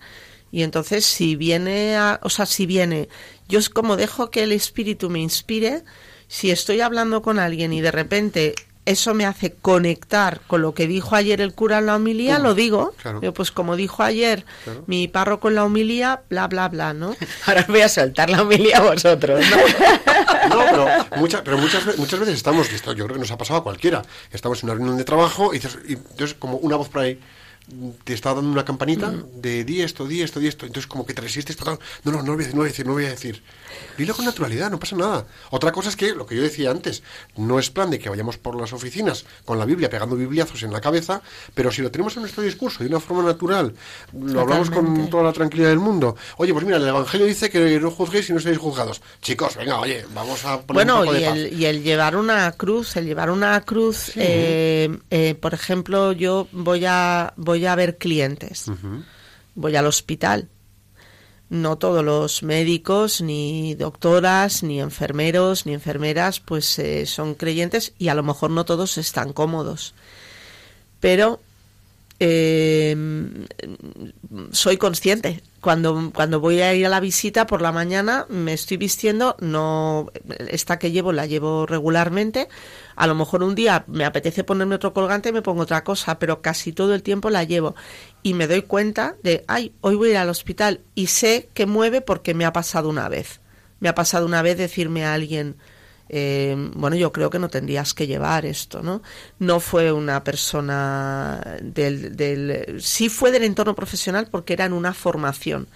y 0.51 0.63
entonces 0.63 1.07
si 1.07 1.35
viene, 1.35 1.97
a, 1.97 2.21
o 2.23 2.29
sea, 2.29 2.45
si 2.45 2.67
viene, 2.67 3.09
yo 3.49 3.59
es 3.59 3.71
como 3.71 3.97
dejo 3.97 4.31
que 4.31 4.43
el 4.43 4.53
espíritu 4.53 5.09
me 5.09 5.21
inspire, 5.21 5.85
si 6.29 6.51
estoy 6.51 6.83
hablando 6.83 7.23
con 7.23 7.39
alguien 7.39 7.73
y 7.73 7.81
de 7.81 7.93
repente 7.93 8.55
eso 8.85 9.15
me 9.15 9.27
hace 9.27 9.53
conectar 9.55 10.41
con 10.47 10.63
lo 10.63 10.75
que 10.75 10.87
dijo 10.87 11.15
ayer 11.15 11.41
el 11.41 11.55
cura 11.55 11.79
en 11.79 11.87
la 11.87 11.97
homilía, 11.97 12.39
lo 12.39 12.55
digo. 12.55 12.95
pues 13.35 13.53
como 13.53 13.77
dijo 13.77 14.03
ayer 14.03 14.45
mi 14.87 15.09
párroco 15.09 15.49
en 15.49 15.55
la 15.55 15.65
homilía, 15.65 16.23
bla, 16.29 16.49
bla, 16.49 16.69
bla, 16.69 16.93
¿no? 16.93 17.15
Ahora 17.47 17.61
os 17.61 17.67
voy 17.69 17.81
a 17.81 17.89
soltar 17.89 18.31
la 18.31 18.43
homilía 18.43 18.79
a 18.79 18.83
vosotros, 18.83 19.45
¿no? 19.49 19.57
no, 20.49 20.65
pero, 21.15 21.45
pero 21.45 21.59
muchas, 21.59 21.99
muchas 21.99 22.21
veces 22.21 22.35
estamos, 22.35 22.69
yo 22.71 23.05
creo 23.05 23.09
que 23.09 23.19
nos 23.21 23.31
ha 23.31 23.39
pasado 23.39 23.61
a 23.61 23.63
cualquiera, 23.63 24.03
estamos 24.33 24.63
en 24.63 24.71
una 24.71 24.75
reunión 24.75 24.99
de 24.99 25.05
trabajo 25.05 25.55
y, 25.55 25.59
dices, 25.59 25.79
y 25.87 25.93
entonces 25.93 26.35
como 26.35 26.57
una 26.57 26.77
voz 26.77 26.89
por 26.89 27.03
ahí, 27.03 27.21
te 28.05 28.13
está 28.13 28.35
dando 28.35 28.51
una 28.51 28.65
campanita 28.65 29.11
mm. 29.11 29.41
de 29.41 29.65
di 29.65 29.83
esto, 29.83 30.07
di 30.07 30.21
esto, 30.21 30.41
di 30.41 30.49
esto. 30.49 30.67
Entonces, 30.67 30.87
como 30.87 31.07
que 31.07 31.15
te 31.15 31.23
resistes 31.23 31.57
No, 32.05 32.13
no, 32.13 32.23
no 32.23 32.35
voy 32.35 32.45
a 32.45 32.47
decir, 32.47 32.55
no 32.55 32.61
voy 32.61 32.67
a 32.67 32.71
decir, 32.71 32.87
no 32.87 32.93
voy 32.93 33.05
a 33.05 33.11
decir. 33.11 33.43
Dilo 33.97 34.15
con 34.15 34.25
naturalidad, 34.25 34.71
no 34.71 34.79
pasa 34.79 34.97
nada. 34.97 35.27
Otra 35.51 35.73
cosa 35.73 35.89
es 35.89 35.97
que, 35.97 36.15
lo 36.15 36.27
que 36.27 36.37
yo 36.37 36.43
decía 36.43 36.71
antes, 36.71 37.03
no 37.37 37.59
es 37.59 37.71
plan 37.71 37.91
de 37.91 37.99
que 37.99 38.09
vayamos 38.09 38.37
por 38.37 38.61
las 38.61 38.73
oficinas 38.73 39.25
con 39.45 39.59
la 39.59 39.65
Biblia 39.65 39.91
pegando 39.91 40.17
bibliazos 40.17 40.63
en 40.63 40.73
la 40.73 40.81
cabeza, 40.81 41.23
pero 41.55 41.71
si 41.71 41.83
lo 41.83 41.91
tenemos 41.91 42.17
en 42.17 42.23
nuestro 42.23 42.43
discurso 42.43 42.83
de 42.83 42.89
una 42.89 43.01
forma 43.01 43.23
natural, 43.23 43.75
lo 44.13 44.41
hablamos 44.41 44.71
con 44.71 45.09
toda 45.09 45.23
la 45.23 45.33
tranquilidad 45.33 45.69
del 45.69 45.79
mundo. 45.79 46.17
Oye, 46.39 46.53
pues 46.53 46.65
mira, 46.65 46.79
el 46.79 46.87
Evangelio 46.87 47.27
dice 47.27 47.51
que 47.51 47.79
no 47.81 47.91
juzguéis 47.91 48.29
y 48.31 48.33
no 48.33 48.41
seáis 48.41 48.59
juzgados. 48.59 49.01
Chicos, 49.21 49.57
venga, 49.57 49.79
oye, 49.79 50.05
vamos 50.15 50.45
a 50.45 50.61
poner 50.61 50.85
bueno, 50.87 51.01
un 51.01 51.07
poco 51.07 51.19
y, 51.19 51.25
el, 51.25 51.61
y 51.61 51.67
el 51.67 51.83
llevar 51.83 52.17
una 52.17 52.51
cruz, 52.53 52.97
el 52.97 53.07
llevar 53.07 53.31
una 53.31 53.61
cruz, 53.63 54.13
eh, 54.17 54.91
eh, 55.11 55.35
por 55.41 55.55
ejemplo, 55.55 56.13
yo 56.13 56.49
voy 56.53 56.85
a, 56.87 57.33
voy 57.37 57.52
a 57.67 57.75
ver 57.75 57.99
clientes. 57.99 58.71
Voy 59.55 59.77
al 59.77 59.87
hospital 59.87 60.49
no 61.53 61.77
todos 61.77 62.03
los 62.03 62.43
médicos, 62.43 63.21
ni 63.21 63.75
doctoras, 63.75 64.63
ni 64.63 64.81
enfermeros, 64.81 65.67
ni 65.67 65.75
enfermeras, 65.75 66.41
pues 66.41 66.79
eh, 66.79 67.05
son 67.05 67.35
creyentes 67.35 67.93
y 67.99 68.09
a 68.09 68.15
lo 68.15 68.23
mejor 68.23 68.51
no 68.51 68.65
todos 68.65 68.97
están 68.97 69.35
cómodos. 69.35 69.95
Pero 70.99 71.41
eh, 72.19 72.97
soy 74.53 74.77
consciente. 74.77 75.43
Cuando, 75.61 76.11
cuando 76.13 76.41
voy 76.41 76.61
a 76.61 76.75
ir 76.75 76.87
a 76.87 76.89
la 76.89 76.99
visita 76.99 77.47
por 77.47 77.63
la 77.63 77.71
mañana 77.71 78.27
me 78.29 78.53
estoy 78.53 78.77
vistiendo, 78.77 79.37
no 79.41 80.11
esta 80.49 80.79
que 80.79 80.91
llevo 80.91 81.13
la 81.13 81.27
llevo 81.27 81.67
regularmente. 81.67 82.49
A 82.97 83.07
lo 83.07 83.15
mejor 83.15 83.43
un 83.43 83.55
día 83.55 83.85
me 83.87 84.05
apetece 84.05 84.45
ponerme 84.45 84.75
otro 84.75 84.93
colgante 84.93 85.29
y 85.29 85.33
me 85.33 85.43
pongo 85.43 85.63
otra 85.63 85.85
cosa, 85.85 86.19
pero 86.19 86.43
casi 86.43 86.73
todo 86.73 86.95
el 86.95 87.03
tiempo 87.03 87.31
la 87.31 87.45
llevo. 87.45 87.75
Y 88.23 88.35
me 88.35 88.47
doy 88.47 88.63
cuenta 88.63 89.17
de, 89.23 89.45
ay, 89.47 89.73
hoy 89.81 89.95
voy 89.97 90.09
a 90.09 90.13
ir 90.13 90.17
al 90.19 90.29
hospital 90.29 90.81
y 90.95 91.07
sé 91.07 91.49
que 91.55 91.67
mueve 91.67 92.01
porque 92.01 92.35
me 92.35 92.45
ha 92.45 92.53
pasado 92.53 92.89
una 92.89 93.09
vez. 93.09 93.41
Me 93.81 93.89
ha 93.89 93.95
pasado 93.95 94.27
una 94.27 94.43
vez 94.43 94.59
decirme 94.59 95.05
a 95.05 95.15
alguien, 95.15 95.57
eh, 96.13 96.55
bueno, 96.75 96.95
yo 96.95 97.11
creo 97.11 97.31
que 97.31 97.39
no 97.39 97.49
tendrías 97.49 97.95
que 97.95 98.07
llevar 98.07 98.45
esto, 98.45 98.83
¿no? 98.83 99.03
No 99.39 99.61
fue 99.61 99.91
una 99.91 100.23
persona 100.23 101.59
del, 101.63 102.15
del... 102.15 102.81
Sí 102.83 103.09
fue 103.09 103.31
del 103.33 103.45
entorno 103.45 103.75
profesional 103.75 104.29
porque 104.31 104.53
era 104.53 104.67
en 104.67 104.75
una 104.75 104.93
formación 104.93 105.67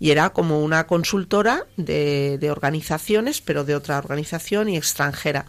y 0.00 0.10
era 0.10 0.30
como 0.30 0.60
una 0.60 0.88
consultora 0.88 1.66
de, 1.76 2.36
de 2.38 2.50
organizaciones, 2.50 3.40
pero 3.40 3.62
de 3.62 3.76
otra 3.76 3.96
organización 3.98 4.68
y 4.68 4.76
extranjera 4.76 5.46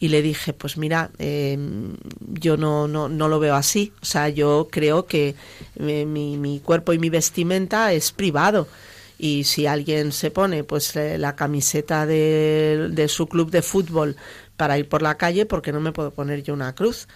y 0.00 0.08
le 0.08 0.22
dije, 0.22 0.52
pues 0.52 0.76
mira, 0.76 1.10
eh, 1.18 1.58
yo 2.20 2.56
no, 2.56 2.86
no, 2.86 3.08
no, 3.08 3.28
lo 3.28 3.40
veo 3.40 3.56
así. 3.56 3.92
O 4.00 4.04
sea, 4.04 4.28
yo 4.28 4.68
creo 4.70 5.06
que 5.06 5.34
eh, 5.76 6.04
mi, 6.06 6.36
mi, 6.36 6.60
cuerpo 6.60 6.92
y 6.92 6.98
mi 6.98 7.10
vestimenta 7.10 7.92
es 7.92 8.12
privado 8.12 8.68
y 9.18 9.44
si 9.44 9.66
alguien 9.66 10.12
se 10.12 10.30
pone 10.30 10.64
pues 10.64 10.94
eh, 10.96 11.18
la 11.18 11.34
camiseta 11.34 12.06
de, 12.06 12.88
de, 12.90 13.08
su 13.08 13.26
club 13.26 13.50
de 13.50 13.62
fútbol 13.62 14.16
para 14.56 14.78
ir 14.78 14.88
por 14.88 15.02
la 15.02 15.16
calle, 15.16 15.44
¿por 15.44 15.60
qué 15.60 15.72
no 15.72 15.80
me 15.80 15.92
puedo 15.92 16.12
poner 16.12 16.42
yo 16.42 16.54
una 16.54 16.74
cruz? 16.74 17.08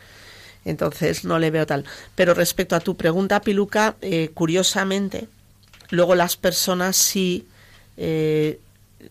Entonces 0.64 1.24
no 1.24 1.38
le 1.38 1.50
veo 1.50 1.66
tal. 1.66 1.84
Pero 2.14 2.34
respecto 2.34 2.76
a 2.76 2.80
tu 2.80 2.96
pregunta, 2.96 3.40
Piluca, 3.40 3.96
eh, 4.00 4.30
curiosamente, 4.34 5.28
luego 5.90 6.14
las 6.14 6.36
personas 6.36 6.96
sí 6.96 7.46
eh, 7.96 8.60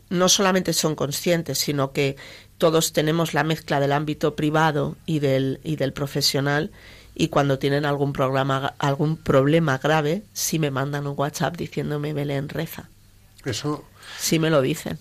no 0.10 0.30
solamente 0.30 0.74
son 0.74 0.96
conscientes, 0.96 1.58
sino 1.58 1.92
que 1.92 2.16
todos 2.58 2.94
tenemos 2.94 3.34
la 3.34 3.44
mezcla 3.44 3.80
del 3.80 3.92
ámbito 3.92 4.36
privado 4.36 4.96
y 5.06 5.20
del, 5.20 5.60
y 5.64 5.78
del 5.78 5.94
profesional 5.94 6.72
y 7.16 7.28
cuando 7.28 7.60
tienen 7.60 7.86
algún, 7.86 8.14
programa, 8.14 8.74
algún 8.80 9.18
problema 9.18 9.78
grave, 9.78 10.24
sí 10.34 10.60
me 10.60 10.72
mandan 10.72 11.08
un 11.08 11.16
WhatsApp 11.18 11.58
diciéndome 11.58 12.14
Belén 12.14 12.50
reza. 12.50 12.90
Eso. 13.46 13.86
Sí 14.18 14.40
me 14.40 14.50
lo 14.50 14.62
dicen. 14.62 15.00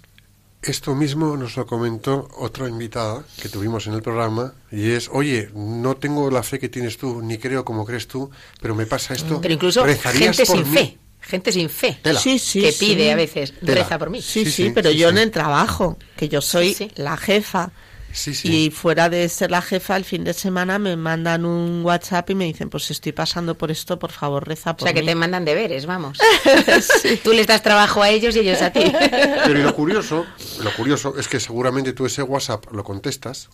Esto 0.63 0.95
mismo 0.95 1.37
nos 1.39 1.57
lo 1.57 1.67
comentó 1.67 2.29
otra 2.37 2.69
invitada 2.69 3.25
que 3.41 3.49
tuvimos 3.49 3.87
en 3.87 3.95
el 3.95 4.03
programa 4.03 4.53
y 4.71 4.91
es, 4.91 5.09
oye, 5.11 5.49
no 5.55 5.97
tengo 5.97 6.31
la 6.31 6.43
fe 6.43 6.59
que 6.59 6.69
tienes 6.69 6.99
tú, 6.99 7.23
ni 7.23 7.39
creo 7.39 7.65
como 7.65 7.87
crees 7.87 8.07
tú, 8.07 8.31
pero 8.61 8.75
me 8.75 8.85
pasa 8.85 9.15
esto. 9.15 9.41
Pero 9.41 9.55
incluso 9.55 9.83
gente 9.87 10.45
sin 10.45 10.67
fe, 10.67 10.99
gente 11.19 11.51
sin 11.51 11.71
fe, 11.71 11.99
sí, 12.19 12.39
sí, 12.39 12.61
que 12.61 12.73
pide 12.73 13.11
a 13.11 13.17
veces, 13.17 13.55
reza 13.63 13.99
por 13.99 14.11
mí. 14.11 14.21
Sí, 14.21 14.51
sí, 14.51 14.71
pero 14.75 14.91
yo 14.91 15.09
en 15.09 15.17
el 15.17 15.31
trabajo, 15.31 15.97
que 16.17 16.29
yo 16.29 16.43
soy 16.43 16.77
la 16.97 17.17
jefa 17.17 17.73
Sí, 18.13 18.35
sí. 18.35 18.65
Y 18.67 18.71
fuera 18.71 19.09
de 19.09 19.29
ser 19.29 19.51
la 19.51 19.63
jefa, 19.63 19.97
el 19.97 20.05
fin 20.05 20.25
de 20.25 20.35
semana 20.35 20.79
me 20.79 20.97
mandan 20.97 21.45
un 21.45 21.85
WhatsApp 21.85 22.29
y 22.31 22.35
me 22.35 22.45
dicen, 22.45 22.69
pues 22.69 22.91
estoy 22.91 23.13
pasando 23.13 23.57
por 23.57 23.71
esto, 23.71 23.99
por 23.99 24.11
favor, 24.11 24.47
reza 24.49 24.73
O 24.73 24.77
por 24.77 24.87
sea, 24.89 24.93
que 24.95 25.01
mí". 25.01 25.07
te 25.07 25.15
mandan 25.15 25.45
deberes, 25.45 25.87
vamos. 25.87 26.19
Tú 27.23 27.33
les 27.33 27.47
das 27.47 27.63
trabajo 27.63 28.03
a 28.03 28.11
ellos 28.11 28.35
y 28.37 28.41
ellos 28.41 28.61
a 28.63 28.73
ti. 28.73 28.81
Pero 29.01 29.59
y 29.59 29.63
lo 29.63 29.75
curioso, 29.75 30.27
lo 30.63 30.73
curioso 30.75 31.17
es 31.19 31.29
que 31.29 31.39
seguramente 31.41 31.93
tú 31.93 32.07
ese 32.07 32.23
WhatsApp 32.23 32.67
lo 32.73 32.85
contestas, 32.85 33.49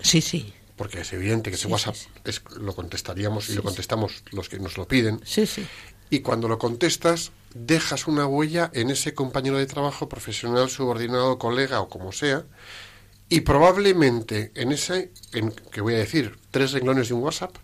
Sí, 0.00 0.20
sí, 0.20 0.52
porque 0.76 1.02
es 1.02 1.12
evidente 1.12 1.50
que 1.50 1.56
ese 1.56 1.66
Sí, 1.66 1.72
WhatsApp 1.72 1.94
sí, 1.94 2.08
es- 2.24 2.42
lo 2.58 2.74
contestaríamos 2.74 3.48
y 3.50 3.54
lo 3.54 3.62
contestamos 3.62 4.24
los 4.32 4.48
que 4.48 4.58
nos 4.58 4.76
lo 4.78 4.88
piden. 4.88 5.20
sí, 5.24 5.46
sí. 5.46 5.66
Y 6.10 6.20
cuando 6.20 6.46
lo 6.48 6.58
contestas, 6.58 7.30
dejas 7.54 8.06
una 8.06 8.26
huella 8.26 8.70
en 8.74 8.90
ese 8.90 9.14
compañero 9.14 9.56
de 9.58 9.66
trabajo, 9.66 10.08
profesional, 10.08 10.68
subordinado, 10.68 11.38
colega 11.38 11.80
o 11.80 11.88
como 11.88 12.12
sea, 12.12 12.44
y 13.32 13.40
probablemente 13.40 14.52
en 14.54 14.72
ese, 14.72 15.10
en, 15.32 15.52
que 15.52 15.80
voy 15.80 15.94
a 15.94 15.98
decir, 15.98 16.36
tres 16.50 16.72
renglones 16.72 17.08
de 17.08 17.14
un 17.14 17.22
WhatsApp, 17.22 17.56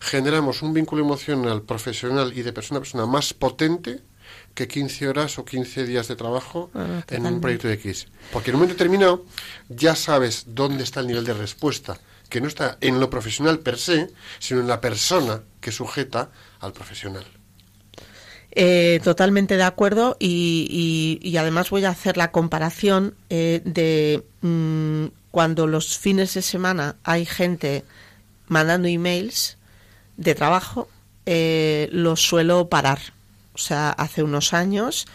generamos 0.00 0.60
un 0.60 0.74
vínculo 0.74 1.02
emocional, 1.02 1.62
profesional 1.62 2.36
y 2.36 2.42
de 2.42 2.52
persona 2.52 2.76
a 2.76 2.82
persona 2.82 3.06
más 3.06 3.32
potente 3.32 4.02
que 4.52 4.68
15 4.68 5.08
horas 5.08 5.38
o 5.38 5.46
15 5.46 5.86
días 5.86 6.08
de 6.08 6.16
trabajo 6.16 6.70
Ah, 6.74 7.02
en 7.08 7.24
un 7.24 7.40
proyecto 7.40 7.68
de 7.68 7.74
X. 7.80 8.08
Porque 8.34 8.50
en 8.50 8.56
un 8.56 8.60
momento 8.60 8.74
determinado 8.74 9.24
ya 9.70 9.96
sabes 9.96 10.44
dónde 10.48 10.84
está 10.84 11.00
el 11.00 11.06
nivel 11.06 11.24
de 11.24 11.32
respuesta, 11.32 11.98
que 12.28 12.42
no 12.42 12.46
está 12.46 12.76
en 12.82 13.00
lo 13.00 13.08
profesional 13.08 13.60
per 13.60 13.78
se, 13.78 14.10
sino 14.38 14.60
en 14.60 14.68
la 14.68 14.82
persona 14.82 15.40
que 15.62 15.72
sujeta 15.72 16.32
al 16.60 16.74
profesional. 16.74 17.24
Eh, 18.60 18.98
totalmente 19.04 19.56
de 19.56 19.62
acuerdo 19.62 20.16
y, 20.18 20.66
y- 21.22 21.28
y 21.28 21.36
además 21.36 21.70
voy 21.70 21.84
a 21.84 21.90
hacer 21.90 22.16
la 22.16 22.32
comparación 22.32 23.14
eh, 23.30 23.62
de 23.64 24.24
mm, 24.40 25.06
cuando 25.30 25.68
los 25.68 25.96
fines 25.96 26.34
de 26.34 26.42
semana 26.42 26.96
hay 27.04 27.24
gente 27.24 27.84
mandando 28.48 28.88
emails 28.88 29.58
de 30.16 30.34
trabajo, 30.34 30.88
eh, 31.26 31.88
los 31.92 32.20
suelo 32.20 32.68
parar. 32.68 32.98
O 33.54 33.58
sea, 33.58 33.90
hace 33.90 34.24
unos 34.24 34.52
años 34.52 35.06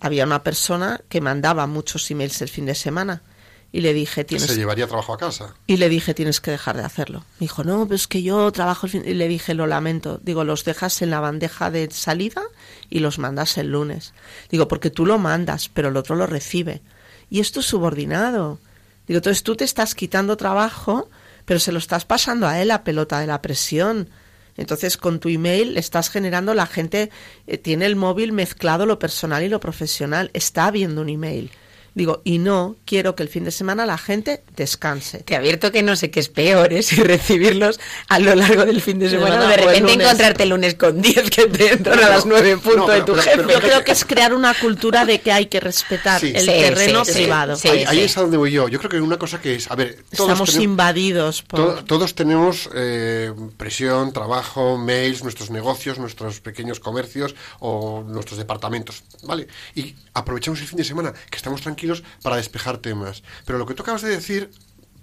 había 0.00 0.24
una 0.24 0.42
persona 0.42 1.00
que 1.08 1.20
mandaba 1.20 1.68
muchos 1.68 2.10
emails 2.10 2.42
el 2.42 2.48
fin 2.48 2.66
de 2.66 2.74
semana 2.74 3.22
y 3.70 3.82
le 3.82 3.92
dije, 3.92 4.24
tienes 4.24 4.48
Se 4.48 4.56
llevaría 4.56 4.86
trabajo 4.86 5.12
a 5.12 5.18
casa. 5.18 5.54
y 5.66 5.76
le 5.76 5.88
dije, 5.88 6.14
tienes 6.14 6.40
que 6.40 6.50
dejar 6.50 6.76
de 6.76 6.84
hacerlo. 6.84 7.20
Me 7.38 7.44
dijo, 7.44 7.64
no, 7.64 7.84
pero 7.84 7.96
es 7.96 8.08
que 8.08 8.22
yo 8.22 8.50
trabajo 8.50 8.86
el 8.86 8.92
fin... 8.92 9.02
Y 9.04 9.14
le 9.14 9.28
dije, 9.28 9.52
lo 9.54 9.66
lamento. 9.66 10.20
Digo, 10.22 10.44
los 10.44 10.64
dejas 10.64 11.02
en 11.02 11.10
la 11.10 11.20
bandeja 11.20 11.70
de 11.70 11.90
salida 11.90 12.42
y 12.88 13.00
los 13.00 13.18
mandas 13.18 13.58
el 13.58 13.70
lunes. 13.70 14.14
Digo, 14.50 14.68
porque 14.68 14.90
tú 14.90 15.04
lo 15.04 15.18
mandas, 15.18 15.68
pero 15.68 15.88
el 15.88 15.96
otro 15.96 16.16
lo 16.16 16.26
recibe. 16.26 16.80
Y 17.28 17.40
esto 17.40 17.60
es 17.60 17.66
subordinado. 17.66 18.58
Digo, 19.06 19.18
entonces 19.18 19.42
tú 19.42 19.54
te 19.54 19.64
estás 19.64 19.94
quitando 19.94 20.38
trabajo, 20.38 21.10
pero 21.44 21.60
se 21.60 21.72
lo 21.72 21.78
estás 21.78 22.06
pasando 22.06 22.46
a 22.46 22.60
él 22.62 22.68
la 22.68 22.84
pelota 22.84 23.20
de 23.20 23.26
la 23.26 23.42
presión. 23.42 24.08
Entonces, 24.56 24.96
con 24.96 25.20
tu 25.20 25.28
email 25.28 25.76
estás 25.76 26.10
generando, 26.10 26.52
la 26.52 26.66
gente 26.66 27.10
eh, 27.46 27.58
tiene 27.58 27.86
el 27.86 27.96
móvil 27.96 28.32
mezclado 28.32 28.86
lo 28.86 28.98
personal 28.98 29.42
y 29.42 29.48
lo 29.48 29.60
profesional. 29.60 30.30
Está 30.32 30.70
viendo 30.70 31.02
un 31.02 31.10
email. 31.10 31.50
Digo, 31.94 32.20
y 32.24 32.38
no 32.38 32.76
quiero 32.84 33.16
que 33.16 33.22
el 33.24 33.28
fin 33.28 33.44
de 33.44 33.50
semana 33.50 33.84
la 33.84 33.98
gente 33.98 34.42
descanse. 34.56 35.18
Te 35.24 35.34
advierto 35.34 35.72
que 35.72 35.82
no 35.82 35.96
sé 35.96 36.10
qué 36.10 36.20
es 36.20 36.28
peor, 36.28 36.72
¿eh? 36.72 36.82
si 36.84 37.02
recibirlos 37.02 37.80
a 38.08 38.18
lo 38.20 38.34
largo 38.34 38.64
del 38.64 38.80
fin 38.80 38.98
de 38.98 39.10
semana 39.10 39.30
o 39.30 39.32
Semana 39.40 39.48
de 39.48 39.62
el 39.62 39.68
repente 39.68 39.92
encontrarte 40.04 40.42
el 40.44 40.48
lunes 40.50 40.74
con 40.76 41.02
10 41.02 41.30
que 41.30 41.46
te 41.46 41.72
entran 41.72 41.98
a 41.98 42.08
las 42.10 42.24
9 42.26 42.50
en 42.52 42.60
punto 42.60 42.86
No, 42.86 42.92
de 42.92 43.00
tu 43.00 43.12
pero- 43.12 43.22
jefe. 43.22 43.36
pero 43.38 43.48
Yo 43.52 43.60
creo 43.60 43.84
que 43.84 43.92
es 43.92 44.04
crear 44.04 44.32
una 44.34 44.54
cultura 44.54 45.04
de 45.04 45.20
que 45.20 45.32
hay 45.32 45.46
que 45.46 45.58
respetar 45.60 46.20
Sí. 46.20 46.32
el 46.34 46.40
Sí, 46.42 46.46
terreno 46.46 47.04
sí, 47.04 47.12
privado. 47.12 47.56
sí. 47.56 47.68
ahí, 47.68 47.84
ahí 47.86 48.00
es 48.02 48.16
a 48.16 48.20
donde 48.20 48.36
voy 48.36 48.52
yo. 48.52 48.68
Yo 48.68 48.78
creo 48.78 48.90
que 48.90 49.00
una 49.00 49.18
cosa 49.18 49.40
que 49.40 49.56
es, 49.56 49.68
a 49.70 49.74
ver, 49.74 49.94
todos 49.94 50.30
Estamos 50.30 50.50
tenemos, 50.50 50.64
invadidos 50.64 51.42
por... 51.42 51.76
to- 51.78 51.84
todos 51.84 52.14
tenemos 52.14 52.68
eh, 52.74 53.32
presión, 53.56 54.12
trabajo, 54.12 54.76
mails, 54.78 55.24
nuestros 55.24 55.50
negocios, 55.50 55.98
nuestros 55.98 56.40
pequeños 56.40 56.78
comercios 56.80 57.34
o 57.60 58.04
nuestros 58.06 58.38
departamentos, 58.38 59.02
¿vale? 59.24 59.48
Y 59.74 59.94
aprovechamos 60.14 60.60
el 60.60 60.66
fin 60.68 60.76
de 60.78 60.84
semana 60.84 61.12
que 61.30 61.36
estamos 61.36 61.60
tranquilos 61.60 61.77
para 62.22 62.36
despejar 62.36 62.78
temas. 62.78 63.22
Pero 63.44 63.58
lo 63.58 63.66
que 63.66 63.74
tú 63.74 63.82
acabas 63.82 64.02
de 64.02 64.10
decir 64.10 64.50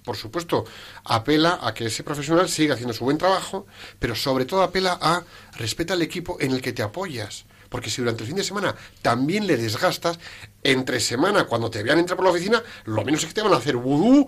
por 0.04 0.18
supuesto, 0.18 0.66
apela 1.04 1.58
a 1.64 1.74
que 1.74 1.86
ese 1.88 2.04
profesional 2.04 2.48
siga 2.48 2.76
haciendo 2.76 2.94
su 2.94 3.04
buen 3.06 3.18
trabajo, 3.18 3.66
pero 3.98 4.14
sobre 4.14 4.46
todo 4.46 4.62
apela 4.62 5.00
a 5.02 5.24
respeta 5.58 5.94
al 5.96 6.04
equipo 6.04 6.38
en 6.40 6.52
el 6.52 6.62
que 6.62 6.74
te 6.74 6.84
apoyas. 6.84 7.46
Porque 7.70 7.90
si 7.90 8.04
durante 8.04 8.22
el 8.22 8.28
fin 8.28 8.36
de 8.38 8.44
semana 8.44 8.76
también 9.02 9.48
le 9.48 9.58
desgastas, 9.58 10.20
entre 10.64 11.00
semana, 11.00 11.46
cuando 11.46 11.72
te 11.72 11.82
vean 11.82 11.98
entrar 11.98 12.16
por 12.18 12.26
la 12.26 12.32
oficina, 12.32 12.62
lo 12.86 13.04
menos 13.04 13.22
es 13.22 13.28
que 13.30 13.34
te 13.34 13.42
van 13.42 13.52
a 13.54 13.58
hacer 13.58 13.78
vudú 13.78 14.28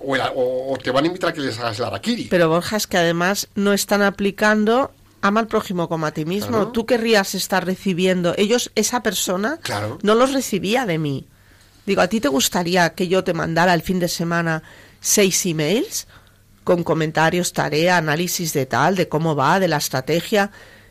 o, 0.00 0.14
el- 0.14 0.22
o- 0.36 0.72
o 0.72 0.76
te 0.78 0.92
van 0.92 1.02
a 1.02 1.06
invitar 1.08 1.30
a 1.30 1.32
que 1.32 1.40
les 1.40 1.58
hagas 1.58 1.76
el 1.80 1.86
araquiri. 1.86 2.28
Pero 2.30 2.48
Borja, 2.48 2.76
es 2.76 2.86
que 2.86 2.96
además 2.96 3.48
no 3.56 3.72
están 3.72 4.02
aplicando 4.02 4.92
ama 5.22 5.40
al 5.40 5.48
prójimo 5.48 5.88
como 5.88 6.06
a 6.06 6.12
ti 6.12 6.24
mismo. 6.24 6.50
Claro. 6.50 6.68
Tú 6.68 6.86
querrías 6.86 7.34
estar 7.34 7.66
recibiendo. 7.66 8.32
Ellos, 8.38 8.70
esa 8.76 9.02
persona, 9.02 9.58
Claro. 9.60 9.98
no 10.02 10.14
los 10.14 10.32
recibía 10.32 10.86
de 10.86 10.98
mí. 10.98 11.26
Digo, 11.86 12.00
¿a 12.02 12.08
ti 12.08 12.20
te 12.20 12.28
gustaría 12.28 12.90
que 12.94 13.08
yo 13.08 13.22
te 13.24 13.32
mandara 13.32 13.72
el 13.72 13.82
fin 13.82 14.00
de 14.00 14.08
semana 14.08 14.62
seis 15.00 15.46
emails 15.46 16.06
con 16.64 16.82
comentarios, 16.82 17.52
tarea, 17.52 17.96
análisis 17.96 18.52
de 18.52 18.66
tal, 18.66 18.96
de 18.96 19.08
cómo 19.08 19.36
va, 19.36 19.60
de 19.60 19.68
la 19.68 19.76
estrategia? 19.76 20.50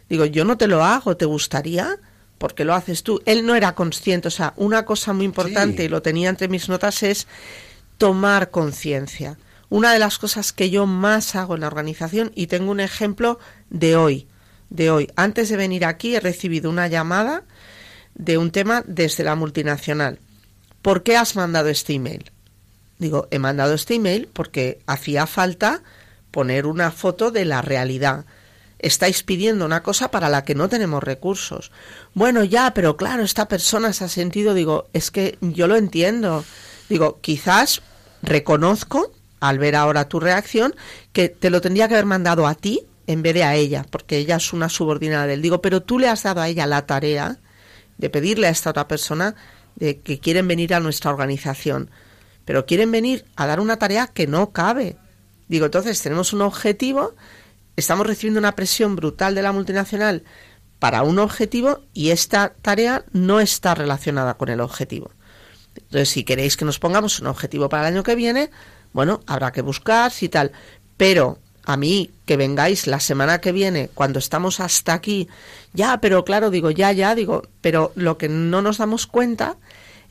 Digo, 0.10 0.26
yo 0.26 0.46
no 0.46 0.58
te 0.58 0.68
lo 0.68 0.84
hago, 0.84 1.18
¿te 1.18 1.26
gustaría? 1.26 1.98
Porque 2.38 2.64
lo 2.64 2.74
haces 2.74 3.04
tú. 3.04 3.22
Él 3.26 3.46
no 3.46 3.56
era 3.56 3.76
consciente. 3.76 4.30
O 4.30 4.32
sea, 4.32 4.54
una 4.56 4.86
cosa 4.86 5.14
muy 5.14 5.26
importante, 5.26 5.84
Sí. 5.84 5.84
y 5.86 5.90
lo 5.90 6.02
tenía 6.02 6.30
entre 6.30 6.48
mis 6.48 6.70
notas, 6.70 7.04
es 7.04 7.28
tomar 7.98 8.52
conciencia. 8.52 9.38
Una 9.70 9.92
de 9.92 10.00
las 10.00 10.18
cosas 10.20 10.54
que 10.54 10.70
yo 10.70 10.86
más 10.86 11.36
hago 11.36 11.56
en 11.56 11.62
la 11.62 11.68
organización, 11.68 12.32
y 12.36 12.48
tengo 12.48 12.72
un 12.72 12.80
ejemplo 12.80 13.40
de 13.70 13.96
hoy, 13.96 14.28
de 14.70 14.92
hoy. 14.92 15.10
Antes 15.16 15.50
de 15.50 15.58
venir 15.58 15.86
aquí 15.86 16.16
he 16.16 16.20
recibido 16.20 16.70
una 16.70 16.88
llamada 16.88 17.44
de 18.14 18.38
un 18.38 18.52
tema 18.52 18.84
desde 18.86 19.24
la 19.24 19.36
multinacional. 19.36 20.20
¿Por 20.86 21.02
qué 21.02 21.18
has 21.18 21.36
mandado 21.36 21.70
este 21.70 21.94
email? 21.94 22.32
Digo, 23.00 23.28
he 23.32 23.40
mandado 23.40 23.74
este 23.74 23.96
email 23.96 24.30
porque 24.32 24.84
hacía 24.86 25.26
falta 25.26 25.82
poner 26.30 26.68
una 26.68 26.92
foto 26.92 27.32
de 27.32 27.44
la 27.44 27.64
realidad. 27.64 28.26
Estáis 28.78 29.24
pidiendo 29.24 29.66
una 29.66 29.82
cosa 29.82 30.12
para 30.12 30.30
la 30.30 30.44
que 30.44 30.54
no 30.54 30.70
tenemos 30.70 31.04
recursos. 31.04 31.72
Bueno, 32.14 32.44
ya, 32.44 32.76
pero 32.76 32.98
claro, 32.98 33.24
esta 33.24 33.48
persona 33.48 33.94
se 33.94 34.04
ha 34.04 34.10
sentido, 34.10 34.54
digo, 34.54 34.88
es 34.94 35.10
que 35.10 35.40
yo 35.42 35.66
lo 35.66 35.76
entiendo. 35.76 36.46
Digo, 36.88 37.18
quizás 37.20 37.82
reconozco, 38.22 39.12
al 39.40 39.58
ver 39.58 39.76
ahora 39.76 40.08
tu 40.08 40.20
reacción, 40.20 40.76
que 41.14 41.30
te 41.30 41.50
lo 41.50 41.62
tendría 41.62 41.88
que 41.88 41.96
haber 41.96 42.06
mandado 42.06 42.46
a 42.46 42.54
ti 42.54 42.82
en 43.08 43.24
vez 43.24 43.34
de 43.34 43.44
a 43.44 43.56
ella, 43.56 43.88
porque 43.90 44.20
ella 44.20 44.36
es 44.36 44.54
una 44.54 44.70
subordinada 44.70 45.26
de 45.26 45.34
él. 45.34 45.42
Digo, 45.42 45.64
pero 45.64 45.82
tú 45.82 45.98
le 45.98 46.10
has 46.10 46.22
dado 46.22 46.42
a 46.42 46.48
ella 46.48 46.68
la 46.68 46.86
tarea 46.86 47.40
de 47.98 48.12
pedirle 48.12 48.46
a 48.46 48.52
esta 48.52 48.70
otra 48.70 48.88
persona 48.88 49.36
de 49.76 50.00
que 50.00 50.20
quieren 50.20 50.48
venir 50.48 50.74
a 50.74 50.80
nuestra 50.80 51.12
organización, 51.12 51.90
pero 52.46 52.66
quieren 52.66 52.92
venir 52.92 53.26
a 53.36 53.48
dar 53.48 53.60
una 53.60 53.78
tarea 53.78 54.08
que 54.08 54.28
no 54.28 54.52
cabe. 54.52 54.98
Digo, 55.48 55.66
entonces 55.66 56.02
tenemos 56.02 56.34
un 56.34 56.42
objetivo, 56.42 57.16
estamos 57.76 58.08
recibiendo 58.08 58.40
una 58.40 58.56
presión 58.56 58.96
brutal 58.96 59.36
de 59.36 59.42
la 59.42 59.52
multinacional 59.52 60.24
para 60.80 61.04
un 61.04 61.20
objetivo 61.20 61.82
y 61.94 62.12
esta 62.12 62.54
tarea 62.62 63.06
no 63.12 63.40
está 63.40 63.76
relacionada 63.76 64.36
con 64.36 64.50
el 64.50 64.62
objetivo. 64.62 65.12
Entonces, 65.76 66.10
si 66.10 66.24
queréis 66.24 66.58
que 66.58 66.66
nos 66.66 66.80
pongamos 66.80 67.20
un 67.20 67.28
objetivo 67.28 67.70
para 67.70 67.88
el 67.88 67.94
año 67.94 68.04
que 68.04 68.16
viene, 68.16 68.50
bueno, 68.94 69.22
habrá 69.28 69.52
que 69.52 69.62
buscar 69.62 70.12
si 70.12 70.30
tal. 70.30 70.52
Pero 70.98 71.40
a 71.66 71.78
mí, 71.78 72.12
que 72.26 72.38
vengáis 72.38 72.88
la 72.88 73.00
semana 73.00 73.42
que 73.42 73.52
viene, 73.52 73.90
cuando 73.94 74.20
estamos 74.20 74.60
hasta 74.60 74.94
aquí, 74.94 75.28
ya, 75.74 76.00
pero 76.00 76.24
claro, 76.26 76.50
digo, 76.50 76.72
ya, 76.72 76.92
ya, 76.92 77.16
digo, 77.16 77.44
pero 77.62 77.92
lo 77.96 78.18
que 78.18 78.30
no 78.30 78.62
nos 78.62 78.78
damos 78.78 79.08
cuenta 79.08 79.58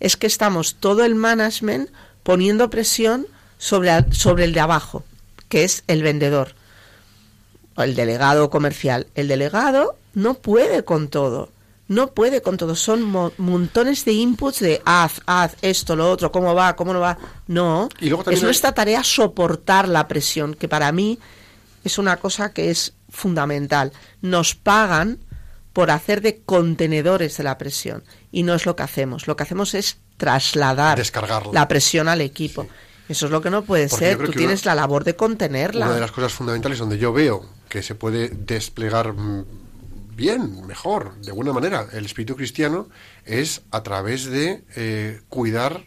es 0.00 0.16
que 0.16 0.26
estamos 0.26 0.76
todo 0.80 1.05
el 1.05 1.14
management 1.14 1.90
poniendo 2.22 2.70
presión 2.70 3.26
sobre, 3.59 4.12
sobre 4.12 4.44
el 4.44 4.52
de 4.52 4.61
abajo, 4.61 5.05
que 5.48 5.64
es 5.64 5.84
el 5.86 6.02
vendedor, 6.02 6.55
o 7.76 7.82
el 7.82 7.94
delegado 7.94 8.50
comercial. 8.50 9.07
El 9.14 9.28
delegado 9.28 9.96
no 10.14 10.34
puede 10.34 10.84
con 10.84 11.09
todo. 11.09 11.50
No 11.86 12.12
puede 12.12 12.40
con 12.40 12.57
todo. 12.57 12.74
Son 12.76 13.02
mo- 13.02 13.32
montones 13.36 14.05
de 14.07 14.12
inputs 14.12 14.61
de 14.61 14.80
haz, 14.86 15.20
haz, 15.26 15.55
esto, 15.61 15.94
lo 15.96 16.11
otro, 16.11 16.32
cómo 16.32 16.55
va, 16.55 16.76
cómo 16.76 16.94
no 16.94 17.00
va. 17.00 17.18
No. 17.46 17.88
Y 18.00 18.09
luego 18.09 18.22
es 18.30 18.38
hay- 18.38 18.44
nuestra 18.44 18.72
tarea 18.72 19.05
soportar 19.05 19.86
la 19.88 20.09
presión, 20.09 20.55
que 20.55 20.66
para 20.68 20.90
mí 20.92 21.18
es 21.85 21.99
una 21.99 22.16
cosa 22.16 22.53
que 22.53 22.70
es 22.70 22.95
fundamental. 23.09 23.93
Nos 24.22 24.55
pagan 24.55 25.18
por 25.72 25.91
hacer 25.91 26.20
de 26.20 26.41
contenedores 26.43 27.37
de 27.37 27.45
la 27.45 27.59
presión. 27.59 28.03
Y 28.32 28.43
no 28.43 28.55
es 28.55 28.64
lo 28.66 28.74
que 28.76 28.82
hacemos. 28.85 29.26
Lo 29.26 29.37
que 29.37 29.43
hacemos 29.45 29.74
es 29.74 29.99
trasladar 30.16 30.97
Descargarla. 30.99 31.53
la 31.53 31.68
presión 31.68 32.09
al 32.09 32.20
equipo. 32.20 32.66
Eso 33.09 33.26
es 33.26 33.32
lo 33.32 33.43
que 33.43 33.51
no 33.51 33.62
puede 33.64 33.89
Porque 33.89 34.05
ser. 34.07 34.18
Tú 34.24 34.32
tienes 34.32 34.62
una- 34.62 34.74
la 34.74 34.82
labor 34.82 35.05
de 35.05 35.14
contenerla. 35.16 35.87
Una 35.87 35.95
de 35.97 36.01
las 36.01 36.12
cosas 36.12 36.32
fundamentales 36.32 36.78
donde 36.78 36.99
yo 36.99 37.12
veo 37.12 37.49
que 37.68 37.82
se 37.82 37.95
puede 37.95 38.28
desplegar 38.30 39.12
mm, 39.12 39.45
bien, 40.16 40.64
mejor, 40.66 41.14
de 41.16 41.32
buena 41.32 41.53
manera, 41.53 41.87
el 41.93 42.07
espíritu 42.07 42.37
cristiano 42.37 42.89
es 43.24 43.62
a 43.72 43.82
través 43.82 44.26
de 44.26 44.64
eh, 44.76 45.20
cuidar 45.28 45.82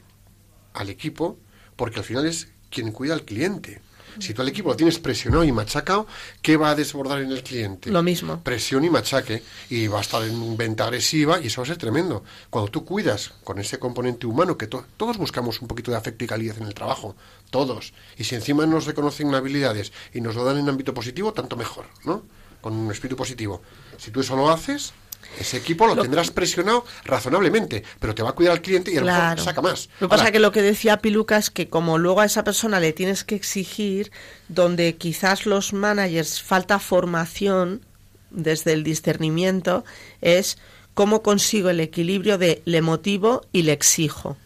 al 0.73 0.89
equipo, 0.89 1.39
porque 1.75 1.99
al 1.99 2.05
final 2.05 2.25
es 2.27 2.49
quien 2.69 2.91
cuida 2.91 3.13
al 3.13 3.23
cliente. 3.23 3.81
Si 4.19 4.33
tú 4.33 4.41
al 4.41 4.49
equipo 4.49 4.69
lo 4.69 4.75
tienes 4.75 4.99
presionado 4.99 5.43
y 5.43 5.51
machacado, 5.51 6.07
¿qué 6.41 6.57
va 6.57 6.71
a 6.71 6.75
desbordar 6.75 7.21
en 7.21 7.31
el 7.31 7.43
cliente? 7.43 7.91
Lo 7.91 8.03
mismo. 8.03 8.41
Presión 8.41 8.83
y 8.83 8.89
machaque. 8.89 9.43
Y 9.69 9.87
va 9.87 9.99
a 9.99 10.01
estar 10.01 10.23
en 10.23 10.57
venta 10.57 10.85
agresiva 10.85 11.39
y 11.39 11.47
eso 11.47 11.61
va 11.61 11.65
a 11.65 11.67
ser 11.67 11.77
tremendo. 11.77 12.23
Cuando 12.49 12.71
tú 12.71 12.85
cuidas 12.85 13.33
con 13.43 13.59
ese 13.59 13.79
componente 13.79 14.25
humano, 14.25 14.57
que 14.57 14.67
todos 14.67 15.17
buscamos 15.17 15.61
un 15.61 15.67
poquito 15.67 15.91
de 15.91 15.97
afecto 15.97 16.23
y 16.23 16.27
calidez 16.27 16.57
en 16.57 16.67
el 16.67 16.73
trabajo, 16.73 17.15
todos. 17.49 17.93
Y 18.17 18.23
si 18.23 18.35
encima 18.35 18.65
nos 18.65 18.85
reconocen 18.85 19.33
habilidades 19.33 19.91
y 20.13 20.21
nos 20.21 20.35
lo 20.35 20.43
dan 20.43 20.57
en 20.57 20.69
ámbito 20.69 20.93
positivo, 20.93 21.33
tanto 21.33 21.55
mejor, 21.55 21.85
¿no? 22.03 22.23
Con 22.61 22.73
un 22.73 22.91
espíritu 22.91 23.15
positivo. 23.15 23.61
Si 23.97 24.11
tú 24.11 24.21
eso 24.21 24.35
lo 24.35 24.49
haces, 24.49 24.93
ese 25.39 25.57
equipo 25.57 25.87
lo, 25.87 25.95
tendrás 26.01 26.31
presionado 26.31 26.85
razonablemente, 27.03 27.83
pero 27.99 28.15
te 28.15 28.23
va 28.23 28.29
a 28.29 28.33
cuidar 28.33 28.53
al 28.53 28.61
cliente 28.61 28.91
y 28.91 28.97
a 28.97 29.01
lo 29.01 29.07
mejor 29.07 29.39
saca 29.39 29.61
más. 29.61 29.89
Lo 29.99 30.07
que 30.07 30.15
pasa 30.15 30.31
que 30.31 30.39
lo 30.39 30.51
que 30.51 30.61
decía 30.61 30.97
Piluca 30.97 31.37
es 31.37 31.49
que 31.49 31.69
como 31.69 31.97
luego 31.97 32.21
a 32.21 32.25
esa 32.25 32.43
persona 32.43 32.79
le 32.79 32.93
tienes 32.93 33.23
que 33.23 33.35
exigir, 33.35 34.11
donde 34.47 34.95
quizás 34.95 35.45
los 35.45 35.73
managers 35.73 36.41
falta 36.41 36.79
formación 36.79 37.85
desde 38.31 38.73
el 38.73 38.83
discernimiento, 38.83 39.85
es 40.21 40.57
cómo 40.93 41.21
consigo 41.21 41.69
el 41.69 41.79
equilibrio 41.79 42.37
de 42.37 42.61
le 42.65 42.81
motivo 42.81 43.41
y 43.51 43.63
le 43.63 43.73
exijo. 43.73 44.37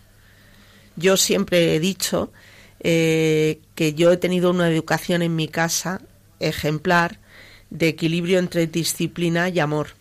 Yo 0.97 1.15
siempre 1.15 1.75
he 1.75 1.79
dicho 1.79 2.31
eh, 2.81 3.61
que 3.75 3.93
yo 3.93 4.11
he 4.11 4.17
tenido 4.17 4.51
una 4.51 4.69
educación 4.69 5.21
en 5.21 5.35
mi 5.35 5.47
casa 5.47 6.01
ejemplar 6.39 7.19
de 7.69 7.87
equilibrio 7.87 8.39
entre 8.39 8.67
disciplina 8.67 9.47
y 9.47 9.59
amor 9.59 10.00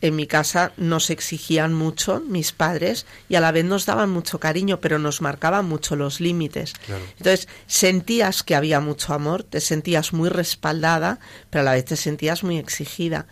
en 0.00 0.16
mi 0.16 0.26
casa 0.26 0.72
nos 0.76 1.10
exigían 1.10 1.74
mucho 1.74 2.22
mis 2.26 2.52
padres 2.52 3.06
y 3.28 3.34
a 3.34 3.40
la 3.40 3.50
vez 3.50 3.64
nos 3.64 3.86
daban 3.86 4.10
mucho 4.10 4.38
cariño, 4.38 4.80
pero 4.80 4.98
nos 4.98 5.20
marcaban 5.20 5.66
mucho 5.66 5.96
los 5.96 6.20
límites. 6.20 6.74
Entonces 7.18 7.48
sentías 7.66 8.42
que 8.42 8.54
había 8.54 8.80
mucho 8.80 9.12
amor, 9.12 9.42
te 9.42 9.60
sentías 9.60 10.12
muy 10.12 10.28
respaldada, 10.28 11.18
pero 11.50 11.62
a 11.62 11.64
la 11.64 11.72
vez 11.72 11.84
te 11.84 11.96
sentías 11.96 12.44
muy 12.44 12.58
exigida. 12.58 13.26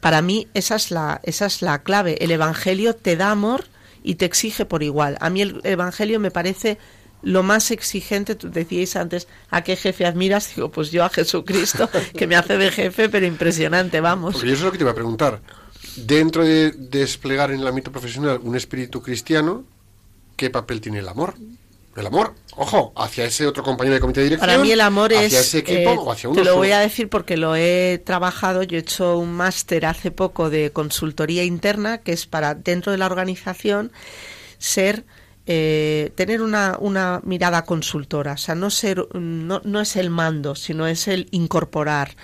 Para 0.00 0.20
mí 0.20 0.48
esa 0.52 0.76
es 0.76 0.90
la, 0.90 1.20
esa 1.22 1.46
es 1.46 1.62
la 1.62 1.82
clave. 1.82 2.18
El 2.20 2.30
Evangelio 2.30 2.94
te 2.94 3.16
da 3.16 3.30
amor 3.30 3.64
y 4.02 4.16
te 4.16 4.26
exige 4.26 4.66
por 4.66 4.82
igual. 4.82 5.16
A 5.20 5.30
mí 5.30 5.40
el 5.40 5.60
Evangelio 5.64 6.20
me 6.20 6.30
parece 6.30 6.76
lo 7.22 7.42
más 7.42 7.70
exigente, 7.70 8.34
tú 8.34 8.50
decíais 8.50 8.96
antes, 8.96 9.28
¿a 9.48 9.64
qué 9.64 9.76
jefe 9.76 10.04
admiras? 10.04 10.54
Digo, 10.54 10.70
pues 10.70 10.90
yo 10.90 11.04
a 11.04 11.08
Jesucristo, 11.08 11.88
que 12.14 12.26
me 12.26 12.36
hace 12.36 12.58
de 12.58 12.70
jefe, 12.70 13.08
pero 13.08 13.24
impresionante, 13.24 14.02
vamos. 14.02 14.34
Porque 14.34 14.48
yo 14.48 14.52
eso 14.52 14.60
es 14.60 14.66
lo 14.66 14.72
que 14.72 14.76
te 14.76 14.84
iba 14.84 14.90
a 14.90 14.94
preguntar 14.94 15.40
dentro 15.96 16.44
de 16.44 16.72
desplegar 16.72 17.50
en 17.50 17.60
el 17.60 17.66
ámbito 17.66 17.92
profesional 17.92 18.40
un 18.42 18.56
espíritu 18.56 19.02
cristiano, 19.02 19.64
¿qué 20.36 20.50
papel 20.50 20.80
tiene 20.80 20.98
el 20.98 21.08
amor? 21.08 21.34
El 21.96 22.06
amor, 22.06 22.34
ojo, 22.56 22.92
hacia 22.96 23.24
ese 23.24 23.46
otro 23.46 23.62
compañero 23.62 23.94
de 23.94 24.00
comité 24.00 24.20
de 24.20 24.24
dirección. 24.24 24.48
Para 24.48 24.60
mí 24.60 24.72
el 24.72 24.80
amor 24.80 25.12
hacia 25.14 25.26
es. 25.26 25.32
Ese 25.32 25.58
equipo, 25.58 25.90
o 25.92 26.10
hacia 26.10 26.30
te 26.32 26.42
lo 26.42 26.56
voy 26.56 26.72
a 26.72 26.80
decir 26.80 27.08
porque 27.08 27.36
lo 27.36 27.54
he 27.54 28.02
trabajado. 28.04 28.64
Yo 28.64 28.76
he 28.76 28.80
hecho 28.80 29.16
un 29.16 29.32
máster 29.32 29.86
hace 29.86 30.10
poco 30.10 30.50
de 30.50 30.72
consultoría 30.72 31.44
interna, 31.44 31.98
que 31.98 32.12
es 32.12 32.26
para 32.26 32.56
dentro 32.56 32.90
de 32.90 32.98
la 32.98 33.06
organización 33.06 33.92
ser. 34.58 35.04
Eh, 35.46 36.10
tener 36.14 36.40
una, 36.40 36.78
una, 36.80 37.20
mirada 37.22 37.66
consultora, 37.66 38.32
o 38.32 38.36
sea, 38.38 38.54
no 38.54 38.70
ser, 38.70 39.06
no, 39.12 39.60
no 39.62 39.80
es 39.82 39.96
el 39.96 40.08
mando, 40.08 40.54
sino 40.54 40.86
es 40.86 41.06
el 41.06 41.28
incorporar 41.32 42.16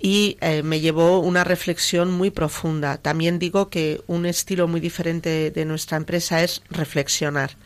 y 0.00 0.38
eh, 0.40 0.62
me 0.62 0.80
llevó 0.80 1.20
una 1.20 1.44
reflexión 1.44 2.10
muy 2.10 2.30
profunda. 2.30 2.96
También 2.96 3.38
digo 3.38 3.68
que 3.68 4.00
un 4.06 4.24
estilo 4.24 4.66
muy 4.66 4.80
diferente 4.80 5.50
de 5.50 5.64
nuestra 5.66 5.98
empresa 5.98 6.42
es 6.42 6.62
reflexionar. 6.70 7.56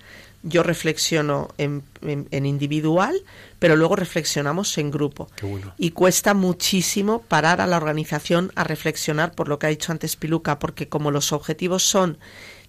Yo 0.43 0.63
reflexiono 0.63 1.49
en, 1.57 1.85
individual, 2.33 3.15
pero 3.59 3.77
luego 3.77 3.97
reflexionamos 3.97 4.77
en 4.77 4.91
grupo. 4.91 5.31
Y 5.79 5.93
cuesta 5.93 6.35
muchísimo 6.35 7.23
parar 7.23 7.63
a 7.63 7.67
la 7.67 7.79
organización 7.79 8.53
a 8.55 8.65
reflexionar 8.65 9.33
por 9.33 9.49
lo 9.49 9.59
que 9.59 9.67
ha 9.67 9.71
dicho 9.71 9.93
antes 9.93 10.17
Piluca, 10.17 10.59
porque 10.59 10.89
como 10.89 11.11
los 11.11 11.33
objetivos 11.33 11.85
son 11.85 12.19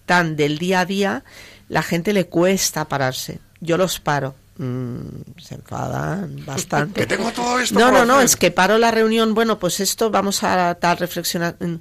tan 0.06 0.36
del 0.36 0.58
día 0.58 0.80
a 0.80 0.86
día, 0.86 1.24
la 1.68 1.82
gente 1.82 2.14
le 2.14 2.26
cuesta 2.28 2.86
pararse. 2.86 3.40
Yo 3.60 3.76
los 3.76 4.00
paro, 4.00 4.36
Mm, 4.58 5.38
se 5.38 5.54
enfadan 5.56 6.44
bastante. 6.46 7.00
que 7.06 7.06
tengo 7.06 7.30
todo 7.32 7.60
esto. 7.60 7.78
No, 7.78 7.90
no, 7.90 8.04
no, 8.04 8.20
es 8.20 8.36
que 8.36 8.50
paro 8.50 8.78
la 8.78 8.90
reunión. 8.90 9.34
Bueno, 9.34 9.58
pues 9.58 9.80
esto 9.80 10.10
vamos 10.10 10.42
a 10.42 10.74
tal 10.76 10.96
reflexionar. 10.96 11.56
Mm, 11.60 11.76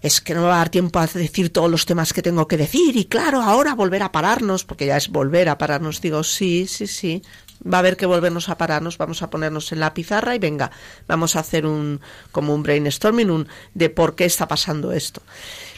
es 0.00 0.20
que 0.20 0.34
no 0.34 0.42
me 0.42 0.48
va 0.48 0.56
a 0.56 0.58
dar 0.58 0.68
tiempo 0.68 0.98
a 0.98 1.06
decir 1.06 1.50
todos 1.52 1.70
los 1.70 1.86
temas 1.86 2.12
que 2.12 2.22
tengo 2.22 2.46
que 2.46 2.56
decir. 2.56 2.96
Y 2.96 3.06
claro, 3.06 3.40
ahora 3.40 3.74
volver 3.74 4.02
a 4.02 4.12
pararnos, 4.12 4.64
porque 4.64 4.86
ya 4.86 4.96
es 4.96 5.08
volver 5.08 5.48
a 5.48 5.58
pararnos. 5.58 6.00
Digo, 6.00 6.22
sí, 6.24 6.66
sí, 6.66 6.86
sí. 6.86 7.22
Va 7.66 7.78
a 7.78 7.80
haber 7.80 7.96
que 7.96 8.04
volvernos 8.04 8.50
a 8.50 8.58
pararnos, 8.58 8.98
vamos 8.98 9.22
a 9.22 9.30
ponernos 9.30 9.72
en 9.72 9.80
la 9.80 9.94
pizarra 9.94 10.34
y 10.34 10.38
venga, 10.38 10.70
vamos 11.06 11.36
a 11.36 11.40
hacer 11.40 11.64
un 11.64 12.00
como 12.32 12.54
un 12.54 12.62
brainstorming 12.62 13.30
un, 13.30 13.48
de 13.72 13.88
por 13.88 14.14
qué 14.14 14.26
está 14.26 14.46
pasando 14.46 14.92
esto. 14.92 15.22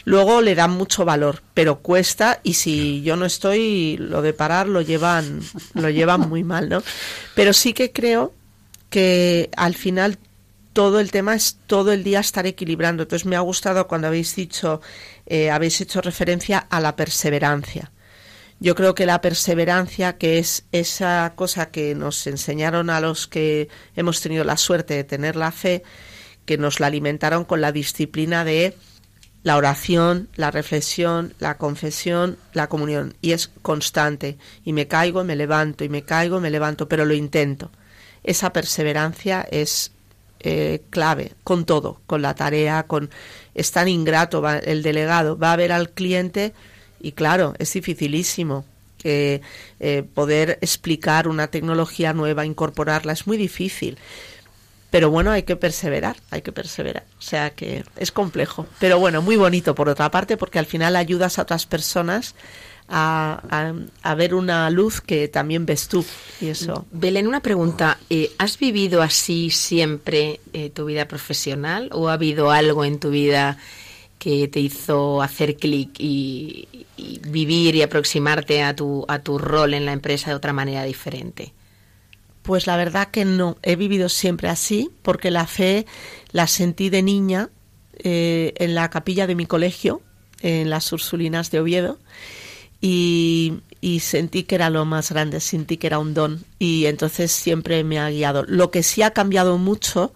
Luego 0.07 0.39
le 0.39 0.55
dan 0.55 0.71
mucho 0.71 1.03
valor, 1.03 1.43
pero 1.53 1.79
cuesta 1.79 2.39
y 2.41 2.53
si 2.53 3.01
yo 3.01 3.17
no 3.17 3.25
estoy, 3.25 3.97
lo 3.97 4.21
de 4.21 4.31
parar 4.31 4.69
lo 4.69 4.79
llevan, 4.79 5.41
lo 5.73 5.89
llevan 5.89 6.29
muy 6.29 6.45
mal, 6.45 6.69
¿no? 6.69 6.81
Pero 7.35 7.51
sí 7.51 7.73
que 7.73 7.91
creo 7.91 8.33
que 8.89 9.49
al 9.57 9.75
final 9.75 10.17
todo 10.71 11.01
el 11.01 11.11
tema 11.11 11.35
es 11.35 11.57
todo 11.67 11.91
el 11.91 12.05
día 12.05 12.21
estar 12.21 12.47
equilibrando. 12.47 13.03
Entonces 13.03 13.25
me 13.25 13.35
ha 13.35 13.41
gustado 13.41 13.85
cuando 13.89 14.07
habéis 14.07 14.33
dicho, 14.33 14.79
eh, 15.25 15.51
habéis 15.51 15.81
hecho 15.81 15.99
referencia 15.99 16.59
a 16.59 16.79
la 16.79 16.95
perseverancia. 16.95 17.91
Yo 18.61 18.75
creo 18.75 18.95
que 18.95 19.05
la 19.05 19.19
perseverancia, 19.19 20.17
que 20.17 20.39
es 20.39 20.63
esa 20.71 21.33
cosa 21.35 21.69
que 21.69 21.95
nos 21.95 22.27
enseñaron 22.27 22.89
a 22.89 23.01
los 23.01 23.27
que 23.27 23.67
hemos 23.97 24.21
tenido 24.21 24.45
la 24.45 24.55
suerte 24.55 24.93
de 24.93 25.03
tener 25.03 25.35
la 25.35 25.51
fe, 25.51 25.83
que 26.45 26.57
nos 26.57 26.79
la 26.79 26.87
alimentaron 26.87 27.43
con 27.43 27.59
la 27.59 27.73
disciplina 27.73 28.45
de 28.45 28.73
la 29.47 29.55
oración, 29.55 30.27
la 30.35 30.51
reflexión, 30.51 31.33
la 31.39 31.57
confesión, 31.57 32.37
la 32.51 32.67
comunión. 32.67 33.13
Y 33.21 33.31
es 33.31 33.49
constante. 33.61 34.37
Y 34.65 34.73
me 34.73 34.89
caigo, 34.89 35.23
me 35.23 35.37
levanto, 35.37 35.85
y 35.85 35.89
me 35.89 36.01
caigo, 36.01 36.41
me 36.41 36.49
levanto, 36.49 36.89
pero 36.89 37.05
lo 37.05 37.13
intento. 37.13 37.71
Esa 38.25 38.51
perseverancia 38.51 39.47
es 39.49 39.93
eh, 40.41 40.81
clave 40.89 41.31
con 41.45 41.65
todo, 41.65 42.01
con 42.07 42.21
la 42.21 42.35
tarea, 42.35 42.87
con 42.87 43.09
es 43.55 43.71
tan 43.71 43.87
ingrato 43.87 44.45
el 44.49 44.83
delegado, 44.83 45.37
va 45.37 45.53
a 45.53 45.55
ver 45.55 45.71
al 45.71 45.91
cliente 45.91 46.53
y 46.99 47.13
claro, 47.13 47.53
es 47.57 47.71
dificilísimo 47.71 48.65
que 48.97 49.41
eh, 49.79 50.03
poder 50.13 50.59
explicar 50.59 51.29
una 51.29 51.47
tecnología 51.47 52.11
nueva, 52.11 52.45
incorporarla, 52.45 53.13
es 53.13 53.25
muy 53.27 53.37
difícil. 53.37 53.97
Pero 54.89 55.09
bueno, 55.09 55.31
hay 55.31 55.43
que 55.43 55.55
perseverar, 55.55 56.17
hay 56.31 56.41
que 56.41 56.51
perseverar. 56.51 57.05
O 57.19 57.21
sea 57.21 57.49
que 57.51 57.83
es 57.97 58.11
complejo. 58.11 58.65
Pero 58.79 58.99
bueno, 58.99 59.21
muy 59.21 59.35
bonito 59.35 59.75
por 59.75 59.89
otra 59.89 60.09
parte, 60.11 60.37
porque 60.37 60.59
al 60.59 60.65
final 60.65 60.95
ayudas 60.95 61.39
a 61.39 61.41
otras 61.41 61.65
personas 61.65 62.35
a, 62.89 64.15
ver 64.17 64.33
una 64.33 64.69
luz 64.69 65.01
que 65.01 65.27
también 65.27 65.65
ves 65.65 65.87
tú. 65.87 66.05
Y 66.39 66.47
eso. 66.47 66.85
Belén, 66.91 67.27
una 67.27 67.41
pregunta. 67.41 67.97
Eh, 68.09 68.31
¿Has 68.37 68.57
vivido 68.57 69.01
así 69.01 69.49
siempre 69.49 70.39
eh, 70.53 70.69
tu 70.69 70.85
vida 70.85 71.07
profesional 71.07 71.89
o 71.91 72.09
ha 72.09 72.13
habido 72.13 72.51
algo 72.51 72.85
en 72.85 72.99
tu 72.99 73.09
vida 73.09 73.57
que 74.19 74.47
te 74.47 74.59
hizo 74.59 75.21
hacer 75.21 75.57
clic 75.57 75.91
y, 75.99 76.67
y, 76.95 77.19
vivir 77.27 77.75
y 77.75 77.81
aproximarte 77.83 78.63
a 78.63 78.75
tu, 78.75 79.05
a 79.07 79.19
tu 79.19 79.37
rol 79.37 79.73
en 79.73 79.85
la 79.85 79.93
empresa 79.93 80.31
de 80.31 80.35
otra 80.35 80.53
manera 80.53 80.83
diferente? 80.83 81.53
Pues 82.47 82.65
la 82.65 82.77
verdad 82.77 83.09
que 83.09 83.25
no, 83.25 83.57
he 83.61 83.75
vivido 83.75 84.07
siempre 84.07 84.47
así, 84.47 84.89
porque 85.01 85.31
la 85.31 85.47
fe 85.47 85.85
la 86.31 86.47
sentí 86.47 86.89
de 86.89 87.03
niña 87.03 87.49
eh, 87.97 88.53
en 88.55 88.73
la 88.73 88.89
capilla 88.89 89.27
de 89.27 89.35
mi 89.35 89.45
colegio, 89.45 90.01
en 90.39 90.69
las 90.69 90.89
Ursulinas 90.93 91.51
de 91.51 91.59
Oviedo, 91.59 91.99
y, 92.79 93.55
y, 93.81 93.99
sentí 93.99 94.43
que 94.43 94.55
era 94.55 94.69
lo 94.69 94.85
más 94.85 95.11
grande, 95.11 95.41
sentí 95.41 95.75
que 95.75 95.87
era 95.87 95.99
un 95.99 96.13
don, 96.13 96.45
y 96.57 96.85
entonces 96.85 97.33
siempre 97.33 97.83
me 97.83 97.99
ha 97.99 98.09
guiado. 98.09 98.45
Lo 98.47 98.71
que 98.71 98.81
sí 98.81 99.01
ha 99.01 99.11
cambiado 99.11 99.57
mucho, 99.57 100.13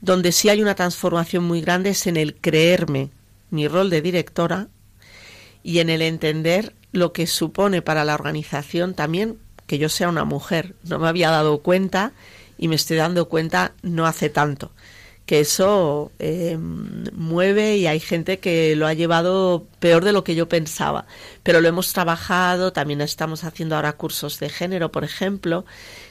donde 0.00 0.30
sí 0.30 0.50
hay 0.50 0.62
una 0.62 0.76
transformación 0.76 1.42
muy 1.42 1.60
grande, 1.60 1.90
es 1.90 2.06
en 2.06 2.16
el 2.16 2.36
creerme 2.36 3.10
mi 3.50 3.66
rol 3.66 3.90
de 3.90 4.00
directora 4.00 4.68
y 5.64 5.80
en 5.80 5.90
el 5.90 6.02
entender 6.02 6.72
lo 6.92 7.12
que 7.12 7.26
supone 7.26 7.82
para 7.82 8.04
la 8.04 8.14
organización 8.14 8.94
también 8.94 9.38
que 9.66 9.78
yo 9.78 9.88
sea 9.88 10.08
una 10.08 10.24
mujer. 10.24 10.74
No 10.84 10.98
me 10.98 11.08
había 11.08 11.30
dado 11.30 11.58
cuenta 11.58 12.12
y 12.58 12.68
me 12.68 12.76
estoy 12.76 12.96
dando 12.96 13.28
cuenta 13.28 13.72
no 13.82 14.06
hace 14.06 14.28
tanto. 14.30 14.72
Que 15.26 15.40
eso 15.40 16.12
eh, 16.18 16.58
mueve 16.58 17.78
y 17.78 17.86
hay 17.86 17.98
gente 17.98 18.40
que 18.40 18.76
lo 18.76 18.86
ha 18.86 18.92
llevado 18.92 19.66
peor 19.78 20.04
de 20.04 20.12
lo 20.12 20.22
que 20.22 20.34
yo 20.34 20.48
pensaba. 20.50 21.06
Pero 21.42 21.62
lo 21.62 21.68
hemos 21.68 21.94
trabajado, 21.94 22.74
también 22.74 23.00
estamos 23.00 23.42
haciendo 23.42 23.74
ahora 23.74 23.94
cursos 23.94 24.38
de 24.38 24.50
género, 24.50 24.92
por 24.92 25.02
ejemplo, 25.02 25.64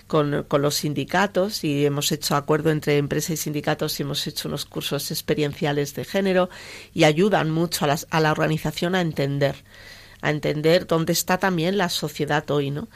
con, 0.08 0.46
con 0.48 0.64
los 0.64 0.76
sindicatos 0.76 1.64
y 1.64 1.86
hemos 1.86 2.12
hecho 2.12 2.36
acuerdo 2.36 2.72
entre 2.72 2.98
empresa 2.98 3.34
y 3.34 3.38
sindicatos 3.38 4.00
y 4.00 4.04
hemos 4.04 4.26
hecho 4.26 4.48
unos 4.48 4.66
cursos 4.66 5.12
experienciales 5.12 5.94
de 5.94 6.06
género 6.06 6.50
y 6.92 7.04
ayudan 7.04 7.52
mucho 7.52 7.86
a, 7.86 7.90
las, 7.90 8.08
a 8.10 8.20
la 8.20 8.32
organización 8.32 8.96
a 8.96 9.02
entender 9.02 9.58
a 10.24 10.30
entender 10.30 10.88
dónde 10.88 11.12
está 11.12 11.38
también 11.38 11.78
la 11.78 11.90
sociedad 11.90 12.50
hoy, 12.50 12.72
¿no? 12.72 12.88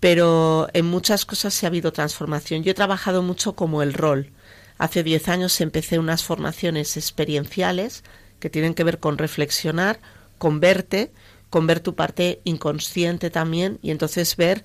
Pero 0.00 0.68
en 0.72 0.86
muchas 0.86 1.26
cosas 1.26 1.54
sí 1.54 1.66
ha 1.66 1.68
habido 1.68 1.92
transformación. 1.92 2.62
Yo 2.62 2.70
he 2.72 2.74
trabajado 2.74 3.22
mucho 3.22 3.54
como 3.54 3.82
el 3.82 3.92
rol. 3.92 4.32
Hace 4.78 5.02
10 5.02 5.28
años 5.28 5.60
empecé 5.60 5.98
unas 5.98 6.24
formaciones 6.24 6.96
experienciales 6.96 8.02
que 8.40 8.48
tienen 8.48 8.74
que 8.74 8.84
ver 8.84 8.98
con 8.98 9.18
reflexionar, 9.18 10.00
con 10.38 10.58
verte, 10.58 11.12
con 11.50 11.66
ver 11.66 11.80
tu 11.80 11.94
parte 11.94 12.40
inconsciente 12.44 13.28
también 13.28 13.78
y 13.82 13.90
entonces 13.90 14.36
ver 14.36 14.64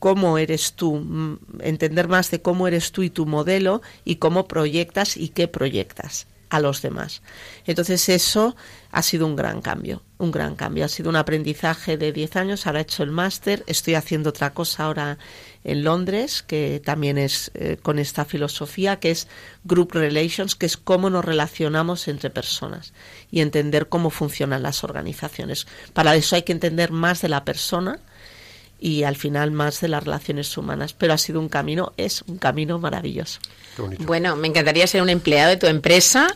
cómo 0.00 0.36
eres 0.36 0.72
tú, 0.72 0.96
mm, 0.96 1.38
entender 1.60 2.08
más 2.08 2.30
de 2.30 2.42
cómo 2.42 2.66
eres 2.66 2.90
tú 2.90 3.02
y 3.02 3.10
tu 3.10 3.24
modelo 3.24 3.82
y 4.04 4.16
cómo 4.16 4.48
proyectas 4.48 5.16
y 5.16 5.28
qué 5.28 5.46
proyectas 5.46 6.26
a 6.50 6.60
los 6.60 6.82
demás. 6.82 7.22
Entonces 7.66 8.08
eso 8.08 8.56
ha 8.96 9.02
sido 9.02 9.26
un 9.26 9.36
gran 9.36 9.60
cambio, 9.60 10.02
un 10.16 10.30
gran 10.30 10.56
cambio. 10.56 10.82
Ha 10.82 10.88
sido 10.88 11.10
un 11.10 11.16
aprendizaje 11.16 11.98
de 11.98 12.12
10 12.12 12.36
años, 12.36 12.66
ahora 12.66 12.78
he 12.78 12.82
hecho 12.82 13.02
el 13.02 13.10
máster, 13.10 13.62
estoy 13.66 13.94
haciendo 13.94 14.30
otra 14.30 14.54
cosa 14.54 14.84
ahora 14.84 15.18
en 15.64 15.84
Londres, 15.84 16.42
que 16.42 16.80
también 16.82 17.18
es 17.18 17.50
eh, 17.52 17.76
con 17.82 17.98
esta 17.98 18.24
filosofía, 18.24 18.98
que 18.98 19.10
es 19.10 19.28
Group 19.64 19.92
Relations, 19.92 20.54
que 20.54 20.64
es 20.64 20.78
cómo 20.78 21.10
nos 21.10 21.26
relacionamos 21.26 22.08
entre 22.08 22.30
personas 22.30 22.94
y 23.30 23.42
entender 23.42 23.90
cómo 23.90 24.08
funcionan 24.08 24.62
las 24.62 24.82
organizaciones. 24.82 25.66
Para 25.92 26.16
eso 26.16 26.34
hay 26.34 26.44
que 26.44 26.52
entender 26.52 26.90
más 26.90 27.20
de 27.20 27.28
la 27.28 27.44
persona 27.44 27.98
y 28.78 29.04
al 29.04 29.16
final 29.16 29.50
más 29.50 29.80
de 29.80 29.88
las 29.88 30.04
relaciones 30.04 30.56
humanas. 30.56 30.92
Pero 30.92 31.12
ha 31.12 31.18
sido 31.18 31.40
un 31.40 31.48
camino, 31.48 31.92
es 31.96 32.22
un 32.26 32.38
camino 32.38 32.78
maravilloso. 32.78 33.40
Bueno, 33.98 34.36
me 34.36 34.48
encantaría 34.48 34.86
ser 34.86 35.02
un 35.02 35.10
empleado 35.10 35.50
de 35.50 35.56
tu 35.56 35.66
empresa 35.66 36.28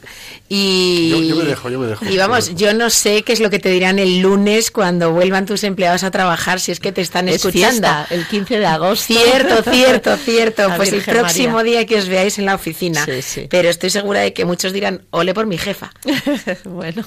y... 0.49 1.29
Yo, 1.29 1.37
me 1.37 1.45
dejo, 1.45 1.71
yo 1.71 1.79
me 1.79 1.87
dejo. 1.87 2.05
Y 2.05 2.19
vamos, 2.19 2.55
yo 2.55 2.75
no 2.75 2.91
sé 2.91 3.23
qué 3.23 3.33
es 3.33 3.41
lo 3.41 3.49
que 3.49 3.59
te 3.59 3.71
dirán 3.71 3.99
el 3.99 4.21
lunes 4.21 4.71
cuando 4.71 5.13
vuelvan 5.13 5.47
tus 5.47 5.65
empleados 5.65 6.03
a 6.03 6.11
trabajar, 6.11 6.61
si 6.61 6.73
es 6.73 6.81
que 6.81 6.93
te 6.93 7.01
están 7.01 7.29
escuchando. 7.29 7.89
el 8.11 8.27
15 8.27 8.59
de 8.59 8.67
agosto. 8.67 9.15
Cierto, 9.15 9.63
cierto, 9.71 10.17
cierto. 10.25 10.69
pues 10.77 10.93
el 10.93 11.03
próximo 11.03 11.63
día 11.63 11.87
que 11.87 11.97
os 11.99 12.09
veáis 12.09 12.39
en 12.39 12.47
la 12.47 12.55
oficina. 12.55 13.07
Pero 13.49 13.71
estoy 13.71 13.91
segura 13.91 14.21
de 14.21 14.33
que 14.33 14.45
muchos 14.45 14.73
dirán, 14.73 15.07
ole 15.11 15.35
por 15.35 15.47
mi 15.47 15.57
jefa. 15.57 15.93
bueno. 16.65 17.05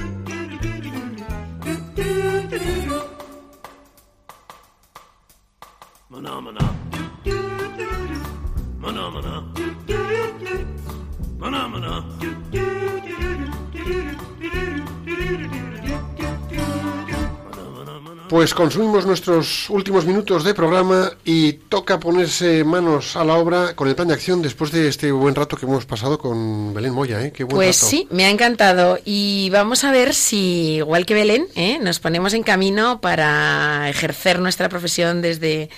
Pues 18.28 18.54
consumimos 18.54 19.06
nuestros 19.06 19.68
últimos 19.70 20.04
minutos 20.04 20.44
de 20.44 20.54
programa 20.54 21.12
y 21.24 21.52
toca 21.54 21.98
ponerse 21.98 22.62
manos 22.64 23.16
a 23.16 23.24
la 23.24 23.34
obra 23.34 23.74
con 23.74 23.88
el 23.88 23.94
plan 23.94 24.06
de 24.08 24.14
acción 24.14 24.40
después 24.40 24.70
de 24.70 24.88
este 24.88 25.11
buen 25.11 25.34
rato 25.34 25.56
que 25.56 25.66
hemos 25.66 25.84
pasado 25.84 26.18
con 26.18 26.72
Belén 26.72 26.92
Moya. 26.92 27.24
¿eh? 27.24 27.32
Qué 27.32 27.42
buen 27.42 27.56
pues 27.56 27.76
sí, 27.76 28.06
me 28.11 28.24
ha 28.24 28.30
encantado 28.30 28.98
y 29.04 29.50
vamos 29.50 29.82
a 29.82 29.90
ver 29.90 30.14
si, 30.14 30.76
igual 30.76 31.06
que 31.06 31.14
Belén, 31.14 31.46
¿eh? 31.56 31.78
nos 31.80 31.98
ponemos 31.98 32.32
en 32.32 32.44
camino 32.44 33.00
para 33.00 33.88
ejercer 33.88 34.38
nuestra 34.38 34.68
profesión 34.68 35.22
desde, 35.22 35.68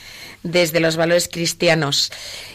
desde 0.42 0.80
los 0.80 0.96
valores 0.96 1.28
cristianos. 1.28 2.10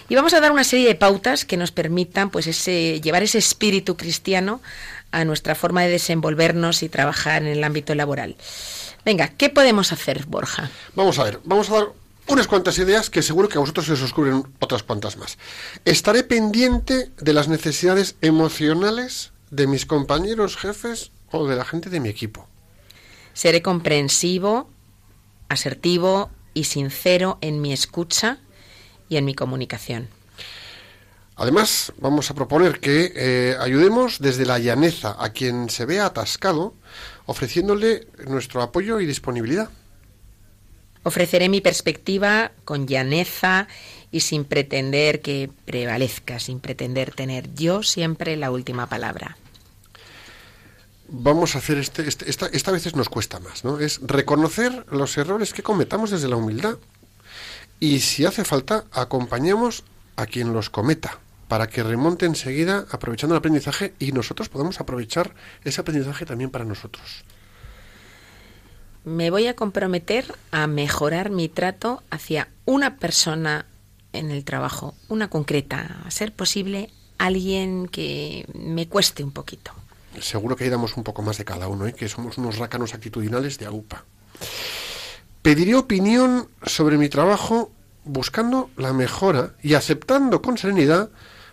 Y 0.10 0.16
vamos 0.16 0.34
a 0.34 0.40
dar 0.40 0.52
una 0.52 0.64
serie 0.64 0.88
de 0.88 0.96
pautas 0.96 1.46
que 1.46 1.58
nos 1.58 1.72
permitan 1.72 2.30
pues 2.30 2.48
ese, 2.48 3.02
llevar 3.02 3.24
ese 3.24 3.38
espíritu 3.38 3.98
cristiano 3.98 4.62
a 5.12 5.26
nuestra 5.26 5.56
forma 5.56 5.84
de 5.84 5.90
desenvolvernos 5.90 6.84
y 6.84 6.90
trabajar 6.90 7.44
en 7.44 7.50
el 7.50 7.64
ámbito 7.64 7.96
laboral. 7.96 8.36
Venga, 9.06 9.30
¿qué 9.30 9.50
podemos 9.50 9.94
hacer, 9.94 10.26
Borja? 10.26 10.70
Vamos 10.96 11.18
a 11.20 11.24
ver, 11.24 11.40
vamos 11.46 11.70
a 11.70 11.76
dar 11.76 11.88
unas 12.28 12.48
cuantas 12.48 12.78
ideas 12.78 13.10
que 13.10 13.22
seguro 13.22 13.48
que 13.48 13.58
a 13.58 13.62
vosotros 13.62 13.86
se 13.86 13.94
os 13.94 14.12
ocurren 14.12 14.44
otras 14.60 14.84
cuantas 14.84 15.16
más. 15.18 15.38
Estaré 15.86 16.24
pendiente 16.24 17.10
de 17.18 17.34
las 17.34 17.48
necesidades 17.48 18.16
emocionales 18.22 19.32
de 19.50 19.68
mis 19.68 19.86
compañeros 19.86 20.58
jefes 20.58 21.12
o 21.32 21.48
de 21.48 21.56
la 21.56 21.64
gente 21.64 21.90
de 21.90 22.02
mi 22.02 22.10
equipo. 22.10 22.48
Seré 23.34 23.62
comprensivo, 23.62 24.70
asertivo 25.48 26.32
y 26.58 26.64
sincero 26.64 27.38
en 27.42 27.62
mi 27.62 27.72
escucha 27.72 28.40
y 29.10 29.18
en 29.18 29.26
mi 29.26 29.36
comunicación. 29.36 30.10
Además, 31.36 31.94
vamos 32.00 32.32
a 32.32 32.34
proponer 32.34 32.80
que 32.80 33.14
eh, 33.16 33.56
ayudemos 33.60 34.18
desde 34.20 34.48
la 34.48 34.58
llaneza 34.58 35.16
a 35.20 35.30
quien 35.30 35.70
se 35.70 35.86
vea 35.86 36.08
atascado 36.08 36.74
ofreciéndole 37.28 38.08
nuestro 38.26 38.64
apoyo 38.64 39.00
y 39.00 39.06
disponibilidad. 39.06 39.70
Ofreceré 41.04 41.48
mi 41.48 41.62
perspectiva 41.62 42.52
con 42.66 42.88
llaneza 42.88 43.68
y 44.12 44.22
sin 44.22 44.44
pretender 44.44 45.22
que 45.22 45.52
prevalezca, 45.66 46.40
sin 46.40 46.60
pretender 46.60 47.14
tener 47.14 47.54
yo 47.54 47.84
siempre 47.84 48.36
la 48.36 48.50
última 48.50 48.90
palabra. 48.90 49.38
Vamos 51.10 51.56
a 51.56 51.60
hacer 51.60 51.78
este, 51.78 52.08
este 52.08 52.30
esta, 52.30 52.48
esta 52.48 52.72
veces 52.72 52.96
nos 52.96 53.10
cuesta 53.10 53.40
más, 53.40 53.64
¿no? 53.64 53.80
Es 53.80 54.00
reconocer 54.04 54.86
los 54.92 55.18
errores 55.18 55.54
que 55.54 55.64
cometamos 55.64 56.12
desde 56.12 56.28
la 56.28 56.36
humildad 56.36 56.78
y 57.80 58.00
si 58.00 58.26
hace 58.26 58.44
falta 58.44 58.86
acompañemos 58.92 59.84
a 60.16 60.26
quien 60.26 60.52
los 60.54 60.70
cometa 60.70 61.20
para 61.48 61.68
que 61.68 61.84
remonte 61.84 62.26
enseguida 62.26 62.86
aprovechando 62.92 63.36
el 63.36 63.40
aprendizaje 63.40 63.94
y 64.00 64.12
nosotros 64.12 64.50
podamos 64.50 64.82
aprovechar 64.82 65.34
ese 65.64 65.82
aprendizaje 65.82 66.26
también 66.26 66.50
para 66.50 66.66
nosotros. 66.66 67.24
Me 69.06 69.30
voy 69.30 69.48
a 69.48 69.56
comprometer 69.56 70.36
a 70.52 70.68
mejorar 70.68 71.30
mi 71.30 71.48
trato 71.48 72.04
hacia 72.10 72.50
una 72.66 72.98
persona 72.98 73.66
en 74.12 74.32
el 74.32 74.44
trabajo, 74.44 74.96
una 75.08 75.30
concreta, 75.30 76.02
a 76.06 76.12
ser 76.12 76.34
posible 76.34 76.90
alguien 77.18 77.88
que 77.88 78.46
me 78.54 78.90
cueste 78.90 79.24
un 79.24 79.32
poquito. 79.32 79.72
Seguro 80.20 80.56
que 80.56 80.64
ahí 80.64 80.70
damos 80.70 80.98
un 80.98 81.04
poco 81.04 81.22
más 81.22 81.38
de 81.38 81.46
cada 81.46 81.68
uno, 81.68 81.88
¿eh? 81.88 81.94
que 81.94 82.10
somos 82.10 82.38
unos 82.38 82.58
rácanos 82.58 82.94
actitudinales 82.94 83.58
de 83.58 83.66
AUPA. 83.66 84.04
Pediré 85.42 85.76
opinión 85.76 86.50
sobre 86.66 86.98
mi 86.98 87.10
trabajo 87.10 87.72
buscando 88.04 88.70
la 88.78 88.94
mejora 88.94 89.54
y 89.62 89.76
aceptando 89.76 90.42
con 90.42 90.58
serenidad 90.58 91.10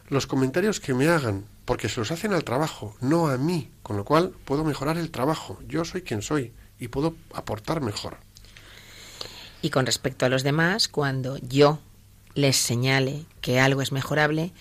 los 0.09 0.27
comentarios 0.27 0.81
que 0.81 0.95
me 0.95 1.09
hagan, 1.09 1.45
porque 1.65 1.89
se 1.89 2.01
los 2.01 2.11
hacen 2.11 2.33
al 2.33 2.45
trabajo, 2.45 2.97
no 3.01 3.29
a 3.29 3.39
mí, 3.39 3.71
con 3.83 3.97
lo 3.97 4.05
cual 4.05 4.33
puedo 4.45 4.65
mejorar 4.65 4.99
el 4.99 5.11
trabajo. 5.11 5.59
Yo 5.67 5.85
soy 5.85 6.03
quien 6.03 6.23
soy 6.23 6.53
y 6.79 6.89
puedo 6.89 7.17
aportar 7.33 7.81
mejor. 7.81 8.19
Y 9.63 9.71
con 9.71 9.87
respecto 9.87 10.27
a 10.27 10.29
los 10.29 10.43
demás, 10.43 10.89
cuando 10.89 11.39
yo 11.39 11.79
les 12.35 12.57
señale 12.57 13.25
que 13.41 13.61
algo 13.61 13.81
es 13.81 13.93
mejorable, 13.93 14.53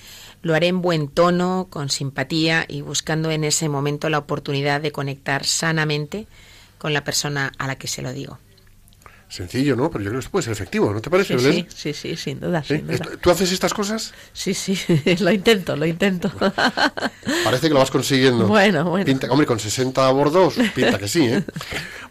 lo 0.44 0.54
haré 0.54 0.68
en 0.68 0.82
buen 0.82 1.08
tono, 1.08 1.68
con 1.70 1.90
simpatía 1.90 2.66
y 2.68 2.82
buscando 2.82 3.32
en 3.32 3.46
ese 3.46 3.70
momento 3.70 4.10
la 4.10 4.20
oportunidad 4.20 4.82
de 4.82 4.92
conectar 4.92 5.46
sanamente 5.46 6.28
con 6.78 6.94
la 6.94 7.06
persona 7.06 7.54
a 7.58 7.66
la 7.66 7.78
que 7.78 7.88
se 7.88 8.02
lo 8.02 8.12
digo. 8.12 8.38
Sencillo, 9.34 9.76
¿no? 9.76 9.90
Pero 9.90 10.04
yo 10.04 10.12
creo 10.12 10.20
que 10.20 10.26
esto 10.26 10.32
puede 10.32 10.44
ser 10.44 10.54
efectivo, 10.54 10.94
¿no 10.94 11.02
te 11.02 11.10
parece, 11.10 11.40
sí, 11.40 11.66
Sí, 11.76 11.92
sí, 11.92 12.16
sin 12.16 12.40
duda, 12.40 12.64
sin 12.64 12.86
duda. 12.86 13.18
¿Tú 13.20 13.32
haces 13.32 13.52
estas 13.52 13.74
cosas? 13.74 14.14
Sí, 14.32 14.54
sí, 14.54 14.78
lo 15.22 15.32
intento, 15.32 15.76
lo 15.76 15.88
intento. 15.88 16.32
Parece 17.44 17.68
que 17.68 17.74
lo 17.74 17.80
vas 17.80 17.90
consiguiendo. 17.90 18.46
Bueno, 18.46 18.88
bueno. 18.88 19.08
Pinta, 19.08 19.26
hombre, 19.32 19.48
con 19.48 19.60
60 19.60 20.08
bordos, 20.12 20.54
pinta 20.76 21.00
que 21.00 21.08
sí, 21.08 21.26
¿eh? 21.26 21.44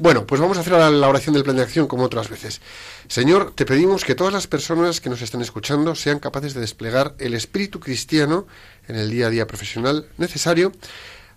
Bueno, 0.01 0.27
pues 0.27 0.41
vamos 0.41 0.57
a 0.57 0.63
hacer 0.63 0.73
la 0.73 1.09
oración 1.09 1.35
del 1.35 1.45
plan 1.45 1.55
de 1.55 1.63
acción 1.63 1.87
como 1.87 2.03
otras 2.03 2.29
veces. 2.29 2.61
Señor, 3.07 3.53
te 3.55 3.67
pedimos 3.67 4.05
que 4.05 4.17
todas 4.17 4.33
las 4.33 4.49
personas 4.49 5.01
que 5.01 5.09
nos 5.09 5.23
están 5.23 5.43
escuchando 5.43 5.95
sean 5.95 6.19
capaces 6.19 6.55
de 6.55 6.61
desplegar 6.61 7.15
el 7.21 7.35
espíritu 7.35 7.79
cristiano 7.79 8.49
en 8.89 8.97
el 8.97 9.13
día 9.13 9.29
a 9.29 9.31
día 9.31 9.47
profesional 9.47 10.07
necesario 10.19 10.73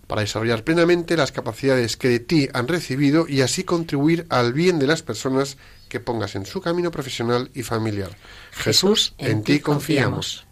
para 0.06 0.22
desarrollar 0.22 0.64
plenamente 0.64 1.16
las 1.16 1.32
capacidades 1.32 1.96
que 1.96 2.08
de 2.08 2.20
ti 2.20 2.48
han 2.52 2.68
recibido 2.68 3.26
y 3.28 3.40
así 3.40 3.64
contribuir 3.64 4.26
al 4.30 4.52
bien 4.52 4.78
de 4.78 4.86
las 4.86 5.02
personas 5.02 5.56
que 5.88 6.00
pongas 6.00 6.34
en 6.34 6.46
su 6.46 6.60
camino 6.60 6.90
profesional 6.90 7.50
y 7.54 7.62
familiar. 7.62 8.16
Jesús, 8.52 9.14
en, 9.18 9.42
ti 9.42 9.60
confiamos. 9.60 10.46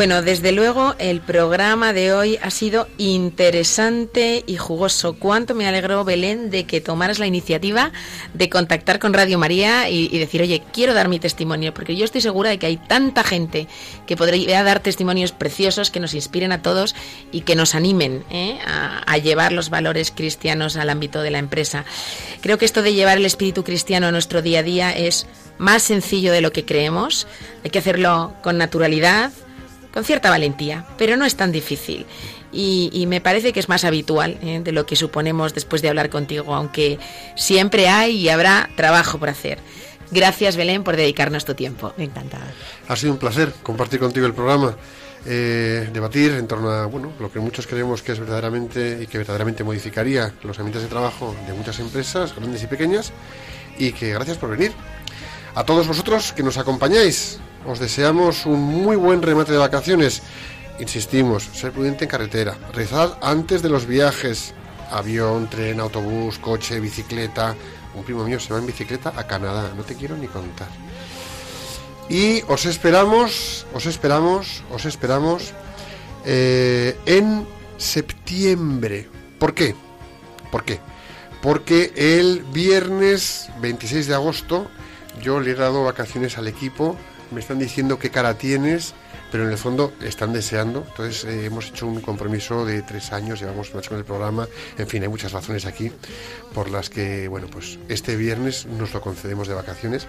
Bueno, 0.00 0.22
desde 0.22 0.52
luego 0.52 0.94
el 0.98 1.20
programa 1.20 1.92
de 1.92 2.14
hoy 2.14 2.38
ha 2.40 2.48
sido 2.48 2.88
interesante 2.96 4.42
y 4.46 4.56
jugoso. 4.56 5.16
Cuánto 5.18 5.54
me 5.54 5.68
alegró, 5.68 6.04
Belén, 6.04 6.48
de 6.48 6.64
que 6.64 6.80
tomaras 6.80 7.18
la 7.18 7.26
iniciativa 7.26 7.92
de 8.32 8.48
contactar 8.48 8.98
con 8.98 9.12
Radio 9.12 9.38
María 9.38 9.90
y, 9.90 10.08
decir, 10.18 10.40
oye, 10.40 10.62
quiero 10.72 10.94
dar 10.94 11.08
mi 11.08 11.20
testimonio, 11.20 11.74
porque 11.74 11.96
yo 11.96 12.06
estoy 12.06 12.22
segura 12.22 12.48
de 12.48 12.58
que 12.58 12.64
hay 12.64 12.78
tanta 12.78 13.22
gente 13.24 13.68
que 14.06 14.16
podría 14.16 14.62
dar 14.62 14.80
testimonios 14.80 15.32
preciosos 15.32 15.90
que 15.90 16.00
nos 16.00 16.14
inspiren 16.14 16.52
a 16.52 16.62
todos 16.62 16.94
y 17.30 17.42
que 17.42 17.54
nos 17.54 17.74
animen 17.74 18.24
¿eh? 18.30 18.58
a, 18.66 19.00
a 19.00 19.18
llevar 19.18 19.52
los 19.52 19.68
valores 19.68 20.12
cristianos 20.12 20.78
al 20.78 20.88
ámbito 20.88 21.20
de 21.20 21.30
la 21.30 21.40
empresa. 21.40 21.84
Creo 22.40 22.56
que 22.56 22.64
esto 22.64 22.80
de 22.80 22.94
llevar 22.94 23.18
el 23.18 23.26
espíritu 23.26 23.64
cristiano 23.64 24.06
a 24.06 24.12
nuestro 24.12 24.40
día 24.40 24.60
a 24.60 24.62
día 24.62 24.92
es 24.92 25.26
más 25.58 25.82
sencillo 25.82 26.32
de 26.32 26.40
lo 26.40 26.52
que 26.52 26.64
creemos. 26.64 27.26
Hay 27.64 27.70
que 27.70 27.80
hacerlo 27.80 28.32
con 28.40 28.56
naturalidad 28.56 29.30
con 29.92 30.04
cierta 30.04 30.30
valentía, 30.30 30.86
pero 30.96 31.16
no 31.16 31.24
es 31.24 31.36
tan 31.36 31.52
difícil. 31.52 32.06
Y, 32.52 33.04
me 33.06 33.20
parece 33.20 33.52
que 33.52 33.60
es 33.60 33.68
más 33.68 33.84
habitual 33.84 34.38
¿eh? 34.42 34.60
de 34.62 34.72
lo 34.72 34.84
que 34.84 34.96
suponemos 34.96 35.54
después 35.54 35.82
de 35.82 35.88
hablar 35.88 36.10
contigo, 36.10 36.54
aunque 36.54 36.98
siempre 37.36 37.88
hay 37.88 38.16
y 38.16 38.28
habrá 38.28 38.68
trabajo 38.76 39.18
por 39.18 39.28
hacer. 39.28 39.58
Gracias, 40.10 40.56
Belén, 40.56 40.82
por 40.82 40.96
dedicarnos 40.96 41.44
tu 41.44 41.54
tiempo. 41.54 41.92
Encantada. 41.96 42.52
Ha 42.88 42.96
sido 42.96 43.12
un 43.12 43.18
placer 43.18 43.52
compartir 43.62 44.00
contigo 44.00 44.26
el 44.26 44.34
programa, 44.34 44.76
eh, 45.24 45.88
debatir 45.92 46.32
en 46.32 46.48
torno 46.48 46.70
a 46.70 46.86
bueno, 46.86 47.12
lo 47.20 47.30
que 47.30 47.38
muchos 47.38 47.68
creemos 47.68 48.02
que 48.02 48.12
es 48.12 48.18
verdaderamente 48.18 48.98
y 49.00 49.06
que 49.06 49.18
verdaderamente 49.18 49.62
modificaría 49.62 50.32
los 50.42 50.58
ambientes 50.58 50.82
de 50.82 50.88
trabajo 50.88 51.36
de 51.46 51.52
muchas 51.52 51.78
empresas, 51.78 52.34
grandes 52.34 52.62
y 52.64 52.66
pequeñas, 52.66 53.12
y 53.78 53.92
que 53.92 54.12
gracias 54.12 54.38
por 54.38 54.50
venir. 54.50 54.72
A 55.54 55.64
todos 55.64 55.86
vosotros 55.86 56.32
que 56.32 56.42
nos 56.42 56.58
acompañáis, 56.58 57.38
os 57.66 57.78
deseamos 57.78 58.46
un 58.46 58.60
muy 58.60 58.96
buen 58.96 59.22
remate 59.22 59.52
de 59.52 59.58
vacaciones. 59.58 60.22
Insistimos, 60.78 61.44
ser 61.52 61.72
prudente 61.72 62.04
en 62.04 62.10
carretera. 62.10 62.56
Rezad 62.72 63.18
antes 63.20 63.62
de 63.62 63.68
los 63.68 63.86
viajes. 63.86 64.54
Avión, 64.90 65.48
tren, 65.48 65.78
autobús, 65.78 66.38
coche, 66.38 66.80
bicicleta. 66.80 67.54
Un 67.94 68.04
primo 68.04 68.24
mío 68.24 68.40
se 68.40 68.52
va 68.52 68.58
en 68.58 68.66
bicicleta 68.66 69.12
a 69.14 69.26
Canadá. 69.26 69.72
No 69.76 69.82
te 69.82 69.94
quiero 69.94 70.16
ni 70.16 70.26
contar. 70.26 70.68
Y 72.08 72.42
os 72.48 72.66
esperamos, 72.66 73.66
os 73.72 73.86
esperamos, 73.86 74.64
os 74.70 74.84
esperamos 74.84 75.52
eh, 76.24 76.98
en 77.06 77.46
septiembre. 77.76 79.08
¿Por 79.38 79.54
qué? 79.54 79.76
¿Por 80.50 80.64
qué? 80.64 80.80
Porque 81.40 81.92
el 81.94 82.42
viernes 82.52 83.48
26 83.60 84.08
de 84.08 84.14
agosto 84.14 84.68
yo 85.22 85.40
le 85.40 85.52
he 85.52 85.54
dado 85.54 85.84
vacaciones 85.84 86.36
al 86.36 86.48
equipo 86.48 86.96
me 87.32 87.40
están 87.40 87.58
diciendo 87.58 87.98
qué 87.98 88.10
cara 88.10 88.34
tienes, 88.34 88.94
pero 89.30 89.44
en 89.44 89.50
el 89.50 89.58
fondo 89.58 89.92
están 90.02 90.32
deseando. 90.32 90.84
Entonces 90.88 91.24
eh, 91.24 91.46
hemos 91.46 91.68
hecho 91.68 91.86
un 91.86 92.00
compromiso 92.00 92.64
de 92.64 92.82
tres 92.82 93.12
años, 93.12 93.40
llevamos 93.40 93.72
un 93.72 93.80
con 93.80 93.98
el 93.98 94.04
programa. 94.04 94.48
En 94.78 94.86
fin, 94.86 95.02
hay 95.02 95.08
muchas 95.08 95.32
razones 95.32 95.66
aquí 95.66 95.90
por 96.54 96.70
las 96.70 96.90
que, 96.90 97.28
bueno, 97.28 97.46
pues 97.48 97.78
este 97.88 98.16
viernes 98.16 98.66
nos 98.66 98.92
lo 98.92 99.00
concedemos 99.00 99.48
de 99.48 99.54
vacaciones. 99.54 100.06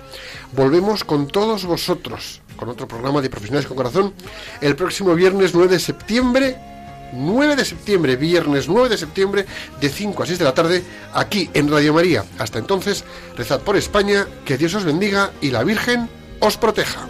Volvemos 0.54 1.04
con 1.04 1.28
todos 1.28 1.66
vosotros, 1.66 2.42
con 2.56 2.70
otro 2.70 2.88
programa 2.88 3.22
de 3.22 3.30
Profesionales 3.30 3.68
con 3.68 3.78
Corazón, 3.78 4.14
el 4.62 4.76
próximo 4.76 5.16
viernes 5.16 5.54
9 5.54 5.70
de 5.70 5.80
septiembre 5.80 6.58
9 7.14 7.58
de 7.58 7.66
septiembre, 7.66 8.16
viernes 8.16 8.70
9 8.70 8.88
de 8.90 8.98
septiembre, 8.98 9.46
de 9.80 9.90
5 9.90 10.24
a 10.24 10.26
6 10.26 10.40
de 10.40 10.46
la 10.46 10.54
tarde, 10.54 10.84
aquí 11.14 11.50
en 11.54 11.70
Radio 11.70 11.94
María. 11.94 12.24
Hasta 12.38 12.60
entonces, 12.60 13.04
rezad 13.36 13.60
por 13.62 13.76
España, 13.76 14.28
que 14.46 14.58
Dios 14.58 14.74
os 14.76 14.86
bendiga 14.86 15.32
y 15.42 15.52
la 15.52 15.64
Virgen 15.64 16.10
os 16.42 16.58
proteja. 16.58 17.08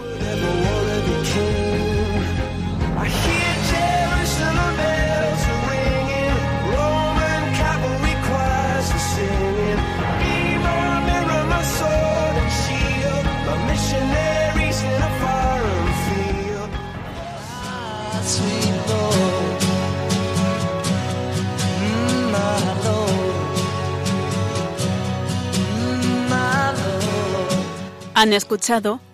Han 28.21 28.34
escuchado 28.34 28.99